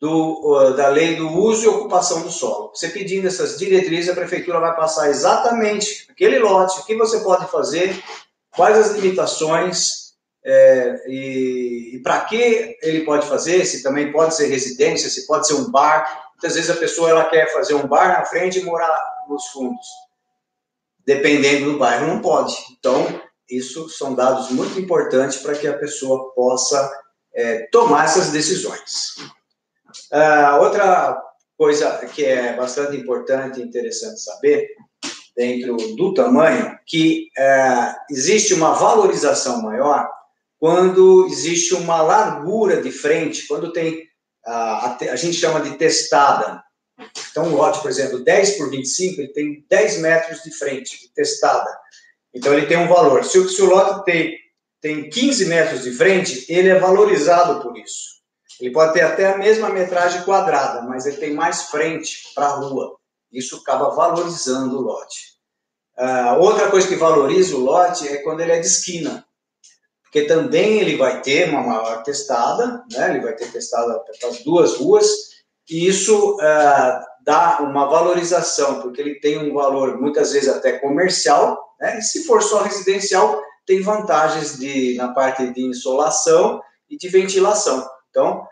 do, 0.00 0.72
da 0.76 0.88
lei 0.88 1.16
do 1.16 1.28
uso 1.28 1.64
e 1.64 1.68
ocupação 1.68 2.22
do 2.22 2.30
solo. 2.30 2.70
Você 2.74 2.88
pedindo 2.88 3.26
essas 3.26 3.58
diretrizes, 3.58 4.10
a 4.10 4.14
prefeitura 4.14 4.60
vai 4.60 4.74
passar 4.76 5.08
exatamente 5.08 6.06
aquele 6.10 6.38
lote, 6.38 6.80
o 6.80 6.84
que 6.84 6.96
você 6.96 7.20
pode 7.20 7.50
fazer 7.50 8.00
quais 8.54 8.76
as 8.76 8.96
limitações 8.96 10.08
é, 10.44 11.04
e, 11.06 11.96
e 11.96 11.98
para 12.00 12.20
que 12.22 12.76
ele 12.82 13.04
pode 13.04 13.26
fazer, 13.26 13.64
se 13.64 13.82
também 13.82 14.12
pode 14.12 14.34
ser 14.34 14.46
residência, 14.46 15.10
se 15.10 15.26
pode 15.26 15.46
ser 15.46 15.54
um 15.54 15.70
bar. 15.70 16.30
Muitas 16.32 16.54
vezes 16.54 16.70
a 16.70 16.76
pessoa 16.76 17.10
ela 17.10 17.24
quer 17.24 17.52
fazer 17.52 17.74
um 17.74 17.86
bar 17.86 18.08
na 18.18 18.24
frente 18.24 18.58
e 18.58 18.64
morar 18.64 18.96
nos 19.28 19.46
fundos. 19.46 19.86
Dependendo 21.08 21.72
do 21.72 21.78
bairro, 21.78 22.06
não 22.06 22.20
pode. 22.20 22.54
Então, 22.78 23.18
isso 23.48 23.88
são 23.88 24.14
dados 24.14 24.50
muito 24.50 24.78
importantes 24.78 25.38
para 25.38 25.54
que 25.54 25.66
a 25.66 25.78
pessoa 25.78 26.34
possa 26.34 26.92
é, 27.34 27.66
tomar 27.72 28.04
essas 28.04 28.30
decisões. 28.30 29.16
Uh, 30.12 30.60
outra 30.60 31.18
coisa 31.56 31.96
que 32.08 32.26
é 32.26 32.54
bastante 32.54 32.94
importante 32.94 33.58
e 33.58 33.64
interessante 33.64 34.20
saber, 34.20 34.68
dentro 35.34 35.78
do 35.96 36.12
tamanho, 36.12 36.78
que 36.86 37.28
uh, 37.38 37.94
existe 38.10 38.52
uma 38.52 38.74
valorização 38.74 39.62
maior 39.62 40.10
quando 40.60 41.26
existe 41.30 41.72
uma 41.72 42.02
largura 42.02 42.82
de 42.82 42.92
frente, 42.92 43.46
quando 43.46 43.72
tem, 43.72 44.00
uh, 44.46 44.50
a, 44.50 44.98
a, 45.12 45.16
gente 45.16 45.38
chama 45.38 45.62
de 45.62 45.70
testada. 45.78 46.62
Então, 47.30 47.44
um 47.44 47.54
lote, 47.54 47.80
por 47.80 47.90
exemplo, 47.90 48.24
10 48.24 48.56
por 48.56 48.70
25, 48.70 49.20
ele 49.20 49.32
tem 49.32 49.64
10 49.68 49.98
metros 49.98 50.42
de 50.42 50.50
frente, 50.50 51.00
de 51.00 51.08
testada. 51.12 51.70
Então, 52.34 52.52
ele 52.52 52.66
tem 52.66 52.76
um 52.76 52.88
valor. 52.88 53.24
Se, 53.24 53.48
se 53.48 53.62
o 53.62 53.66
lote 53.66 54.04
tem, 54.04 54.36
tem 54.80 55.08
15 55.08 55.46
metros 55.46 55.82
de 55.82 55.92
frente, 55.92 56.44
ele 56.48 56.68
é 56.68 56.78
valorizado 56.78 57.62
por 57.62 57.76
isso. 57.78 58.18
Ele 58.60 58.72
pode 58.72 58.92
ter 58.92 59.02
até 59.02 59.32
a 59.32 59.38
mesma 59.38 59.68
metragem 59.68 60.22
quadrada, 60.24 60.82
mas 60.82 61.06
ele 61.06 61.16
tem 61.16 61.32
mais 61.32 61.64
frente 61.64 62.32
para 62.34 62.46
a 62.46 62.56
rua. 62.56 62.96
Isso 63.32 63.56
acaba 63.56 63.90
valorizando 63.90 64.78
o 64.78 64.80
lote. 64.80 65.38
Uh, 65.96 66.40
outra 66.40 66.70
coisa 66.70 66.86
que 66.86 66.96
valoriza 66.96 67.56
o 67.56 67.60
lote 67.60 68.08
é 68.08 68.18
quando 68.18 68.40
ele 68.40 68.52
é 68.52 68.60
de 68.60 68.66
esquina, 68.66 69.26
porque 70.02 70.22
também 70.22 70.78
ele 70.78 70.96
vai 70.96 71.20
ter 71.20 71.48
uma 71.50 71.60
maior 71.60 72.02
testada, 72.02 72.84
né? 72.90 73.10
ele 73.10 73.20
vai 73.20 73.34
ter 73.34 73.50
testada 73.50 74.02
as 74.24 74.42
duas 74.42 74.76
ruas, 74.76 75.08
e 75.68 75.86
isso 75.86 76.36
uh, 76.36 77.00
dá 77.24 77.58
uma 77.60 77.86
valorização, 77.86 78.80
porque 78.80 79.00
ele 79.00 79.20
tem 79.20 79.38
um 79.38 79.52
valor 79.54 80.00
muitas 80.00 80.32
vezes 80.32 80.48
até 80.48 80.78
comercial, 80.78 81.58
né? 81.80 81.98
e 81.98 82.02
se 82.02 82.24
for 82.24 82.42
só 82.42 82.62
residencial, 82.62 83.40
tem 83.66 83.82
vantagens 83.82 84.58
de, 84.58 84.94
na 84.94 85.12
parte 85.12 85.52
de 85.52 85.62
insolação 85.62 86.60
e 86.88 86.96
de 86.96 87.06
ventilação. 87.08 87.86
Então, 88.08 88.46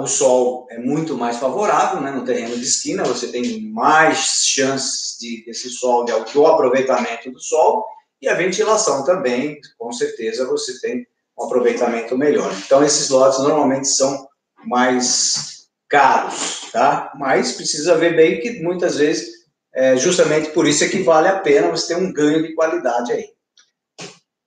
o 0.00 0.06
sol 0.06 0.66
é 0.70 0.78
muito 0.78 1.16
mais 1.16 1.36
favorável, 1.36 2.00
né, 2.00 2.10
no 2.10 2.24
terreno 2.24 2.56
de 2.56 2.64
esquina, 2.64 3.04
você 3.04 3.28
tem 3.28 3.70
mais 3.70 4.44
chances 4.44 5.16
de 5.18 5.44
esse 5.48 5.70
sol, 5.70 6.04
de, 6.04 6.12
do 6.32 6.46
aproveitamento 6.46 7.30
do 7.30 7.40
sol, 7.40 7.84
e 8.20 8.28
a 8.28 8.34
ventilação 8.34 9.04
também, 9.04 9.60
com 9.78 9.92
certeza, 9.92 10.46
você 10.46 10.80
tem 10.80 11.06
um 11.38 11.44
aproveitamento 11.44 12.16
melhor. 12.16 12.50
Então, 12.64 12.82
esses 12.82 13.10
lotes 13.10 13.38
normalmente 13.40 13.88
são 13.88 14.26
mais 14.64 15.55
caros, 15.88 16.68
tá? 16.72 17.12
Mas 17.16 17.52
precisa 17.52 17.96
ver 17.96 18.16
bem 18.16 18.40
que 18.40 18.62
muitas 18.62 18.96
vezes, 18.96 19.28
é, 19.74 19.96
justamente 19.96 20.50
por 20.50 20.66
isso 20.66 20.84
é 20.84 20.88
que 20.88 21.02
vale 21.02 21.28
a 21.28 21.38
pena 21.40 21.70
você 21.70 21.94
ter 21.94 22.00
um 22.00 22.12
ganho 22.12 22.42
de 22.42 22.54
qualidade 22.54 23.12
aí. 23.12 23.36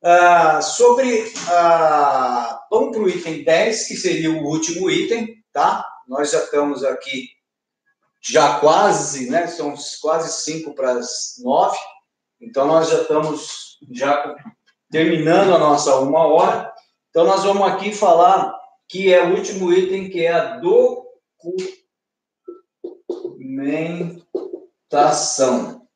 Ah, 0.02 0.62
sobre, 0.62 1.30
ah, 1.50 2.62
vamos 2.72 2.96
para 2.96 3.04
o 3.04 3.10
item 3.10 3.44
10, 3.44 3.88
que 3.88 3.98
seria 3.98 4.32
o 4.32 4.46
último 4.46 4.90
item, 4.90 5.36
tá? 5.52 5.86
Nós 6.08 6.32
já 6.32 6.40
estamos 6.40 6.86
aqui, 6.86 7.28
já 8.22 8.60
quase, 8.60 9.30
né? 9.30 9.48
São 9.48 9.74
quase 10.02 10.44
5 10.44 10.74
para 10.74 10.94
as 10.94 11.36
9, 11.44 11.78
então 12.42 12.66
nós 12.66 12.90
já 12.90 13.02
estamos 13.02 13.78
já 13.92 14.36
terminando 14.90 15.54
a 15.54 15.60
nossa 15.60 15.96
uma 15.98 16.26
hora. 16.26 16.72
Então 17.10 17.26
nós 17.26 17.44
vamos 17.44 17.68
aqui 17.68 17.94
falar 17.94 18.58
que 18.88 19.14
é 19.14 19.24
o 19.24 19.36
último 19.36 19.72
item, 19.74 20.10
que 20.10 20.26
é 20.26 20.32
a 20.32 20.58
documentação. 23.08 25.88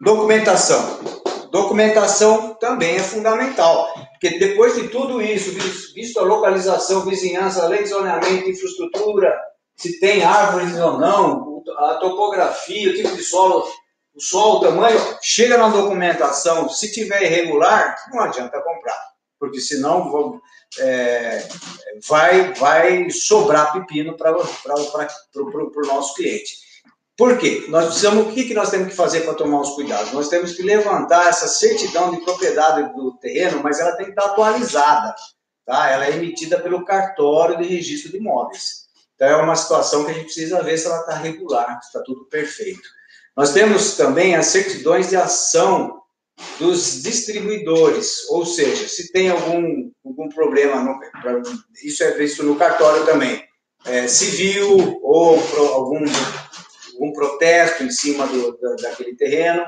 Documentação 0.00 1.18
documentação 1.50 2.54
também 2.54 2.96
é 2.96 3.02
fundamental, 3.02 3.92
porque 4.12 4.38
depois 4.38 4.74
de 4.74 4.88
tudo 4.88 5.20
isso, 5.20 5.50
visto 5.94 6.18
a 6.18 6.24
localização, 6.24 7.04
vizinhança, 7.04 7.66
lei 7.66 7.82
de 7.82 7.88
zoneamento, 7.88 8.48
infraestrutura, 8.48 9.38
se 9.76 9.98
tem 10.00 10.24
árvores 10.24 10.76
ou 10.78 10.98
não, 10.98 11.62
a 11.78 11.94
topografia, 11.94 12.90
o 12.90 12.94
tipo 12.94 13.14
de 13.14 13.22
solo, 13.22 13.66
o 14.14 14.20
solo, 14.20 14.58
o 14.58 14.60
tamanho, 14.60 14.98
chega 15.22 15.56
na 15.56 15.68
documentação, 15.68 16.68
se 16.68 16.92
tiver 16.92 17.22
irregular, 17.22 17.96
não 18.12 18.20
adianta 18.20 18.60
comprar, 18.60 19.00
porque 19.38 19.60
senão 19.60 20.10
é, 20.78 21.48
vai, 22.08 22.52
vai 22.54 23.10
sobrar 23.10 23.72
pepino 23.72 24.16
para 24.16 24.36
o 24.36 25.86
nosso 25.86 26.14
cliente. 26.14 26.68
Por 27.16 27.36
quê? 27.36 27.66
Nós 27.68 27.86
precisamos, 27.86 28.28
o 28.28 28.32
que, 28.32 28.44
que 28.44 28.54
nós 28.54 28.70
temos 28.70 28.88
que 28.88 28.94
fazer 28.94 29.22
para 29.22 29.34
tomar 29.34 29.60
os 29.60 29.70
cuidados? 29.70 30.12
Nós 30.12 30.28
temos 30.28 30.52
que 30.52 30.62
levantar 30.62 31.28
essa 31.28 31.48
certidão 31.48 32.12
de 32.12 32.20
propriedade 32.20 32.94
do 32.94 33.12
terreno, 33.18 33.60
mas 33.62 33.80
ela 33.80 33.96
tem 33.96 34.06
que 34.06 34.12
estar 34.12 34.26
atualizada. 34.26 35.14
Tá? 35.66 35.90
Ela 35.90 36.06
é 36.06 36.12
emitida 36.12 36.60
pelo 36.60 36.84
cartório 36.84 37.58
de 37.58 37.64
registro 37.64 38.12
de 38.12 38.18
imóveis. 38.18 38.86
Então 39.16 39.26
é 39.26 39.36
uma 39.36 39.56
situação 39.56 40.04
que 40.04 40.12
a 40.12 40.14
gente 40.14 40.26
precisa 40.26 40.62
ver 40.62 40.78
se 40.78 40.86
ela 40.86 41.00
está 41.00 41.14
regular, 41.16 41.80
se 41.82 41.88
está 41.88 42.00
tudo 42.02 42.24
perfeito. 42.26 42.88
Nós 43.36 43.52
temos 43.52 43.96
também 43.96 44.36
as 44.36 44.46
certidões 44.46 45.08
de 45.10 45.16
ação 45.16 45.97
dos 46.58 47.02
distribuidores, 47.02 48.28
ou 48.30 48.46
seja, 48.46 48.88
se 48.88 49.10
tem 49.12 49.28
algum, 49.28 49.90
algum 50.04 50.28
problema, 50.28 50.82
no, 50.82 50.98
isso 51.82 52.02
é 52.04 52.12
visto 52.12 52.42
no 52.42 52.56
cartório 52.56 53.04
também, 53.04 53.42
é, 53.86 54.06
civil 54.06 54.98
ou 55.02 55.38
algum 55.74 56.04
algum 56.98 57.12
protesto 57.12 57.84
em 57.84 57.90
cima 57.90 58.26
do, 58.26 58.58
da, 58.58 58.74
daquele 58.74 59.14
terreno. 59.14 59.64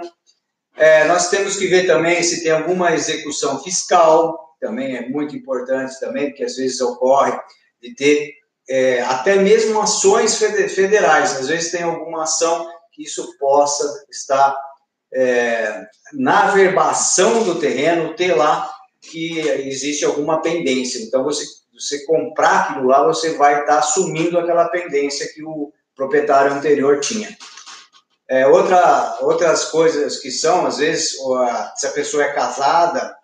É, 0.76 1.04
nós 1.06 1.30
temos 1.30 1.56
que 1.56 1.68
ver 1.68 1.86
também 1.86 2.22
se 2.22 2.42
tem 2.42 2.50
alguma 2.50 2.92
execução 2.92 3.62
fiscal, 3.62 4.56
também 4.60 4.96
é 4.96 5.08
muito 5.08 5.36
importante 5.36 5.98
também, 6.00 6.28
porque 6.28 6.44
às 6.44 6.56
vezes 6.56 6.80
ocorre 6.80 7.38
de 7.80 7.94
ter 7.94 8.34
é, 8.68 9.00
até 9.02 9.36
mesmo 9.36 9.80
ações 9.80 10.38
federais, 10.38 11.36
às 11.36 11.48
vezes 11.48 11.70
tem 11.70 11.82
alguma 11.82 12.24
ação 12.24 12.68
que 12.92 13.02
isso 13.02 13.36
possa 13.38 14.04
estar 14.10 14.56
é, 15.12 15.86
na 16.12 16.48
verbação 16.48 17.44
do 17.44 17.58
terreno, 17.58 18.14
ter 18.14 18.34
lá 18.34 18.70
que 19.00 19.38
existe 19.40 20.04
alguma 20.04 20.42
pendência. 20.42 21.02
Então, 21.02 21.24
você, 21.24 21.44
você 21.72 22.04
comprar 22.04 22.60
aquilo 22.60 22.86
lá, 22.86 23.04
você 23.04 23.34
vai 23.34 23.60
estar 23.60 23.78
assumindo 23.78 24.38
aquela 24.38 24.68
pendência 24.68 25.32
que 25.32 25.42
o, 25.42 25.72
proprietário 26.00 26.52
anterior 26.52 26.98
tinha. 26.98 27.36
É, 28.26 28.46
outra, 28.46 29.18
outras 29.20 29.66
coisas 29.66 30.18
que 30.18 30.30
são, 30.30 30.64
às 30.64 30.78
vezes, 30.78 31.16
se 31.76 31.86
a 31.86 31.90
pessoa 31.90 32.24
é 32.24 32.32
casada, 32.32 33.14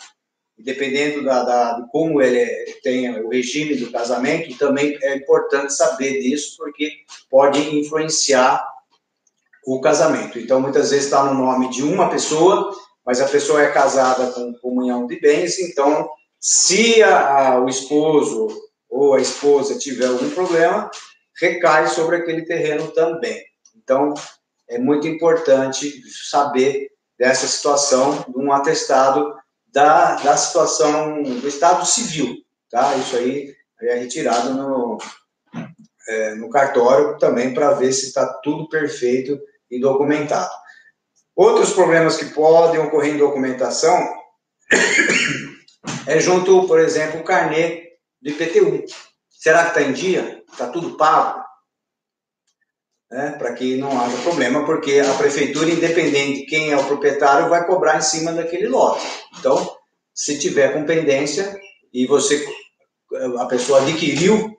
dependendo 0.59 1.25
da, 1.25 1.43
da, 1.43 1.73
de 1.81 1.91
como 1.91 2.21
ele 2.21 2.45
tem 2.83 3.09
o 3.21 3.31
regime 3.31 3.77
do 3.77 3.91
casamento, 3.91 4.59
também 4.59 4.99
é 5.03 5.17
importante 5.17 5.73
saber 5.73 6.21
disso, 6.21 6.57
porque 6.59 6.91
pode 7.31 7.61
influenciar 7.79 8.63
o 9.67 9.81
casamento. 9.81 10.39
Então, 10.39 10.61
muitas 10.61 10.91
vezes 10.91 11.07
está 11.07 11.25
no 11.25 11.35
nome 11.35 11.69
de 11.71 11.83
uma 11.83 12.09
pessoa, 12.09 12.71
mas 13.05 13.21
a 13.21 13.27
pessoa 13.27 13.61
é 13.61 13.73
casada 13.73 14.29
com 14.29 14.55
comunhão 14.55 15.09
de 15.09 15.21
bens, 15.21 15.59
então, 15.59 16.09
se 16.41 17.03
a, 17.03 17.55
a, 17.55 17.61
o 17.61 17.69
esposo 17.69 18.47
ou 18.89 19.15
a 19.15 19.21
esposa 19.21 19.77
tiver 19.77 20.07
algum 20.07 20.31
problema, 20.31 20.89
recai 21.41 21.89
sobre 21.89 22.17
aquele 22.17 22.45
terreno 22.45 22.93
também. 22.93 23.43
Então, 23.77 24.15
é 24.69 24.79
muito 24.79 25.09
importante 25.09 26.01
saber 26.31 26.89
dessa 27.19 27.49
situação, 27.49 28.25
de 28.29 28.39
um 28.39 28.53
atestado 28.53 29.35
da, 29.67 30.15
da 30.17 30.37
situação 30.37 31.23
do 31.23 31.49
Estado 31.49 31.85
civil, 31.85 32.37
tá? 32.71 32.95
Isso 32.97 33.17
aí 33.17 33.53
é 33.83 33.95
retirado 33.95 34.55
no, 34.55 34.99
é, 36.09 36.35
no 36.37 36.49
cartório 36.51 37.19
também 37.19 37.53
para 37.53 37.73
ver 37.73 37.93
se 37.93 38.07
está 38.07 38.27
tudo 38.43 38.69
perfeito 38.69 39.39
e 39.71 39.81
documentado. 39.81 40.53
Outros 41.35 41.73
problemas 41.73 42.17
que 42.17 42.27
podem 42.27 42.81
ocorrer 42.81 43.15
em 43.15 43.19
documentação 43.19 43.97
é 46.07 46.19
junto, 46.19 46.67
por 46.67 46.81
exemplo, 46.81 47.21
o 47.21 47.25
carnê 47.25 47.93
do 48.21 48.31
IPTU. 48.31 48.85
Será 49.29 49.65
que 49.65 49.69
está 49.79 49.83
em 49.83 49.93
dia? 49.93 50.43
Está 50.51 50.69
tudo 50.69 50.97
pago? 50.97 51.45
Né? 53.11 53.37
Para 53.39 53.53
que 53.53 53.77
não 53.77 54.01
haja 54.01 54.17
problema, 54.23 54.65
porque 54.65 54.99
a 54.99 55.15
prefeitura, 55.15 55.71
independente 55.71 56.41
de 56.41 56.47
quem 56.47 56.73
é 56.73 56.77
o 56.77 56.85
proprietário, 56.85 57.49
vai 57.49 57.67
cobrar 57.67 57.99
em 57.99 58.03
cima 58.03 58.33
daquele 58.33 58.67
lote. 58.67 59.07
Então, 59.39 59.77
se 60.15 60.39
tiver 60.39 60.73
com 60.73 60.85
pendência 60.85 61.61
e 61.93 62.07
você, 62.07 62.45
a 63.39 63.45
pessoa 63.47 63.83
adquiriu 63.83 64.59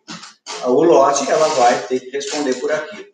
o 0.65 0.83
lote, 0.83 1.29
ela 1.29 1.47
vai 1.49 1.87
ter 1.87 1.99
que 1.99 2.11
responder 2.11 2.53
por 2.59 2.71
aquilo. 2.71 3.07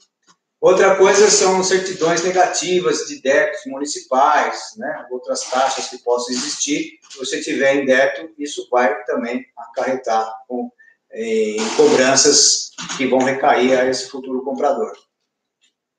Outra 0.63 0.95
coisa 0.95 1.29
são 1.29 1.61
certidões 1.61 2.23
negativas 2.23 2.99
de 2.99 3.21
débitos 3.21 3.65
municipais, 3.65 4.71
né? 4.77 5.05
outras 5.11 5.41
taxas 5.49 5.89
que 5.89 5.97
possam 5.97 6.33
existir. 6.33 6.99
Se 7.11 7.17
você 7.17 7.41
tiver 7.41 7.75
em 7.75 7.85
débito, 7.85 8.33
isso 8.39 8.65
vai 8.71 9.03
também 9.03 9.45
acarretar 9.57 10.33
com, 10.47 10.71
eh, 11.11 11.57
em 11.57 11.75
cobranças 11.75 12.69
que 12.95 13.05
vão 13.05 13.19
recair 13.19 13.77
a 13.77 13.89
esse 13.89 14.09
futuro 14.09 14.41
comprador. 14.41 14.93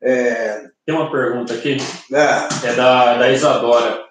É, 0.03 0.67
Tem 0.87 0.95
uma 0.95 1.13
pergunta 1.13 1.53
aqui, 1.53 1.77
é, 2.11 2.67
é 2.67 2.73
da, 2.75 3.19
da 3.19 3.31
Isadora. 3.31 4.03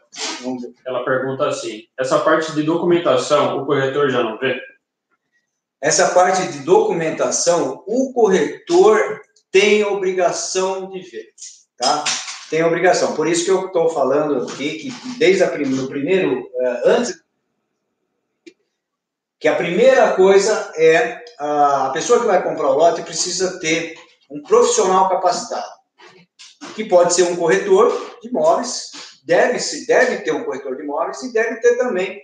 Ela 0.86 1.04
pergunta 1.04 1.47
assim: 1.47 1.86
essa 1.99 2.20
parte 2.20 2.51
de 2.51 2.62
documentação 2.62 3.58
o 3.58 3.66
corretor 3.66 4.12
já 4.12 4.22
não 4.22 4.38
vê? 4.38 4.62
Essa 5.82 6.14
parte 6.14 6.47
de 6.51 6.60
documentação, 6.60 7.84
o 7.88 8.14
corretor 8.14 9.20
tem 9.54 9.86
obrigação 9.86 10.89
de 10.89 10.99
ver, 10.99 11.28
tá? 11.78 12.04
Tem 12.49 12.64
obrigação. 12.64 13.16
Por 13.16 13.28
isso 13.28 13.45
que 13.45 13.51
eu 13.51 13.68
estou 13.68 13.88
falando 13.89 14.43
aqui 14.43 14.80
que 14.80 15.18
desde 15.20 15.43
a 15.43 15.49
prim- 15.49 15.88
primeiro, 15.88 16.49
eh, 16.60 16.82
antes 16.86 17.24
que 19.39 19.47
a 19.47 19.56
primeira 19.56 20.14
coisa 20.16 20.74
é 20.76 21.24
a 21.38 21.91
pessoa 21.93 22.20
que 22.20 22.26
vai 22.26 22.41
comprar 22.41 22.70
o 22.70 22.78
lote 22.78 23.01
precisa 23.04 23.60
ter 23.60 23.95
um 24.30 24.41
profissional 24.41 25.10
capacitado, 25.10 25.70
que 26.76 26.86
pode 26.86 27.14
ser 27.14 27.24
um 27.24 27.36
corretor 27.36 28.18
de 28.22 28.30
imóveis, 28.30 28.91
deve 29.26 29.60
se 29.60 29.86
deve 29.86 30.20
ter 30.24 30.32
um 30.32 30.43
corretor 30.45 30.76
de 30.78 30.84
imóveis 30.84 31.22
e 31.24 31.32
deve 31.32 31.58
ter 31.58 31.78
também 31.78 32.22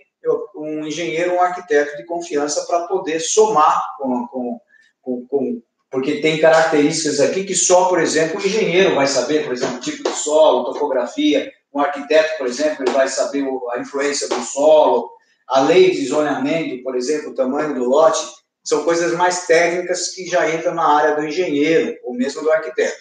um 0.56 0.84
engenheiro, 0.86 1.34
um 1.34 1.40
arquiteto 1.40 1.96
de 1.96 2.04
confiança 2.04 2.66
para 2.66 2.86
poder 2.88 3.20
somar 3.20 3.96
com, 3.98 4.26
com, 4.28 4.60
com, 5.02 5.26
com- 5.26 5.62
porque 5.90 6.20
tem 6.20 6.40
características 6.40 7.20
aqui 7.20 7.44
que 7.44 7.54
só, 7.54 7.86
por 7.86 8.00
exemplo, 8.00 8.40
o 8.40 8.46
engenheiro 8.46 8.94
vai 8.94 9.06
saber, 9.06 9.44
por 9.44 9.52
exemplo, 9.52 9.80
tipo 9.80 10.08
de 10.08 10.16
solo, 10.16 10.64
topografia, 10.64 11.50
um 11.74 11.80
arquiteto, 11.80 12.38
por 12.38 12.46
exemplo, 12.46 12.84
ele 12.84 12.92
vai 12.92 13.08
saber 13.08 13.42
o- 13.42 13.68
a 13.72 13.80
influência 13.80 14.28
do 14.28 14.40
solo, 14.42 15.10
a 15.48 15.60
lei 15.60 15.90
de 15.90 16.06
zoneamento, 16.06 16.82
por 16.82 16.96
exemplo, 16.96 17.30
o 17.30 17.34
tamanho 17.34 17.74
do 17.74 17.84
lote, 17.84 18.24
são 18.62 18.84
coisas 18.84 19.12
mais 19.14 19.46
técnicas 19.46 20.08
que 20.10 20.26
já 20.26 20.48
entram 20.54 20.74
na 20.74 20.86
área 20.86 21.16
do 21.16 21.26
engenheiro 21.26 21.96
ou 22.04 22.14
mesmo 22.14 22.42
do 22.42 22.50
arquiteto. 22.52 22.96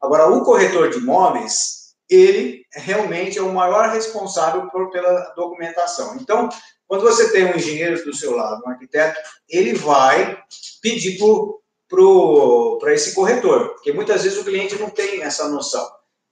Agora, 0.00 0.28
o 0.28 0.42
corretor 0.42 0.90
de 0.90 0.98
imóveis, 0.98 1.92
ele 2.08 2.64
realmente 2.72 3.38
é 3.38 3.42
o 3.42 3.52
maior 3.52 3.90
responsável 3.90 4.68
por, 4.70 4.90
pela 4.90 5.32
documentação. 5.36 6.16
Então, 6.16 6.48
quando 6.86 7.02
você 7.02 7.30
tem 7.32 7.44
um 7.46 7.56
engenheiro 7.56 8.02
do 8.04 8.14
seu 8.14 8.34
lado, 8.36 8.62
um 8.66 8.70
arquiteto, 8.70 9.18
ele 9.48 9.74
vai 9.74 10.38
pedir 10.82 11.18
para 12.80 12.94
esse 12.94 13.14
corretor, 13.14 13.70
porque 13.74 13.92
muitas 13.92 14.22
vezes 14.22 14.38
o 14.38 14.44
cliente 14.44 14.76
não 14.78 14.90
tem 14.90 15.22
essa 15.22 15.48
noção. 15.48 15.86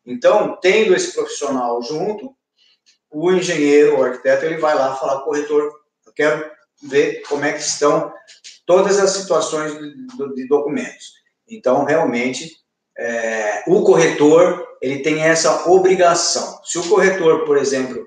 Então, 0.06 0.58
tendo 0.60 0.94
esse 0.94 1.12
profissional 1.12 1.82
junto, 1.82 2.34
o 3.10 3.30
engenheiro, 3.30 3.98
o 3.98 4.04
arquiteto, 4.04 4.44
ele 4.44 4.56
vai 4.56 4.74
lá 4.74 4.96
falar, 4.96 5.20
corretor, 5.22 5.70
eu 6.06 6.12
quero 6.12 6.50
ver 6.82 7.22
como 7.28 7.44
é 7.44 7.52
que 7.52 7.60
estão 7.60 8.12
todas 8.66 8.98
as 8.98 9.10
situações 9.10 9.72
de- 9.78 10.34
de 10.34 10.48
documentos. 10.48 11.12
Então, 11.48 11.84
realmente, 11.84 12.56
é, 12.96 13.64
o 13.66 13.82
corretor, 13.82 14.66
ele 14.80 15.00
tem 15.00 15.22
essa 15.22 15.68
obrigação. 15.68 16.60
Se 16.64 16.78
o 16.78 16.88
corretor, 16.88 17.44
por 17.44 17.58
exemplo, 17.58 18.06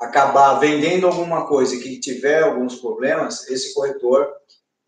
acabar 0.00 0.54
vendendo 0.54 1.06
alguma 1.06 1.46
coisa 1.46 1.78
que 1.78 2.00
tiver 2.00 2.42
alguns 2.42 2.76
problemas, 2.76 3.48
esse 3.48 3.74
corretor, 3.74 4.32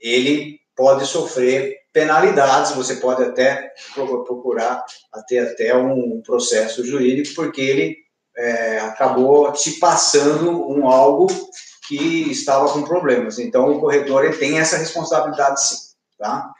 ele 0.01 0.61
pode 0.75 1.07
sofrer 1.07 1.77
penalidades, 1.97 2.73
você 2.73 2.97
pode 2.97 3.23
até 3.23 3.73
pro- 3.95 4.23
procurar 4.23 4.85
até, 5.11 5.39
até 5.39 5.75
um 5.75 6.21
processo 6.21 6.85
jurídico, 6.85 7.35
porque 7.35 7.63
ele 7.63 7.97
é, 8.37 8.81
acabou 8.81 9.51
te 9.53 9.79
passando 9.79 10.71
um 10.71 10.87
algo 10.87 11.27
que 11.89 12.31
estava 12.31 12.71
com 12.71 12.83
problemas. 12.83 13.39
Então, 13.39 13.71
o 13.71 13.81
corretor 13.81 14.27
ele 14.27 14.37
tem 14.37 14.59
essa 14.59 14.77
responsabilidade 14.77 15.67
sim, 15.67 15.77
tá? 16.19 16.53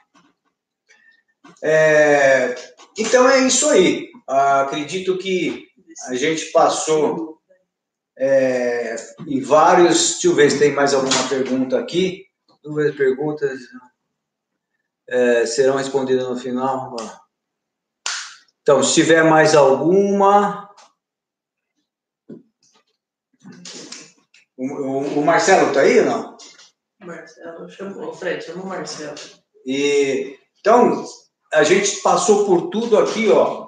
É, 1.61 2.55
então, 2.97 3.29
é 3.29 3.37
isso 3.45 3.69
aí. 3.69 4.09
Acredito 4.27 5.19
que 5.19 5.67
a 6.07 6.15
gente 6.15 6.45
passou 6.47 7.37
é, 8.17 8.95
em 9.27 9.39
vários... 9.39 10.13
Deixa 10.13 10.27
eu 10.29 10.33
ver 10.33 10.49
se 10.49 10.57
tem 10.57 10.73
mais 10.73 10.95
alguma 10.95 11.29
pergunta 11.29 11.77
aqui. 11.77 12.25
Duas 12.63 12.95
perguntas 12.95 13.59
é, 15.09 15.45
serão 15.45 15.75
respondidas 15.77 16.27
no 16.27 16.37
final. 16.37 16.95
Então, 18.61 18.83
se 18.83 18.93
tiver 18.95 19.23
mais 19.23 19.55
alguma... 19.55 20.67
O, 24.57 24.65
o- 24.65 25.19
o 25.19 25.25
Marcelo 25.25 25.71
tá 25.71 25.81
aí 25.81 25.99
ou 25.99 26.05
não? 26.05 26.37
Marcelo 27.03 27.69
chamou. 27.69 28.13
Fred, 28.13 28.43
chama 28.43 28.63
o 28.63 28.67
Marcelo. 28.67 29.15
E, 29.65 30.37
então, 30.59 31.05
a 31.53 31.63
gente 31.63 32.01
passou 32.01 32.45
por 32.45 32.69
tudo 32.69 32.97
aqui, 32.97 33.29
ó. 33.29 33.67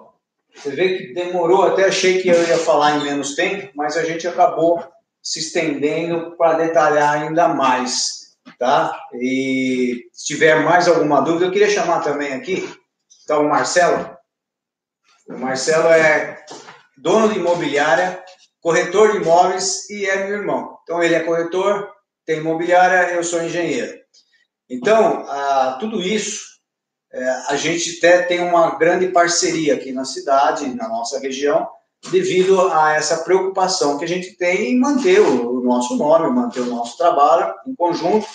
Você 0.55 0.71
vê 0.71 0.97
que 0.97 1.13
demorou, 1.13 1.63
até 1.63 1.85
achei 1.85 2.21
que 2.21 2.27
eu 2.27 2.41
ia 2.47 2.57
falar 2.57 2.97
em 2.97 3.03
menos 3.03 3.35
tempo, 3.35 3.71
mas 3.75 3.95
a 3.95 4.03
gente 4.03 4.27
acabou 4.27 4.83
se 5.21 5.39
estendendo 5.39 6.35
para 6.35 6.57
detalhar 6.57 7.13
ainda 7.21 7.47
mais, 7.49 8.18
tá? 8.59 8.93
E 9.13 10.09
se 10.11 10.25
tiver 10.25 10.63
mais 10.63 10.87
alguma 10.87 11.21
dúvida, 11.21 11.45
eu 11.45 11.51
queria 11.51 11.69
chamar 11.69 12.01
também 12.01 12.33
aqui, 12.33 12.69
tá 13.25 13.39
o 13.39 13.47
Marcelo. 13.47 14.15
O 15.27 15.37
Marcelo 15.37 15.87
é 15.87 16.43
dono 16.97 17.29
de 17.29 17.39
imobiliária, 17.39 18.21
corretor 18.59 19.13
de 19.13 19.17
imóveis 19.17 19.89
e 19.89 20.05
é 20.05 20.27
meu 20.27 20.39
irmão. 20.39 20.77
Então, 20.83 21.01
ele 21.01 21.15
é 21.15 21.21
corretor, 21.21 21.89
tem 22.25 22.39
imobiliária, 22.39 23.13
eu 23.13 23.23
sou 23.23 23.41
engenheiro. 23.41 23.97
Então, 24.69 25.25
ah, 25.27 25.77
tudo 25.79 26.01
isso, 26.01 26.43
é, 27.11 27.29
a 27.47 27.55
gente 27.55 27.97
até 27.97 28.23
tem 28.23 28.41
uma 28.41 28.77
grande 28.77 29.07
parceria 29.07 29.75
aqui 29.75 29.91
na 29.91 30.03
cidade, 30.03 30.75
na 30.75 30.87
nossa 30.87 31.19
região, 31.19 31.67
devido 32.11 32.69
a 32.71 32.93
essa 32.93 33.23
preocupação 33.23 33.97
que 33.97 34.05
a 34.05 34.07
gente 34.07 34.35
tem 34.35 34.71
em 34.71 34.79
manter 34.79 35.19
o, 35.19 35.59
o 35.59 35.63
nosso 35.63 35.95
nome, 35.95 36.29
manter 36.29 36.61
o 36.61 36.65
nosso 36.65 36.97
trabalho 36.97 37.53
em 37.67 37.75
conjunto. 37.75 38.27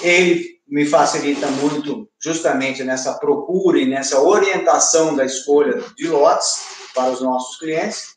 Ele 0.00 0.52
me 0.66 0.86
facilita 0.86 1.46
muito 1.48 2.08
justamente 2.22 2.82
nessa 2.82 3.14
procura 3.14 3.78
e 3.78 3.86
nessa 3.86 4.20
orientação 4.20 5.14
da 5.14 5.24
escolha 5.24 5.82
de 5.96 6.08
lotes 6.08 6.64
para 6.94 7.10
os 7.10 7.20
nossos 7.20 7.58
clientes. 7.58 8.14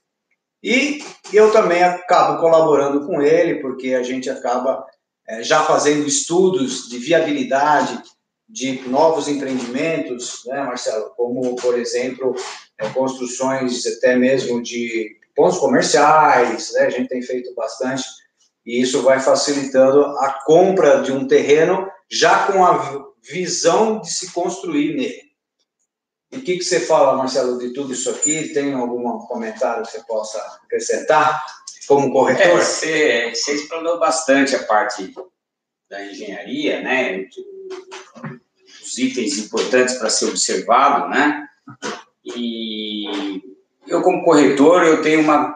E 0.64 1.04
eu 1.34 1.52
também 1.52 1.84
acabo 1.84 2.40
colaborando 2.40 3.06
com 3.06 3.22
ele, 3.22 3.62
porque 3.62 3.94
a 3.94 4.04
gente 4.04 4.30
acaba 4.30 4.86
eh, 5.28 5.44
já 5.44 5.64
fazendo 5.64 6.08
estudos 6.08 6.88
de 6.88 6.98
viabilidade 6.98 8.02
de 8.48 8.88
novos 8.88 9.28
empreendimentos, 9.28 10.42
né, 10.46 10.64
Marcelo? 10.64 11.12
Como, 11.18 11.56
por 11.58 11.78
exemplo, 11.78 12.36
eh, 12.80 12.90
construções 12.90 13.86
até 13.86 14.16
mesmo 14.16 14.62
de 14.62 15.18
pontos 15.36 15.60
comerciais, 15.60 16.72
né? 16.74 16.86
A 16.86 16.90
gente 16.90 17.10
tem 17.10 17.22
feito 17.22 17.54
bastante 17.54 18.04
e 18.66 18.82
isso 18.82 19.02
vai 19.04 19.20
facilitando 19.20 20.06
a 20.20 20.42
compra 20.46 21.02
de 21.02 21.12
um 21.12 21.28
terreno 21.28 21.88
já 22.10 22.48
com 22.48 22.66
a 22.66 22.78
vi- 22.78 23.06
visão 23.22 24.00
de 24.02 24.12
se 24.12 24.32
construir 24.32 24.96
nele. 24.96 25.26
E 26.32 26.38
o 26.38 26.42
que, 26.42 26.58
que 26.58 26.64
você 26.64 26.80
fala, 26.80 27.16
Marcelo, 27.16 27.58
de 27.60 27.72
tudo 27.74 27.94
isso 27.94 28.10
aqui? 28.10 28.50
Tem 28.50 28.74
algum 28.74 29.20
comentário 29.20 29.84
que 29.84 29.92
você 29.92 30.04
possa 30.04 30.40
acrescentar 30.64 31.46
como 31.88 32.08
É, 32.08 32.12
corretor? 32.12 32.58
você, 32.60 33.32
você 33.34 33.54
explanou 33.54 34.00
bastante 34.00 34.56
a 34.56 34.64
parte 34.64 35.14
da 35.90 36.04
engenharia, 36.04 36.82
né? 36.82 37.26
Os 38.84 38.98
itens 38.98 39.38
importantes 39.38 39.96
para 39.96 40.10
ser 40.10 40.26
observado, 40.26 41.10
né? 41.10 41.48
E 42.36 43.42
eu, 43.88 44.02
como 44.02 44.24
corretor, 44.24 44.84
eu 44.84 45.02
tenho 45.04 45.22
uma 45.22 45.56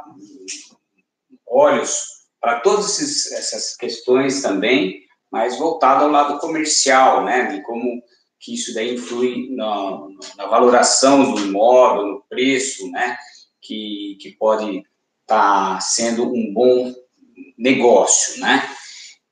olhos 1.47 2.18
para 2.40 2.60
todas 2.60 3.00
essas 3.32 3.76
questões 3.76 4.42
também, 4.42 5.02
mas 5.32 5.58
voltado 5.58 6.06
ao 6.06 6.12
lado 6.12 6.40
comercial, 6.40 7.24
né? 7.24 7.48
De 7.48 7.62
como 7.64 8.02
que 8.40 8.56
isso 8.56 8.74
daí 8.74 8.96
influi 8.96 9.50
na, 9.56 10.00
na 10.38 10.46
valoração 10.48 11.34
do 11.34 11.42
imóvel, 11.42 12.06
no 12.06 12.24
preço, 12.30 12.90
né? 12.92 13.18
Que, 13.62 14.18
que 14.22 14.32
pode 14.32 14.84
estar 15.22 15.82
sendo 15.82 16.34
um 16.34 16.54
bom 16.54 16.94
negócio, 17.58 18.40
né? 18.40 18.68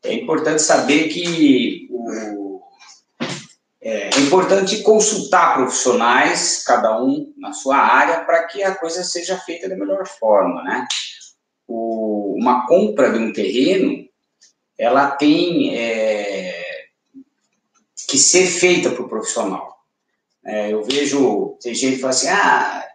É 0.04 0.14
importante 0.14 0.62
saber 0.62 1.08
que 1.08 1.88
o, 1.90 2.62
é, 3.82 4.10
é 4.10 4.20
importante 4.20 4.84
consultar 4.84 5.56
profissionais, 5.56 6.64
cada 6.66 7.02
um 7.02 7.34
na 7.38 7.54
sua 7.54 7.78
área, 7.78 8.26
para 8.26 8.44
que 8.44 8.62
a 8.62 8.76
coisa 8.76 9.04
seja 9.04 9.38
feita 9.38 9.70
da 9.70 9.78
melhor 9.78 10.06
forma, 10.06 10.62
né? 10.64 10.86
O, 11.66 12.27
uma 12.38 12.68
compra 12.68 13.12
de 13.12 13.18
um 13.18 13.34
terreno, 13.34 14.08
ela 14.78 15.10
tem 15.10 15.76
é, 15.76 16.86
que 18.08 18.16
ser 18.16 18.46
feita 18.46 18.92
por 18.92 19.10
profissional. 19.10 19.76
É, 20.46 20.72
eu 20.72 20.84
vejo, 20.84 21.58
tem 21.60 21.74
gente 21.74 21.96
que 21.96 22.02
fala 22.02 22.14
assim, 22.14 22.28
ah, 22.28 22.88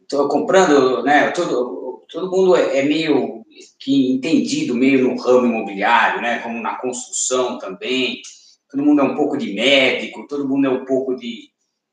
estou 0.00 0.26
comprando, 0.26 1.02
né, 1.02 1.30
todo, 1.32 2.02
todo 2.10 2.30
mundo 2.30 2.56
é, 2.56 2.78
é 2.78 2.82
meio 2.82 3.44
que 3.78 4.10
entendido 4.10 4.74
meio 4.74 5.06
no 5.06 5.20
ramo 5.20 5.46
imobiliário, 5.46 6.22
né, 6.22 6.38
como 6.38 6.58
na 6.62 6.76
construção 6.76 7.58
também, 7.58 8.22
todo 8.70 8.82
mundo 8.82 9.02
é 9.02 9.04
um 9.04 9.14
pouco 9.14 9.36
de 9.36 9.52
médico, 9.52 10.26
todo 10.26 10.48
mundo 10.48 10.66
é 10.66 10.70
um 10.70 10.86
pouco 10.86 11.14
de, 11.14 11.50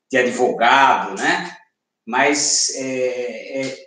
de 0.09 0.17
advogado, 0.17 1.13
né, 1.19 1.57
mas 2.05 2.73
é, 2.77 3.61
é 3.61 3.85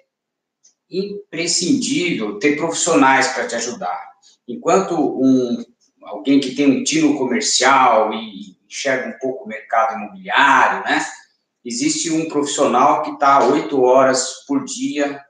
imprescindível 0.91 2.39
ter 2.39 2.57
profissionais 2.57 3.29
para 3.29 3.47
te 3.47 3.55
ajudar. 3.55 4.09
Enquanto 4.47 4.95
um, 4.95 5.63
alguém 6.03 6.41
que 6.41 6.55
tem 6.55 6.81
um 6.81 6.85
tino 6.85 7.17
comercial 7.17 8.13
e 8.13 8.57
enxerga 8.67 9.09
um 9.09 9.19
pouco 9.19 9.45
o 9.45 9.49
mercado 9.49 9.97
imobiliário, 9.97 10.85
né? 10.85 11.05
Existe 11.65 12.11
um 12.11 12.29
profissional 12.29 13.03
que 13.03 13.11
está 13.11 13.45
oito 13.47 13.83
horas 13.83 14.45
por 14.47 14.65
dia, 14.65 15.21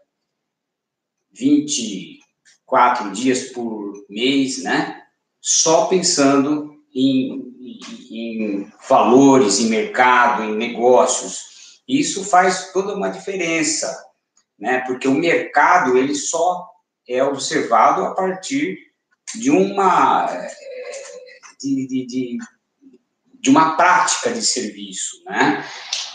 24 1.32 3.10
dias 3.12 3.50
por 3.50 4.04
mês, 4.08 4.62
né? 4.62 5.02
Só 5.40 5.86
pensando 5.86 6.76
em, 6.94 7.54
em, 7.60 7.80
em 8.10 8.72
valores, 8.88 9.58
em 9.58 9.68
mercado, 9.68 10.44
em 10.44 10.56
negócios. 10.56 11.80
Isso 11.88 12.24
faz 12.24 12.72
toda 12.72 12.94
uma 12.94 13.08
diferença, 13.08 14.07
né? 14.58 14.82
Porque 14.86 15.06
o 15.06 15.14
mercado 15.14 15.96
ele 15.96 16.14
só 16.14 16.66
é 17.08 17.22
observado 17.22 18.04
a 18.04 18.14
partir 18.14 18.78
de 19.34 19.50
uma 19.50 20.26
eh, 20.30 20.50
de, 21.60 21.86
de, 21.86 22.06
de, 22.06 22.38
de 23.40 23.50
uma 23.50 23.76
prática 23.76 24.30
de 24.30 24.44
serviço, 24.44 25.22
né? 25.24 25.64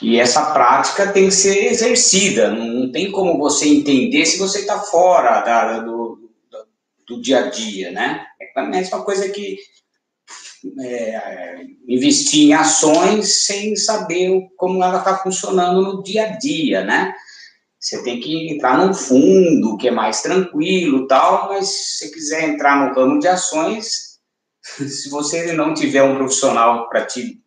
E 0.01 0.19
essa 0.19 0.51
prática 0.51 1.11
tem 1.11 1.25
que 1.25 1.33
ser 1.33 1.67
exercida, 1.67 2.51
não 2.51 2.91
tem 2.91 3.11
como 3.11 3.37
você 3.37 3.67
entender 3.67 4.25
se 4.25 4.37
você 4.37 4.59
está 4.59 4.79
fora 4.79 5.41
da, 5.41 5.79
do, 5.79 6.29
do, 6.49 6.67
do, 7.07 7.21
dia 7.21 7.45
a 7.45 7.49
dia, 7.49 7.91
né? 7.91 8.25
É 8.39 8.59
a 8.59 8.65
mesma 8.65 9.03
coisa 9.03 9.29
que 9.29 9.57
é, 10.81 11.61
investir 11.87 12.49
em 12.49 12.53
ações 12.53 13.45
sem 13.45 13.75
saber 13.75 14.49
como 14.57 14.83
ela 14.83 14.99
está 14.99 15.17
funcionando 15.17 15.81
no 15.81 16.03
dia 16.03 16.25
a 16.25 16.37
dia, 16.37 16.83
né? 16.83 17.13
Você 17.83 18.01
tem 18.01 18.17
que 18.21 18.49
entrar 18.49 18.77
num 18.77 18.93
fundo 18.93 19.75
que 19.75 19.89
é 19.89 19.91
mais 19.91 20.21
tranquilo 20.21 21.05
tal, 21.05 21.49
mas 21.49 21.67
se 21.67 21.97
você 21.97 22.09
quiser 22.13 22.43
entrar 22.47 22.77
no 22.77 22.95
ramo 22.95 23.19
de 23.19 23.27
ações, 23.27 24.19
se 24.63 25.09
você 25.09 25.51
não 25.51 25.73
tiver 25.73 26.01
um 26.01 26.15
profissional 26.15 26.87
para 26.87 27.05
te, 27.05 27.41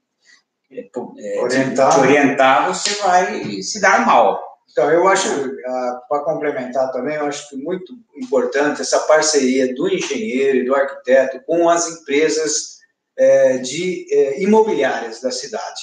é, 0.71 0.91
é, 1.19 1.41
orientar. 1.41 1.91
te 1.91 2.01
orientar, 2.01 2.69
você 2.69 2.95
vai 2.97 3.63
se 3.63 3.81
dar 3.81 4.05
mal. 4.05 4.39
Então, 4.71 4.91
eu 4.91 5.09
acho, 5.09 5.27
ah, 5.67 6.03
para 6.07 6.25
complementar 6.25 6.93
também, 6.93 7.17
eu 7.17 7.25
acho 7.25 7.49
que 7.49 7.57
muito 7.57 7.95
importante 8.15 8.83
essa 8.83 8.99
parceria 9.01 9.75
do 9.75 9.89
engenheiro 9.89 10.59
e 10.59 10.65
do 10.67 10.75
arquiteto 10.75 11.41
com 11.47 11.67
as 11.67 11.89
empresas 11.89 12.77
é, 13.17 13.57
de 13.57 14.07
imobiliárias 14.37 15.23
da 15.23 15.31
cidade. 15.31 15.81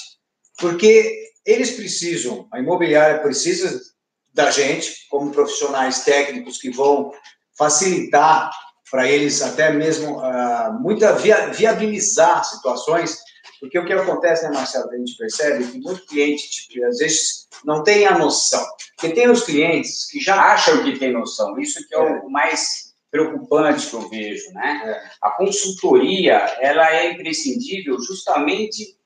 Porque 0.60 1.32
eles 1.44 1.72
precisam, 1.72 2.46
a 2.52 2.60
imobiliária 2.60 3.18
precisa 3.18 3.93
da 4.34 4.50
gente, 4.50 5.06
como 5.08 5.30
profissionais 5.30 6.04
técnicos 6.04 6.58
que 6.58 6.70
vão 6.70 7.12
facilitar 7.56 8.50
para 8.90 9.08
eles 9.08 9.40
até 9.40 9.72
mesmo 9.72 10.18
uh, 10.18 10.80
muita 10.80 11.12
via, 11.14 11.48
viabilizar 11.48 12.44
situações, 12.44 13.18
porque 13.60 13.78
o 13.78 13.86
que 13.86 13.92
acontece, 13.92 14.44
né, 14.44 14.50
Marcelo, 14.50 14.90
a 14.90 14.96
gente 14.96 15.16
percebe 15.16 15.64
que 15.66 15.78
muito 15.80 16.06
cliente, 16.06 16.50
tipo, 16.50 16.84
às 16.84 16.98
vezes, 16.98 17.48
não 17.64 17.82
tem 17.82 18.06
a 18.06 18.18
noção. 18.18 18.64
Porque 18.96 19.14
tem 19.14 19.30
os 19.30 19.42
clientes 19.44 20.06
que 20.10 20.20
já 20.20 20.52
acham 20.52 20.84
que 20.84 20.98
tem 20.98 21.12
noção, 21.12 21.58
isso 21.58 21.86
que 21.88 21.94
é, 21.94 21.98
é. 21.98 22.20
o 22.20 22.28
mais 22.28 22.92
preocupante 23.10 23.88
que 23.88 23.94
eu 23.94 24.08
vejo, 24.08 24.52
né? 24.52 24.82
É. 24.84 25.10
A 25.22 25.30
consultoria, 25.30 26.34
ela 26.60 26.92
é 26.94 27.12
imprescindível 27.12 27.98
justamente 28.00 28.98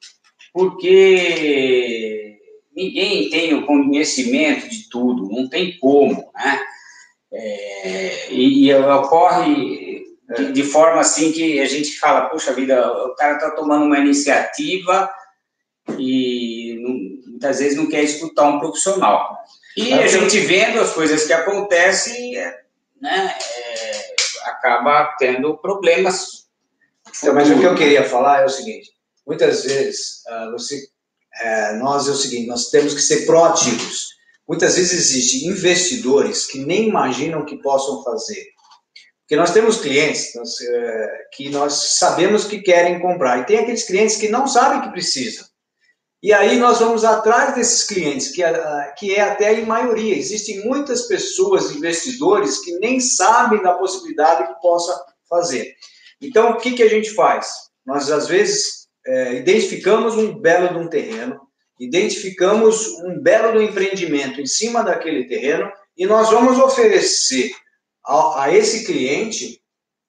porque 0.53 2.39
ninguém 2.75 3.29
tem 3.29 3.55
o 3.55 3.67
conhecimento 3.67 4.69
de 4.69 4.78
tudo, 4.89 5.29
não 5.29 5.49
tem 5.49 5.79
como, 5.79 6.31
né? 6.35 6.61
É, 7.31 8.33
e, 8.33 8.67
e, 8.67 8.75
ocorre 8.75 10.07
de, 10.53 10.63
forma 10.63 11.01
assim 11.01 11.31
que 11.31 11.61
a 11.61 11.67
gente 11.67 11.99
fala, 11.99 12.29
puxa 12.29 12.55
vida, 12.55 12.91
o 13.05 13.15
cara 13.15 13.35
está 13.35 13.51
tomando 13.51 13.85
uma 13.85 13.99
iniciativa 13.99 15.11
e 15.99 16.79
não, 16.81 17.31
muitas 17.33 17.59
vezes 17.59 17.77
não 17.77 17.89
quer 17.89 18.03
escutar 18.03 18.49
um 18.49 18.59
profissional. 18.59 19.39
E 19.77 19.93
a 19.93 20.07
gente 20.07 20.41
vendo 20.41 20.81
as 20.81 20.93
coisas 20.93 21.25
que 21.27 21.33
acontecem, 21.33 22.35
né, 23.01 23.35
é, 23.39 24.15
acaba 24.45 25.15
tendo 25.19 25.57
problemas. 25.59 26.49
Então, 27.17 27.35
mas 27.35 27.51
o 27.51 27.59
que 27.59 27.65
eu 27.65 27.75
queria 27.75 28.05
falar 28.05 28.43
é 28.43 28.45
o 28.45 28.51
seguinte: 28.51 28.91
muitas 29.27 29.65
vezes 29.65 30.23
uh, 30.27 30.51
você 30.53 30.89
é, 31.41 31.73
nós 31.75 32.09
é 32.09 32.11
o 32.11 32.15
seguinte, 32.15 32.49
nós 32.49 32.71
temos 32.71 32.95
que 32.95 33.01
ser 33.01 33.25
proativos. 33.25 34.08
Muitas 34.49 34.77
vezes 34.77 35.11
existem 35.11 35.51
investidores 35.51 36.47
que 36.47 36.59
nem 36.59 36.89
imaginam 36.89 37.45
que 37.45 37.61
possam 37.61 38.03
fazer. 38.03 38.47
Porque 39.21 39.37
nós 39.37 39.53
temos 39.53 39.77
clientes 39.77 40.35
nós, 40.35 40.59
é, 40.61 41.27
que 41.35 41.51
nós 41.51 41.99
sabemos 41.99 42.47
que 42.47 42.63
querem 42.63 42.99
comprar, 42.99 43.41
e 43.41 43.45
tem 43.45 43.59
aqueles 43.59 43.85
clientes 43.85 44.17
que 44.17 44.29
não 44.29 44.47
sabem 44.47 44.81
que 44.81 44.91
precisam. 44.91 45.47
E 46.23 46.33
aí 46.33 46.59
nós 46.59 46.79
vamos 46.79 47.05
atrás 47.05 47.55
desses 47.55 47.85
clientes, 47.85 48.29
que 48.29 48.43
é, 48.43 48.95
que 48.99 49.15
é 49.15 49.21
até 49.21 49.53
em 49.53 49.67
maioria. 49.67 50.17
Existem 50.17 50.65
muitas 50.65 51.03
pessoas, 51.03 51.71
investidores, 51.71 52.59
que 52.59 52.73
nem 52.79 52.99
sabem 52.99 53.63
da 53.63 53.75
possibilidade 53.75 54.49
que 54.49 54.61
possa 54.63 54.99
fazer. 55.29 55.77
Então, 56.21 56.53
o 56.53 56.57
que, 56.57 56.73
que 56.73 56.83
a 56.83 56.89
gente 56.89 57.11
faz? 57.11 57.49
Nós, 57.87 58.11
às 58.11 58.27
vezes, 58.27 58.89
é, 59.07 59.35
identificamos 59.35 60.17
um 60.17 60.41
belo 60.41 60.69
de 60.69 60.79
um 60.87 60.89
terreno, 60.89 61.39
identificamos 61.79 62.89
um 63.05 63.21
belo 63.21 63.63
empreendimento 63.63 64.41
em 64.41 64.47
cima 64.47 64.83
daquele 64.83 65.25
terreno 65.25 65.71
e 65.97 66.07
nós 66.07 66.31
vamos 66.31 66.59
oferecer 66.59 67.53
a, 68.05 68.45
a, 68.45 68.55
esse 68.55 68.85
cliente 68.85 69.63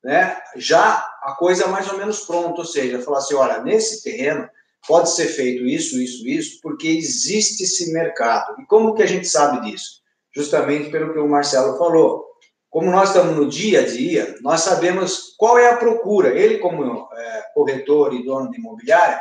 né, 0.04 0.38
já 0.56 1.06
a 1.22 1.36
coisa 1.38 1.68
mais 1.68 1.92
ou 1.92 1.98
menos 1.98 2.22
pronta, 2.22 2.62
ou 2.62 2.66
seja, 2.66 3.02
falar 3.02 3.20
assim, 3.20 3.36
olha, 3.36 3.62
nesse 3.62 4.02
terreno 4.04 4.50
pode 4.88 5.14
ser 5.14 5.28
feito 5.28 5.66
isso, 5.66 6.02
isso, 6.02 6.28
isso, 6.28 6.60
porque 6.62 6.88
existe 6.88 7.64
esse 7.64 7.92
mercado. 7.92 8.60
E 8.62 8.66
como 8.66 8.96
que 8.96 9.04
a 9.04 9.06
gente 9.06 9.28
sabe 9.28 9.70
disso? 9.70 10.00
Justamente 10.34 10.90
pelo 10.90 11.12
que 11.12 11.20
o 11.20 11.28
Marcelo 11.28 11.78
falou. 11.78 12.26
Como 12.70 12.90
nós 12.92 13.10
estamos 13.10 13.36
no 13.36 13.50
dia 13.50 13.82
a 13.82 13.86
dia, 13.86 14.36
nós 14.42 14.62
sabemos 14.62 15.34
qual 15.38 15.58
é 15.58 15.70
a 15.70 15.78
procura. 15.78 16.30
Ele, 16.30 16.60
como 16.60 17.10
é, 17.14 17.46
corretor 17.54 18.14
e 18.14 18.24
dono 18.24 18.50
de 18.52 18.60
imobiliária, 18.60 19.20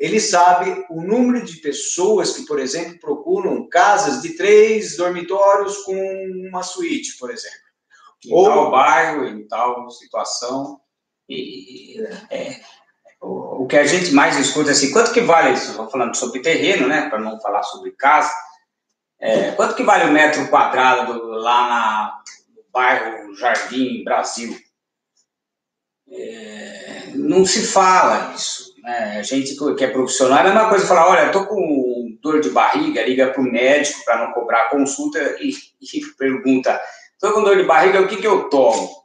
ele 0.00 0.18
sabe 0.18 0.86
o 0.88 1.02
número 1.02 1.44
de 1.44 1.56
pessoas 1.58 2.34
que, 2.34 2.46
por 2.46 2.58
exemplo, 2.58 2.98
procuram 2.98 3.68
casas 3.68 4.22
de 4.22 4.34
três 4.34 4.96
dormitórios 4.96 5.76
com 5.84 5.94
uma 6.48 6.62
suíte, 6.62 7.18
por 7.18 7.30
exemplo. 7.30 7.58
Em 8.24 8.32
Ou... 8.32 8.46
tal 8.46 8.70
bairro, 8.70 9.26
em 9.26 9.46
tal 9.46 9.90
situação. 9.90 10.80
E, 11.28 12.02
é, 12.30 12.60
o, 13.20 13.64
o, 13.64 13.66
que 13.66 13.76
a 13.76 13.84
gente 13.84 14.12
mais 14.12 14.38
escuta 14.38 14.70
é 14.70 14.72
assim, 14.72 14.90
quanto 14.90 15.12
que 15.12 15.20
vale, 15.20 15.52
estou 15.52 15.88
falando 15.90 16.16
sobre 16.16 16.40
terreno, 16.40 16.88
né, 16.88 17.10
para 17.10 17.20
não 17.20 17.38
falar 17.38 17.62
sobre 17.64 17.90
casa, 17.92 18.32
é, 19.20 19.52
quanto 19.52 19.74
que 19.74 19.82
vale 19.82 20.04
o 20.04 20.12
metro 20.12 20.48
quadrado 20.48 21.12
lá 21.24 21.68
na 21.68 22.22
bairro 22.72 23.34
Jardim 23.34 24.02
Brasil. 24.02 24.58
É, 26.10 27.12
não 27.14 27.44
se 27.44 27.66
fala 27.66 28.34
isso. 28.34 28.69
Né? 28.82 29.18
A 29.18 29.22
gente 29.22 29.56
que 29.76 29.84
é 29.84 29.90
profissional 29.90 30.38
é 30.38 30.40
a 30.40 30.44
mesma 30.44 30.68
coisa 30.68 30.86
falar, 30.86 31.08
olha, 31.08 31.26
estou 31.26 31.46
com 31.46 32.18
dor 32.22 32.40
de 32.40 32.50
barriga, 32.50 33.04
liga 33.04 33.28
para 33.28 33.40
o 33.40 33.44
médico 33.44 34.04
para 34.04 34.24
não 34.24 34.32
cobrar 34.32 34.70
consulta 34.70 35.18
e, 35.40 35.50
e 35.80 36.00
pergunta, 36.18 36.80
estou 37.12 37.32
com 37.32 37.42
dor 37.42 37.56
de 37.56 37.64
barriga, 37.64 38.00
o 38.00 38.08
que, 38.08 38.16
que 38.16 38.26
eu 38.26 38.48
tomo? 38.48 39.00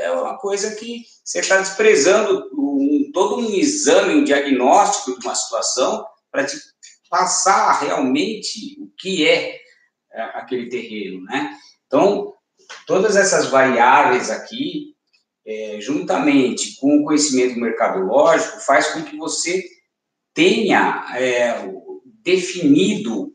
É 0.00 0.10
uma 0.12 0.38
coisa 0.38 0.76
que 0.76 1.02
você 1.24 1.40
está 1.40 1.58
desprezando 1.58 2.48
um, 2.52 3.10
todo 3.12 3.38
um 3.38 3.50
exame, 3.50 4.14
um 4.14 4.24
diagnóstico 4.24 5.18
de 5.18 5.26
uma 5.26 5.34
situação 5.34 6.06
para 6.30 6.44
te 6.44 6.56
passar 7.10 7.80
realmente 7.80 8.80
o 8.80 8.88
que 8.96 9.26
é, 9.26 9.56
é 10.12 10.22
aquele 10.34 10.68
terreno, 10.68 11.24
né? 11.24 11.56
Então, 11.86 12.34
todas 12.86 13.16
essas 13.16 13.46
variáveis 13.46 14.30
aqui, 14.30 14.94
é, 15.48 15.80
juntamente 15.80 16.76
com 16.76 16.98
o 16.98 17.04
conhecimento 17.04 17.58
mercadológico, 17.58 18.60
faz 18.60 18.88
com 18.88 19.02
que 19.02 19.16
você 19.16 19.64
tenha 20.34 21.06
é, 21.16 21.72
definido 22.22 23.32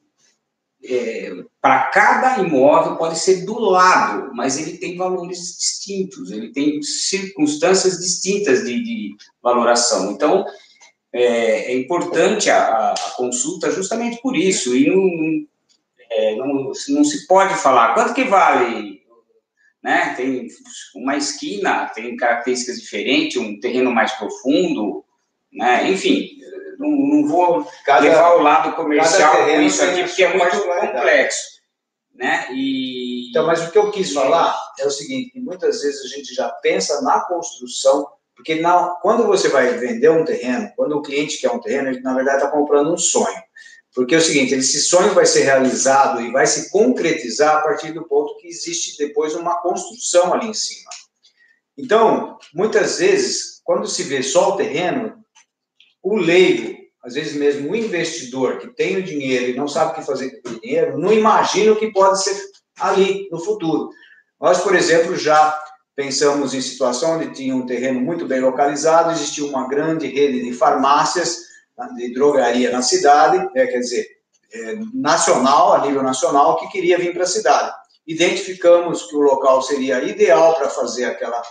é, 0.86 1.32
para 1.60 1.86
cada 1.88 2.40
imóvel 2.40 2.98
pode 2.98 3.18
ser 3.18 3.46
do 3.46 3.58
lado, 3.58 4.32
mas 4.36 4.60
ele 4.60 4.78
tem 4.78 4.96
valores 4.96 5.58
distintos, 5.58 6.30
ele 6.30 6.52
tem 6.52 6.84
circunstâncias 6.84 7.98
distintas 7.98 8.64
de, 8.64 8.84
de 8.84 9.16
valoração. 9.42 10.12
Então, 10.12 10.46
é, 11.12 11.72
é 11.72 11.78
importante 11.78 12.50
a, 12.50 12.92
a, 12.92 12.96
consulta 13.16 13.72
justamente 13.72 14.22
por 14.22 14.36
isso, 14.36 14.76
e 14.76 14.88
não, 14.88 15.48
é, 16.12 16.36
não, 16.36 16.72
não 16.90 17.04
se 17.04 17.26
pode 17.26 17.56
falar 17.56 17.96
quanto 17.96 18.14
que 18.14 18.26
vale, 18.26 18.93
né? 19.84 20.14
Tem 20.16 20.48
uma 20.96 21.18
esquina, 21.18 21.90
tem 21.90 22.16
características 22.16 22.80
diferentes, 22.80 23.38
um 23.38 23.60
terreno 23.60 23.92
mais 23.92 24.14
profundo, 24.14 25.04
né? 25.52 25.90
Enfim, 25.92 26.30
não, 26.80 26.90
não 26.90 27.28
vou 27.28 27.68
cada, 27.86 28.02
levar 28.02 28.36
o 28.36 28.42
lado 28.42 28.76
comercial 28.76 29.46
com 29.46 29.62
isso 29.62 29.84
aqui, 29.84 30.04
porque 30.04 30.24
é 30.24 30.38
muito 30.38 30.62
complexo. 30.62 31.54
Né? 32.16 32.48
E... 32.52 33.30
Então, 33.30 33.46
mas 33.48 33.68
o 33.68 33.72
que 33.72 33.78
eu 33.78 33.92
quis 33.92 34.14
falar 34.14 34.56
é 34.80 34.86
o 34.86 34.92
seguinte, 34.92 35.32
que 35.32 35.40
muitas 35.40 35.82
vezes 35.82 36.06
a 36.06 36.16
gente 36.16 36.34
já 36.34 36.48
pensa 36.50 37.02
na 37.02 37.22
construção, 37.22 38.08
porque 38.36 38.56
na, 38.56 38.90
quando 39.02 39.26
você 39.26 39.50
vai 39.50 39.74
vender 39.78 40.10
um 40.10 40.24
terreno, 40.24 40.72
quando 40.76 40.94
o 40.94 41.02
cliente 41.02 41.40
quer 41.40 41.52
um 41.52 41.60
terreno, 41.60 41.90
ele 41.90 42.02
na 42.02 42.14
verdade 42.14 42.38
está 42.38 42.52
comprando 42.52 42.94
um 42.94 42.98
sonho. 42.98 43.43
Porque 43.94 44.16
é 44.16 44.18
o 44.18 44.22
seguinte, 44.22 44.56
esse 44.56 44.82
sonho 44.82 45.14
vai 45.14 45.26
ser 45.26 45.44
realizado 45.44 46.20
e 46.22 46.32
vai 46.32 46.48
se 46.48 46.72
concretizar 46.72 47.58
a 47.58 47.62
partir 47.62 47.92
do 47.92 48.08
ponto 48.08 48.38
que 48.38 48.48
existe 48.48 48.98
depois 48.98 49.36
uma 49.36 49.62
construção 49.62 50.34
ali 50.34 50.48
em 50.48 50.54
cima. 50.54 50.90
Então, 51.78 52.38
muitas 52.54 53.00
vezes, 53.00 53.62
quando 53.64 53.88
se 53.88 54.04
vê 54.04 54.24
só 54.24 54.54
o 54.54 54.58
terreno, 54.58 55.24
o 56.02 56.16
leigo, 56.16 56.76
às 57.04 57.14
vezes 57.14 57.34
mesmo 57.34 57.72
o 57.72 57.76
investidor 57.76 58.60
que 58.60 58.68
tem 58.68 58.98
o 58.98 59.04
dinheiro 59.04 59.52
e 59.52 59.56
não 59.56 59.68
sabe 59.68 59.92
o 59.92 59.96
que 59.96 60.06
fazer 60.06 60.42
com 60.42 60.50
o 60.50 60.60
dinheiro, 60.60 60.98
não 60.98 61.14
imagina 61.14 61.72
o 61.72 61.76
que 61.76 61.92
pode 61.92 62.24
ser 62.24 62.36
ali 62.80 63.28
no 63.32 63.40
futuro. 63.40 63.90
Nós, 64.40 64.60
por 64.62 64.76
exemplo, 64.76 65.16
já 65.16 65.58
pensamos 65.96 66.54
em 66.54 66.62
situação 66.62 67.18
onde 67.18 67.34
tinha 67.34 67.56
um 67.56 67.66
terreno 67.66 68.02
muito 68.02 68.26
bem 68.26 68.42
localizado, 68.42 69.12
existia 69.12 69.46
uma 69.46 69.68
grande 69.68 70.08
rede 70.08 70.44
de 70.44 70.54
farmácias, 70.54 71.43
de 71.96 72.14
drogaria 72.14 72.72
na 72.72 72.82
cidade, 72.82 73.50
é, 73.56 73.68
quer 73.68 73.80
dizer, 73.80 74.08
é, 74.54 74.76
nacional, 74.94 75.74
a 75.74 75.86
nível 75.86 76.04
nacional, 76.04 76.58
que 76.58 76.68
queria 76.70 76.98
vir 76.98 77.14
para 77.14 77.24
a 77.24 77.28
cidade. 77.28 77.74
Identificamos 78.06 79.04
que 79.04 79.16
o 79.16 79.22
local 79.22 79.62
seria 79.62 80.04
ideal 80.04 80.56
para 80.56 80.70
fazer 80.70 81.06
aquela, 81.06 81.42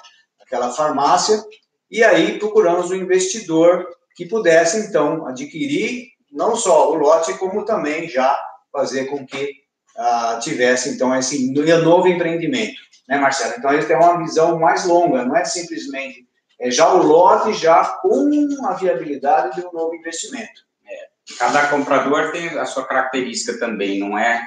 aquela 0.40 0.70
farmácia, 0.70 1.42
e 1.90 2.02
aí 2.04 2.38
procuramos 2.38 2.90
um 2.90 2.94
investidor 2.94 3.86
que 4.14 4.26
pudesse, 4.26 4.78
então, 4.78 5.26
adquirir 5.26 6.08
não 6.30 6.56
só 6.56 6.90
o 6.90 6.94
lote, 6.94 7.34
como 7.34 7.64
também 7.64 8.08
já 8.08 8.38
fazer 8.72 9.06
com 9.06 9.26
que 9.26 9.50
ah, 9.96 10.38
tivesse, 10.42 10.90
então, 10.90 11.14
esse 11.14 11.52
novo 11.52 12.08
empreendimento. 12.08 12.80
Né, 13.08 13.18
Marcelo? 13.18 13.54
Então, 13.58 13.72
ele 13.72 13.84
tem 13.84 13.96
uma 13.96 14.18
visão 14.18 14.58
mais 14.58 14.86
longa, 14.86 15.24
não 15.24 15.36
é 15.36 15.44
simplesmente 15.44 16.20
é, 16.20 16.31
já 16.70 16.92
o 16.92 17.02
lote, 17.02 17.52
já 17.54 17.84
com 17.84 18.30
a 18.66 18.74
viabilidade 18.74 19.60
de 19.60 19.66
um 19.66 19.72
novo 19.72 19.94
investimento. 19.94 20.62
É, 20.86 21.08
cada 21.38 21.68
comprador 21.68 22.32
tem 22.32 22.48
a 22.58 22.64
sua 22.64 22.86
característica 22.86 23.58
também, 23.58 23.98
não 23.98 24.16
é 24.16 24.42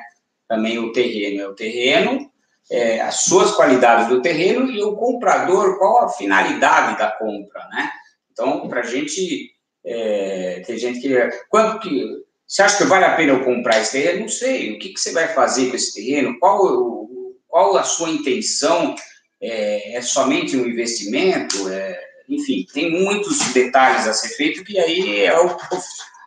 também 0.48 0.78
o 0.80 0.92
terreno, 0.92 1.42
é 1.42 1.48
o 1.48 1.56
terreno, 1.56 2.32
é, 2.72 3.02
as 3.02 3.24
suas 3.24 3.52
qualidades 3.52 4.08
do 4.08 4.22
terreno 4.22 4.70
e 4.72 4.82
o 4.84 4.96
comprador, 4.96 5.78
qual 5.78 6.04
a 6.04 6.10
finalidade 6.10 6.98
da 6.98 7.12
compra, 7.12 7.68
né? 7.70 7.90
Então, 8.32 8.68
para 8.68 8.82
a 8.82 8.86
gente 8.86 9.56
é, 9.86 10.64
tem 10.66 10.78
gente 10.78 11.00
que. 11.00 11.16
Quanto 11.50 11.80
que. 11.80 12.26
Você 12.48 12.62
acha 12.62 12.78
que 12.78 12.84
vale 12.84 13.06
a 13.06 13.16
pena 13.16 13.34
eu 13.34 13.44
comprar 13.44 13.80
esse 13.80 13.94
terreno? 13.94 14.22
Não 14.22 14.30
sei. 14.30 14.74
O 14.74 14.80
que, 14.80 14.90
que 14.90 15.00
você 15.00 15.12
vai 15.12 15.28
fazer 15.28 15.70
com 15.70 15.76
esse 15.76 15.94
terreno? 15.94 16.38
Qual, 16.40 17.08
qual 17.48 17.78
a 17.78 17.84
sua 17.84 18.10
intenção? 18.10 18.96
É, 19.42 19.98
é 19.98 20.02
somente 20.02 20.58
um 20.58 20.66
investimento? 20.66 21.70
É, 21.70 22.00
enfim, 22.28 22.66
tem 22.74 22.92
muitos 22.92 23.40
detalhes 23.54 24.08
a 24.08 24.14
ser 24.14 24.30
feito 24.30 24.64
que 24.64 24.80
aí 24.80 25.24
é 25.24 25.40
o. 25.40 25.58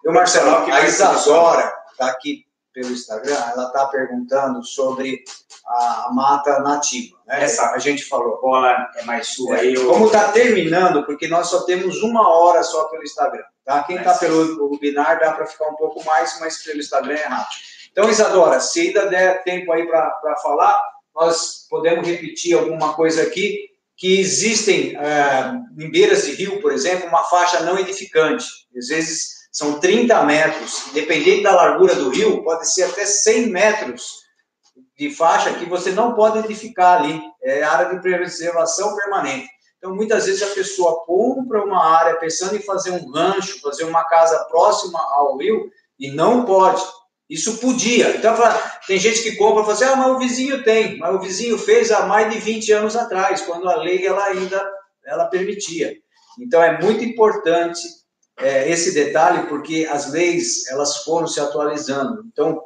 Eu, 0.05 0.13
Marcelo, 0.13 0.65
que 0.65 0.71
a 0.71 0.87
Isadora 0.87 1.73
está 1.91 2.07
aqui 2.07 2.47
pelo 2.73 2.93
Instagram, 2.93 3.35
ela 3.35 3.67
está 3.67 3.87
perguntando 3.87 4.63
sobre 4.63 5.25
a 5.67 6.11
mata 6.13 6.61
nativa. 6.61 7.19
Né? 7.27 7.45
Essa 7.45 7.73
a 7.73 7.79
gente 7.79 8.05
falou, 8.05 8.41
bola 8.41 8.89
é 8.97 9.03
mais 9.03 9.29
sua. 9.29 9.59
É, 9.59 9.77
eu... 9.77 9.89
Como 9.89 10.07
está 10.07 10.31
terminando, 10.31 11.05
porque 11.05 11.27
nós 11.27 11.49
só 11.49 11.63
temos 11.63 12.03
uma 12.03 12.29
hora 12.29 12.63
só 12.63 12.85
pelo 12.85 13.03
Instagram. 13.03 13.45
Tá? 13.65 13.83
Quem 13.83 13.97
está 13.97 14.15
pelo 14.15 14.71
webinar 14.71 15.19
dá 15.19 15.33
para 15.33 15.47
ficar 15.47 15.69
um 15.69 15.75
pouco 15.75 16.05
mais, 16.05 16.39
mas 16.41 16.63
pelo 16.63 16.79
Instagram 16.79 17.15
é 17.15 17.27
rápido. 17.27 17.61
Então, 17.91 18.09
Isadora, 18.09 18.61
se 18.61 18.81
ainda 18.81 19.07
der 19.07 19.43
tempo 19.43 19.73
aí 19.73 19.87
para 19.87 20.37
falar, 20.41 20.81
nós 21.19 21.67
podemos 21.69 22.07
repetir 22.07 22.57
alguma 22.57 22.95
coisa 22.95 23.23
aqui, 23.23 23.69
que 23.97 24.21
existem 24.21 24.97
é, 24.97 25.53
em 25.77 25.91
beiras 25.91 26.25
de 26.25 26.33
rio, 26.33 26.61
por 26.61 26.73
exemplo, 26.73 27.09
uma 27.09 27.25
faixa 27.25 27.65
não 27.65 27.77
edificante. 27.77 28.47
Às 28.77 28.87
vezes 28.87 29.49
são 29.51 29.81
30 29.81 30.23
metros, 30.23 30.85
dependendo 30.93 31.43
da 31.43 31.57
largura 31.57 31.97
do 31.97 32.11
rio, 32.11 32.45
pode 32.45 32.73
ser 32.73 32.85
até 32.85 33.05
100 33.05 33.49
metros 33.49 34.29
de 34.97 35.11
faixa 35.11 35.55
que 35.55 35.65
você 35.65 35.91
não 35.91 36.15
pode 36.15 36.39
edificar 36.39 37.01
ali. 37.01 37.21
É 37.43 37.65
área 37.65 37.93
de 37.93 38.01
preservação 38.01 38.95
permanente. 38.95 39.49
Então, 39.79 39.95
muitas 39.95 40.27
vezes 40.27 40.43
a 40.43 40.55
pessoa 40.55 41.05
compra 41.05 41.65
uma 41.65 41.85
área 41.85 42.17
pensando 42.17 42.55
em 42.55 42.63
fazer 42.63 42.91
um 42.91 43.11
rancho, 43.11 43.61
fazer 43.61 43.85
uma 43.85 44.05
casa 44.05 44.45
próxima 44.45 45.01
ao 45.01 45.37
rio, 45.37 45.71
e 45.99 46.11
não 46.11 46.45
pode. 46.45 46.83
Isso 47.29 47.59
podia. 47.59 48.17
Então, 48.17 48.35
tem 48.87 48.99
gente 48.99 49.23
que 49.23 49.37
compra 49.37 49.61
e 49.61 49.65
fala 49.65 49.75
assim, 49.75 49.85
ah, 49.85 49.97
mas 49.97 50.17
o 50.17 50.19
vizinho 50.19 50.63
tem. 50.65 50.99
Mas 50.99 51.15
o 51.15 51.21
vizinho 51.21 51.59
fez 51.59 51.91
há 51.91 52.07
mais 52.07 52.33
de 52.33 52.39
20 52.39 52.73
anos 52.73 52.97
atrás, 52.97 53.43
quando 53.43 53.69
a 53.69 53.77
lei 53.77 54.07
ela 54.07 54.25
ainda 54.25 54.67
ela 55.05 55.27
permitia. 55.27 55.95
Então, 56.41 56.63
é 56.63 56.81
muito 56.81 57.05
importante 57.05 57.81
é, 58.39 58.71
esse 58.71 58.95
detalhe, 58.95 59.47
porque 59.47 59.87
as 59.91 60.11
leis 60.11 60.67
elas 60.69 60.99
foram 60.99 61.27
se 61.27 61.41
atualizando. 61.41 62.25
Então, 62.33 62.63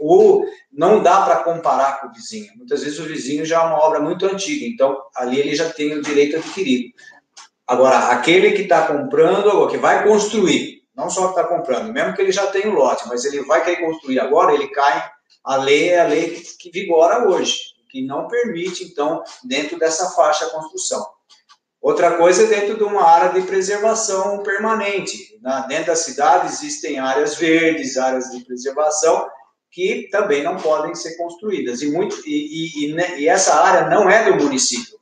o, 0.00 0.44
não 0.72 1.02
dá 1.02 1.20
para 1.22 1.44
comparar 1.44 2.00
com 2.00 2.08
o 2.08 2.12
vizinho. 2.12 2.50
Muitas 2.56 2.82
vezes 2.82 2.98
o 2.98 3.04
vizinho 3.04 3.44
já 3.44 3.62
é 3.62 3.66
uma 3.66 3.84
obra 3.84 4.00
muito 4.00 4.24
antiga, 4.26 4.64
então 4.64 4.98
ali 5.14 5.38
ele 5.38 5.54
já 5.54 5.68
tem 5.70 5.92
o 5.92 6.02
direito 6.02 6.36
adquirido. 6.36 6.94
Agora, 7.66 8.08
aquele 8.08 8.52
que 8.52 8.62
está 8.62 8.86
comprando, 8.86 9.68
que 9.68 9.76
vai 9.76 10.02
construir, 10.02 10.79
não 11.00 11.08
só 11.08 11.32
que 11.32 11.40
está 11.40 11.44
comprando, 11.44 11.92
mesmo 11.92 12.14
que 12.14 12.20
ele 12.20 12.30
já 12.30 12.46
tenha 12.48 12.68
o 12.68 12.74
lote, 12.74 13.08
mas 13.08 13.24
ele 13.24 13.42
vai 13.44 13.64
querer 13.64 13.80
construir 13.80 14.20
agora, 14.20 14.52
ele 14.52 14.68
cai, 14.68 15.10
a 15.42 15.56
lei 15.56 15.88
é 15.88 16.00
a 16.00 16.06
lei 16.06 16.42
que, 16.58 16.70
vigora 16.70 17.26
hoje, 17.26 17.58
que 17.90 18.06
não 18.06 18.28
permite, 18.28 18.84
então, 18.84 19.22
dentro 19.42 19.78
dessa 19.78 20.10
faixa 20.10 20.44
a 20.44 20.50
construção. 20.50 21.04
Outra 21.80 22.18
coisa 22.18 22.42
é 22.42 22.46
dentro 22.46 22.76
de 22.76 22.84
uma 22.84 23.02
área 23.02 23.32
de 23.32 23.46
preservação 23.46 24.42
permanente. 24.42 25.38
Na, 25.40 25.60
dentro 25.60 25.86
da 25.86 25.96
cidade 25.96 26.48
existem 26.48 26.98
áreas 26.98 27.36
verdes, 27.36 27.96
áreas 27.96 28.30
de 28.30 28.44
preservação, 28.44 29.26
que 29.70 30.08
também 30.10 30.42
não 30.42 30.58
podem 30.58 30.94
ser 30.94 31.16
construídas. 31.16 31.80
E, 31.80 31.90
muito, 31.90 32.16
e, 32.26 32.84
e, 32.84 32.94
e, 33.18 33.28
essa 33.28 33.54
área 33.54 33.88
não 33.88 34.10
é 34.10 34.30
do 34.30 34.44
município. 34.44 35.00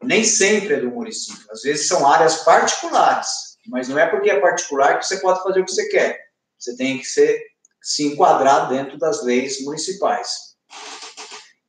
Nem 0.00 0.22
sempre 0.22 0.74
é 0.74 0.80
do 0.80 0.90
município. 0.90 1.44
Às 1.50 1.62
vezes 1.62 1.88
são 1.88 2.06
áreas 2.06 2.44
particulares. 2.44 3.51
Mas 3.68 3.88
não 3.88 3.98
é 3.98 4.06
porque 4.06 4.30
é 4.30 4.40
particular 4.40 4.98
que 4.98 5.06
você 5.06 5.18
pode 5.18 5.42
fazer 5.42 5.60
o 5.60 5.64
que 5.64 5.72
você 5.72 5.88
quer. 5.88 6.18
Você 6.58 6.76
tem 6.76 6.98
que 6.98 7.04
ser, 7.04 7.40
se 7.80 8.06
enquadrar 8.06 8.68
dentro 8.68 8.98
das 8.98 9.24
leis 9.24 9.62
municipais. 9.62 10.52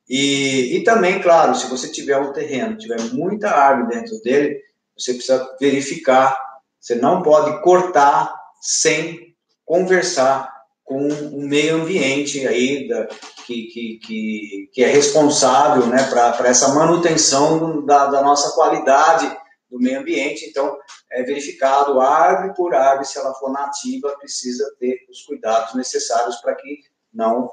E, 0.08 0.76
e 0.76 0.84
também, 0.84 1.20
claro, 1.20 1.54
se 1.54 1.66
você 1.66 1.90
tiver 1.90 2.18
um 2.18 2.32
terreno, 2.32 2.76
tiver 2.76 3.00
muita 3.12 3.50
árvore 3.50 3.94
dentro 3.94 4.20
dele, 4.22 4.60
você 4.96 5.14
precisa 5.14 5.56
verificar. 5.60 6.38
Você 6.80 6.94
não 6.94 7.22
pode 7.22 7.62
cortar 7.62 8.34
sem 8.60 9.34
conversar 9.64 10.52
com 10.84 11.08
o 11.08 11.40
meio 11.40 11.76
ambiente 11.76 12.46
aí 12.46 12.86
da, 12.86 13.06
que, 13.46 13.62
que, 13.64 13.98
que, 14.02 14.70
que, 14.72 14.84
é 14.84 14.88
responsável 14.88 15.86
né, 15.86 16.04
para 16.04 16.48
essa 16.48 16.74
manutenção 16.74 17.84
da, 17.84 18.06
da 18.06 18.22
nossa 18.22 18.54
qualidade 18.54 19.26
do 19.70 19.78
meio 19.78 20.00
ambiente. 20.00 20.44
Então, 20.44 20.76
é 21.14 21.22
verificado 21.22 22.00
árvore 22.00 22.54
por 22.54 22.74
árvore, 22.74 23.06
se 23.06 23.18
ela 23.18 23.32
for 23.34 23.50
nativa, 23.50 24.14
precisa 24.18 24.68
ter 24.78 25.06
os 25.08 25.22
cuidados 25.22 25.74
necessários 25.74 26.36
para 26.36 26.54
que 26.54 26.80
não 27.12 27.50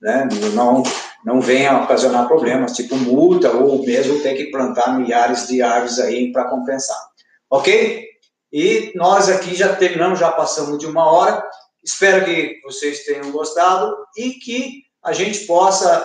né, 0.00 0.28
não, 0.52 0.82
não 1.24 1.40
venha 1.40 1.82
ocasionar 1.82 2.26
problemas, 2.26 2.72
tipo 2.72 2.96
multa 2.96 3.50
ou 3.50 3.84
mesmo 3.84 4.20
ter 4.20 4.34
que 4.34 4.50
plantar 4.50 4.98
milhares 4.98 5.46
de 5.46 5.62
árvores 5.62 5.98
aí 5.98 6.32
para 6.32 6.50
compensar. 6.50 7.00
Ok? 7.48 8.04
E 8.52 8.92
nós 8.94 9.28
aqui 9.28 9.54
já 9.54 9.74
terminamos, 9.74 10.18
já 10.18 10.30
passamos 10.30 10.78
de 10.78 10.86
uma 10.86 11.10
hora. 11.10 11.42
Espero 11.82 12.24
que 12.24 12.60
vocês 12.64 13.04
tenham 13.04 13.30
gostado 13.30 13.96
e 14.16 14.32
que 14.32 14.84
a 15.02 15.12
gente 15.12 15.46
possa 15.46 16.00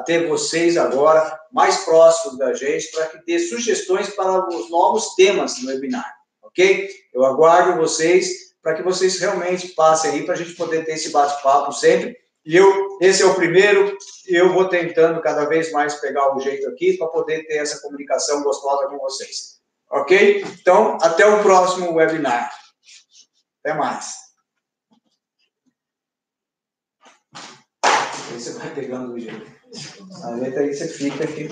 uh, 0.00 0.04
ter 0.04 0.28
vocês 0.28 0.76
agora 0.76 1.36
mais 1.52 1.78
próximos 1.84 2.38
da 2.38 2.54
gente 2.54 2.90
para 2.92 3.06
que 3.06 3.24
dê 3.26 3.38
sugestões 3.38 4.08
para 4.10 4.48
os 4.48 4.70
novos 4.70 5.14
temas 5.16 5.56
do 5.56 5.66
webinar, 5.66 6.15
ok? 6.56 6.88
Eu 7.12 7.24
aguardo 7.24 7.78
vocês 7.78 8.54
para 8.62 8.74
que 8.74 8.82
vocês 8.82 9.18
realmente 9.20 9.68
passem 9.68 10.12
aí 10.12 10.24
para 10.24 10.34
a 10.34 10.36
gente 10.36 10.54
poder 10.54 10.84
ter 10.84 10.92
esse 10.92 11.10
bate-papo 11.10 11.72
sempre 11.72 12.16
e 12.46 12.54
eu, 12.54 12.98
esse 13.00 13.24
é 13.24 13.26
o 13.26 13.34
primeiro, 13.34 13.98
eu 14.28 14.52
vou 14.52 14.68
tentando 14.68 15.20
cada 15.20 15.46
vez 15.46 15.72
mais 15.72 15.96
pegar 15.96 16.32
o 16.32 16.38
jeito 16.38 16.68
aqui 16.68 16.96
para 16.96 17.08
poder 17.08 17.44
ter 17.44 17.56
essa 17.56 17.80
comunicação 17.80 18.40
gostosa 18.44 18.86
com 18.86 18.98
vocês. 18.98 19.60
Ok? 19.90 20.44
Então, 20.60 20.96
até 21.02 21.26
o 21.26 21.42
próximo 21.42 21.92
webinar. 21.92 22.48
Até 23.64 23.76
mais. 23.76 24.14
Aí 27.84 28.40
você 28.40 28.52
vai 28.52 28.72
pegando 28.72 29.12
o 29.12 29.18
jeito. 29.18 29.44
A 30.22 30.30
letra 30.30 30.60
aí 30.60 30.72
você 30.72 30.86
fica 30.86 31.24
aqui. 31.24 31.48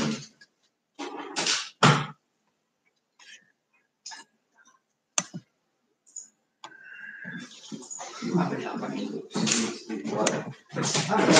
Abre 8.37 8.65
lá 8.65 8.79
para 8.79 8.89
mim. 8.89 9.23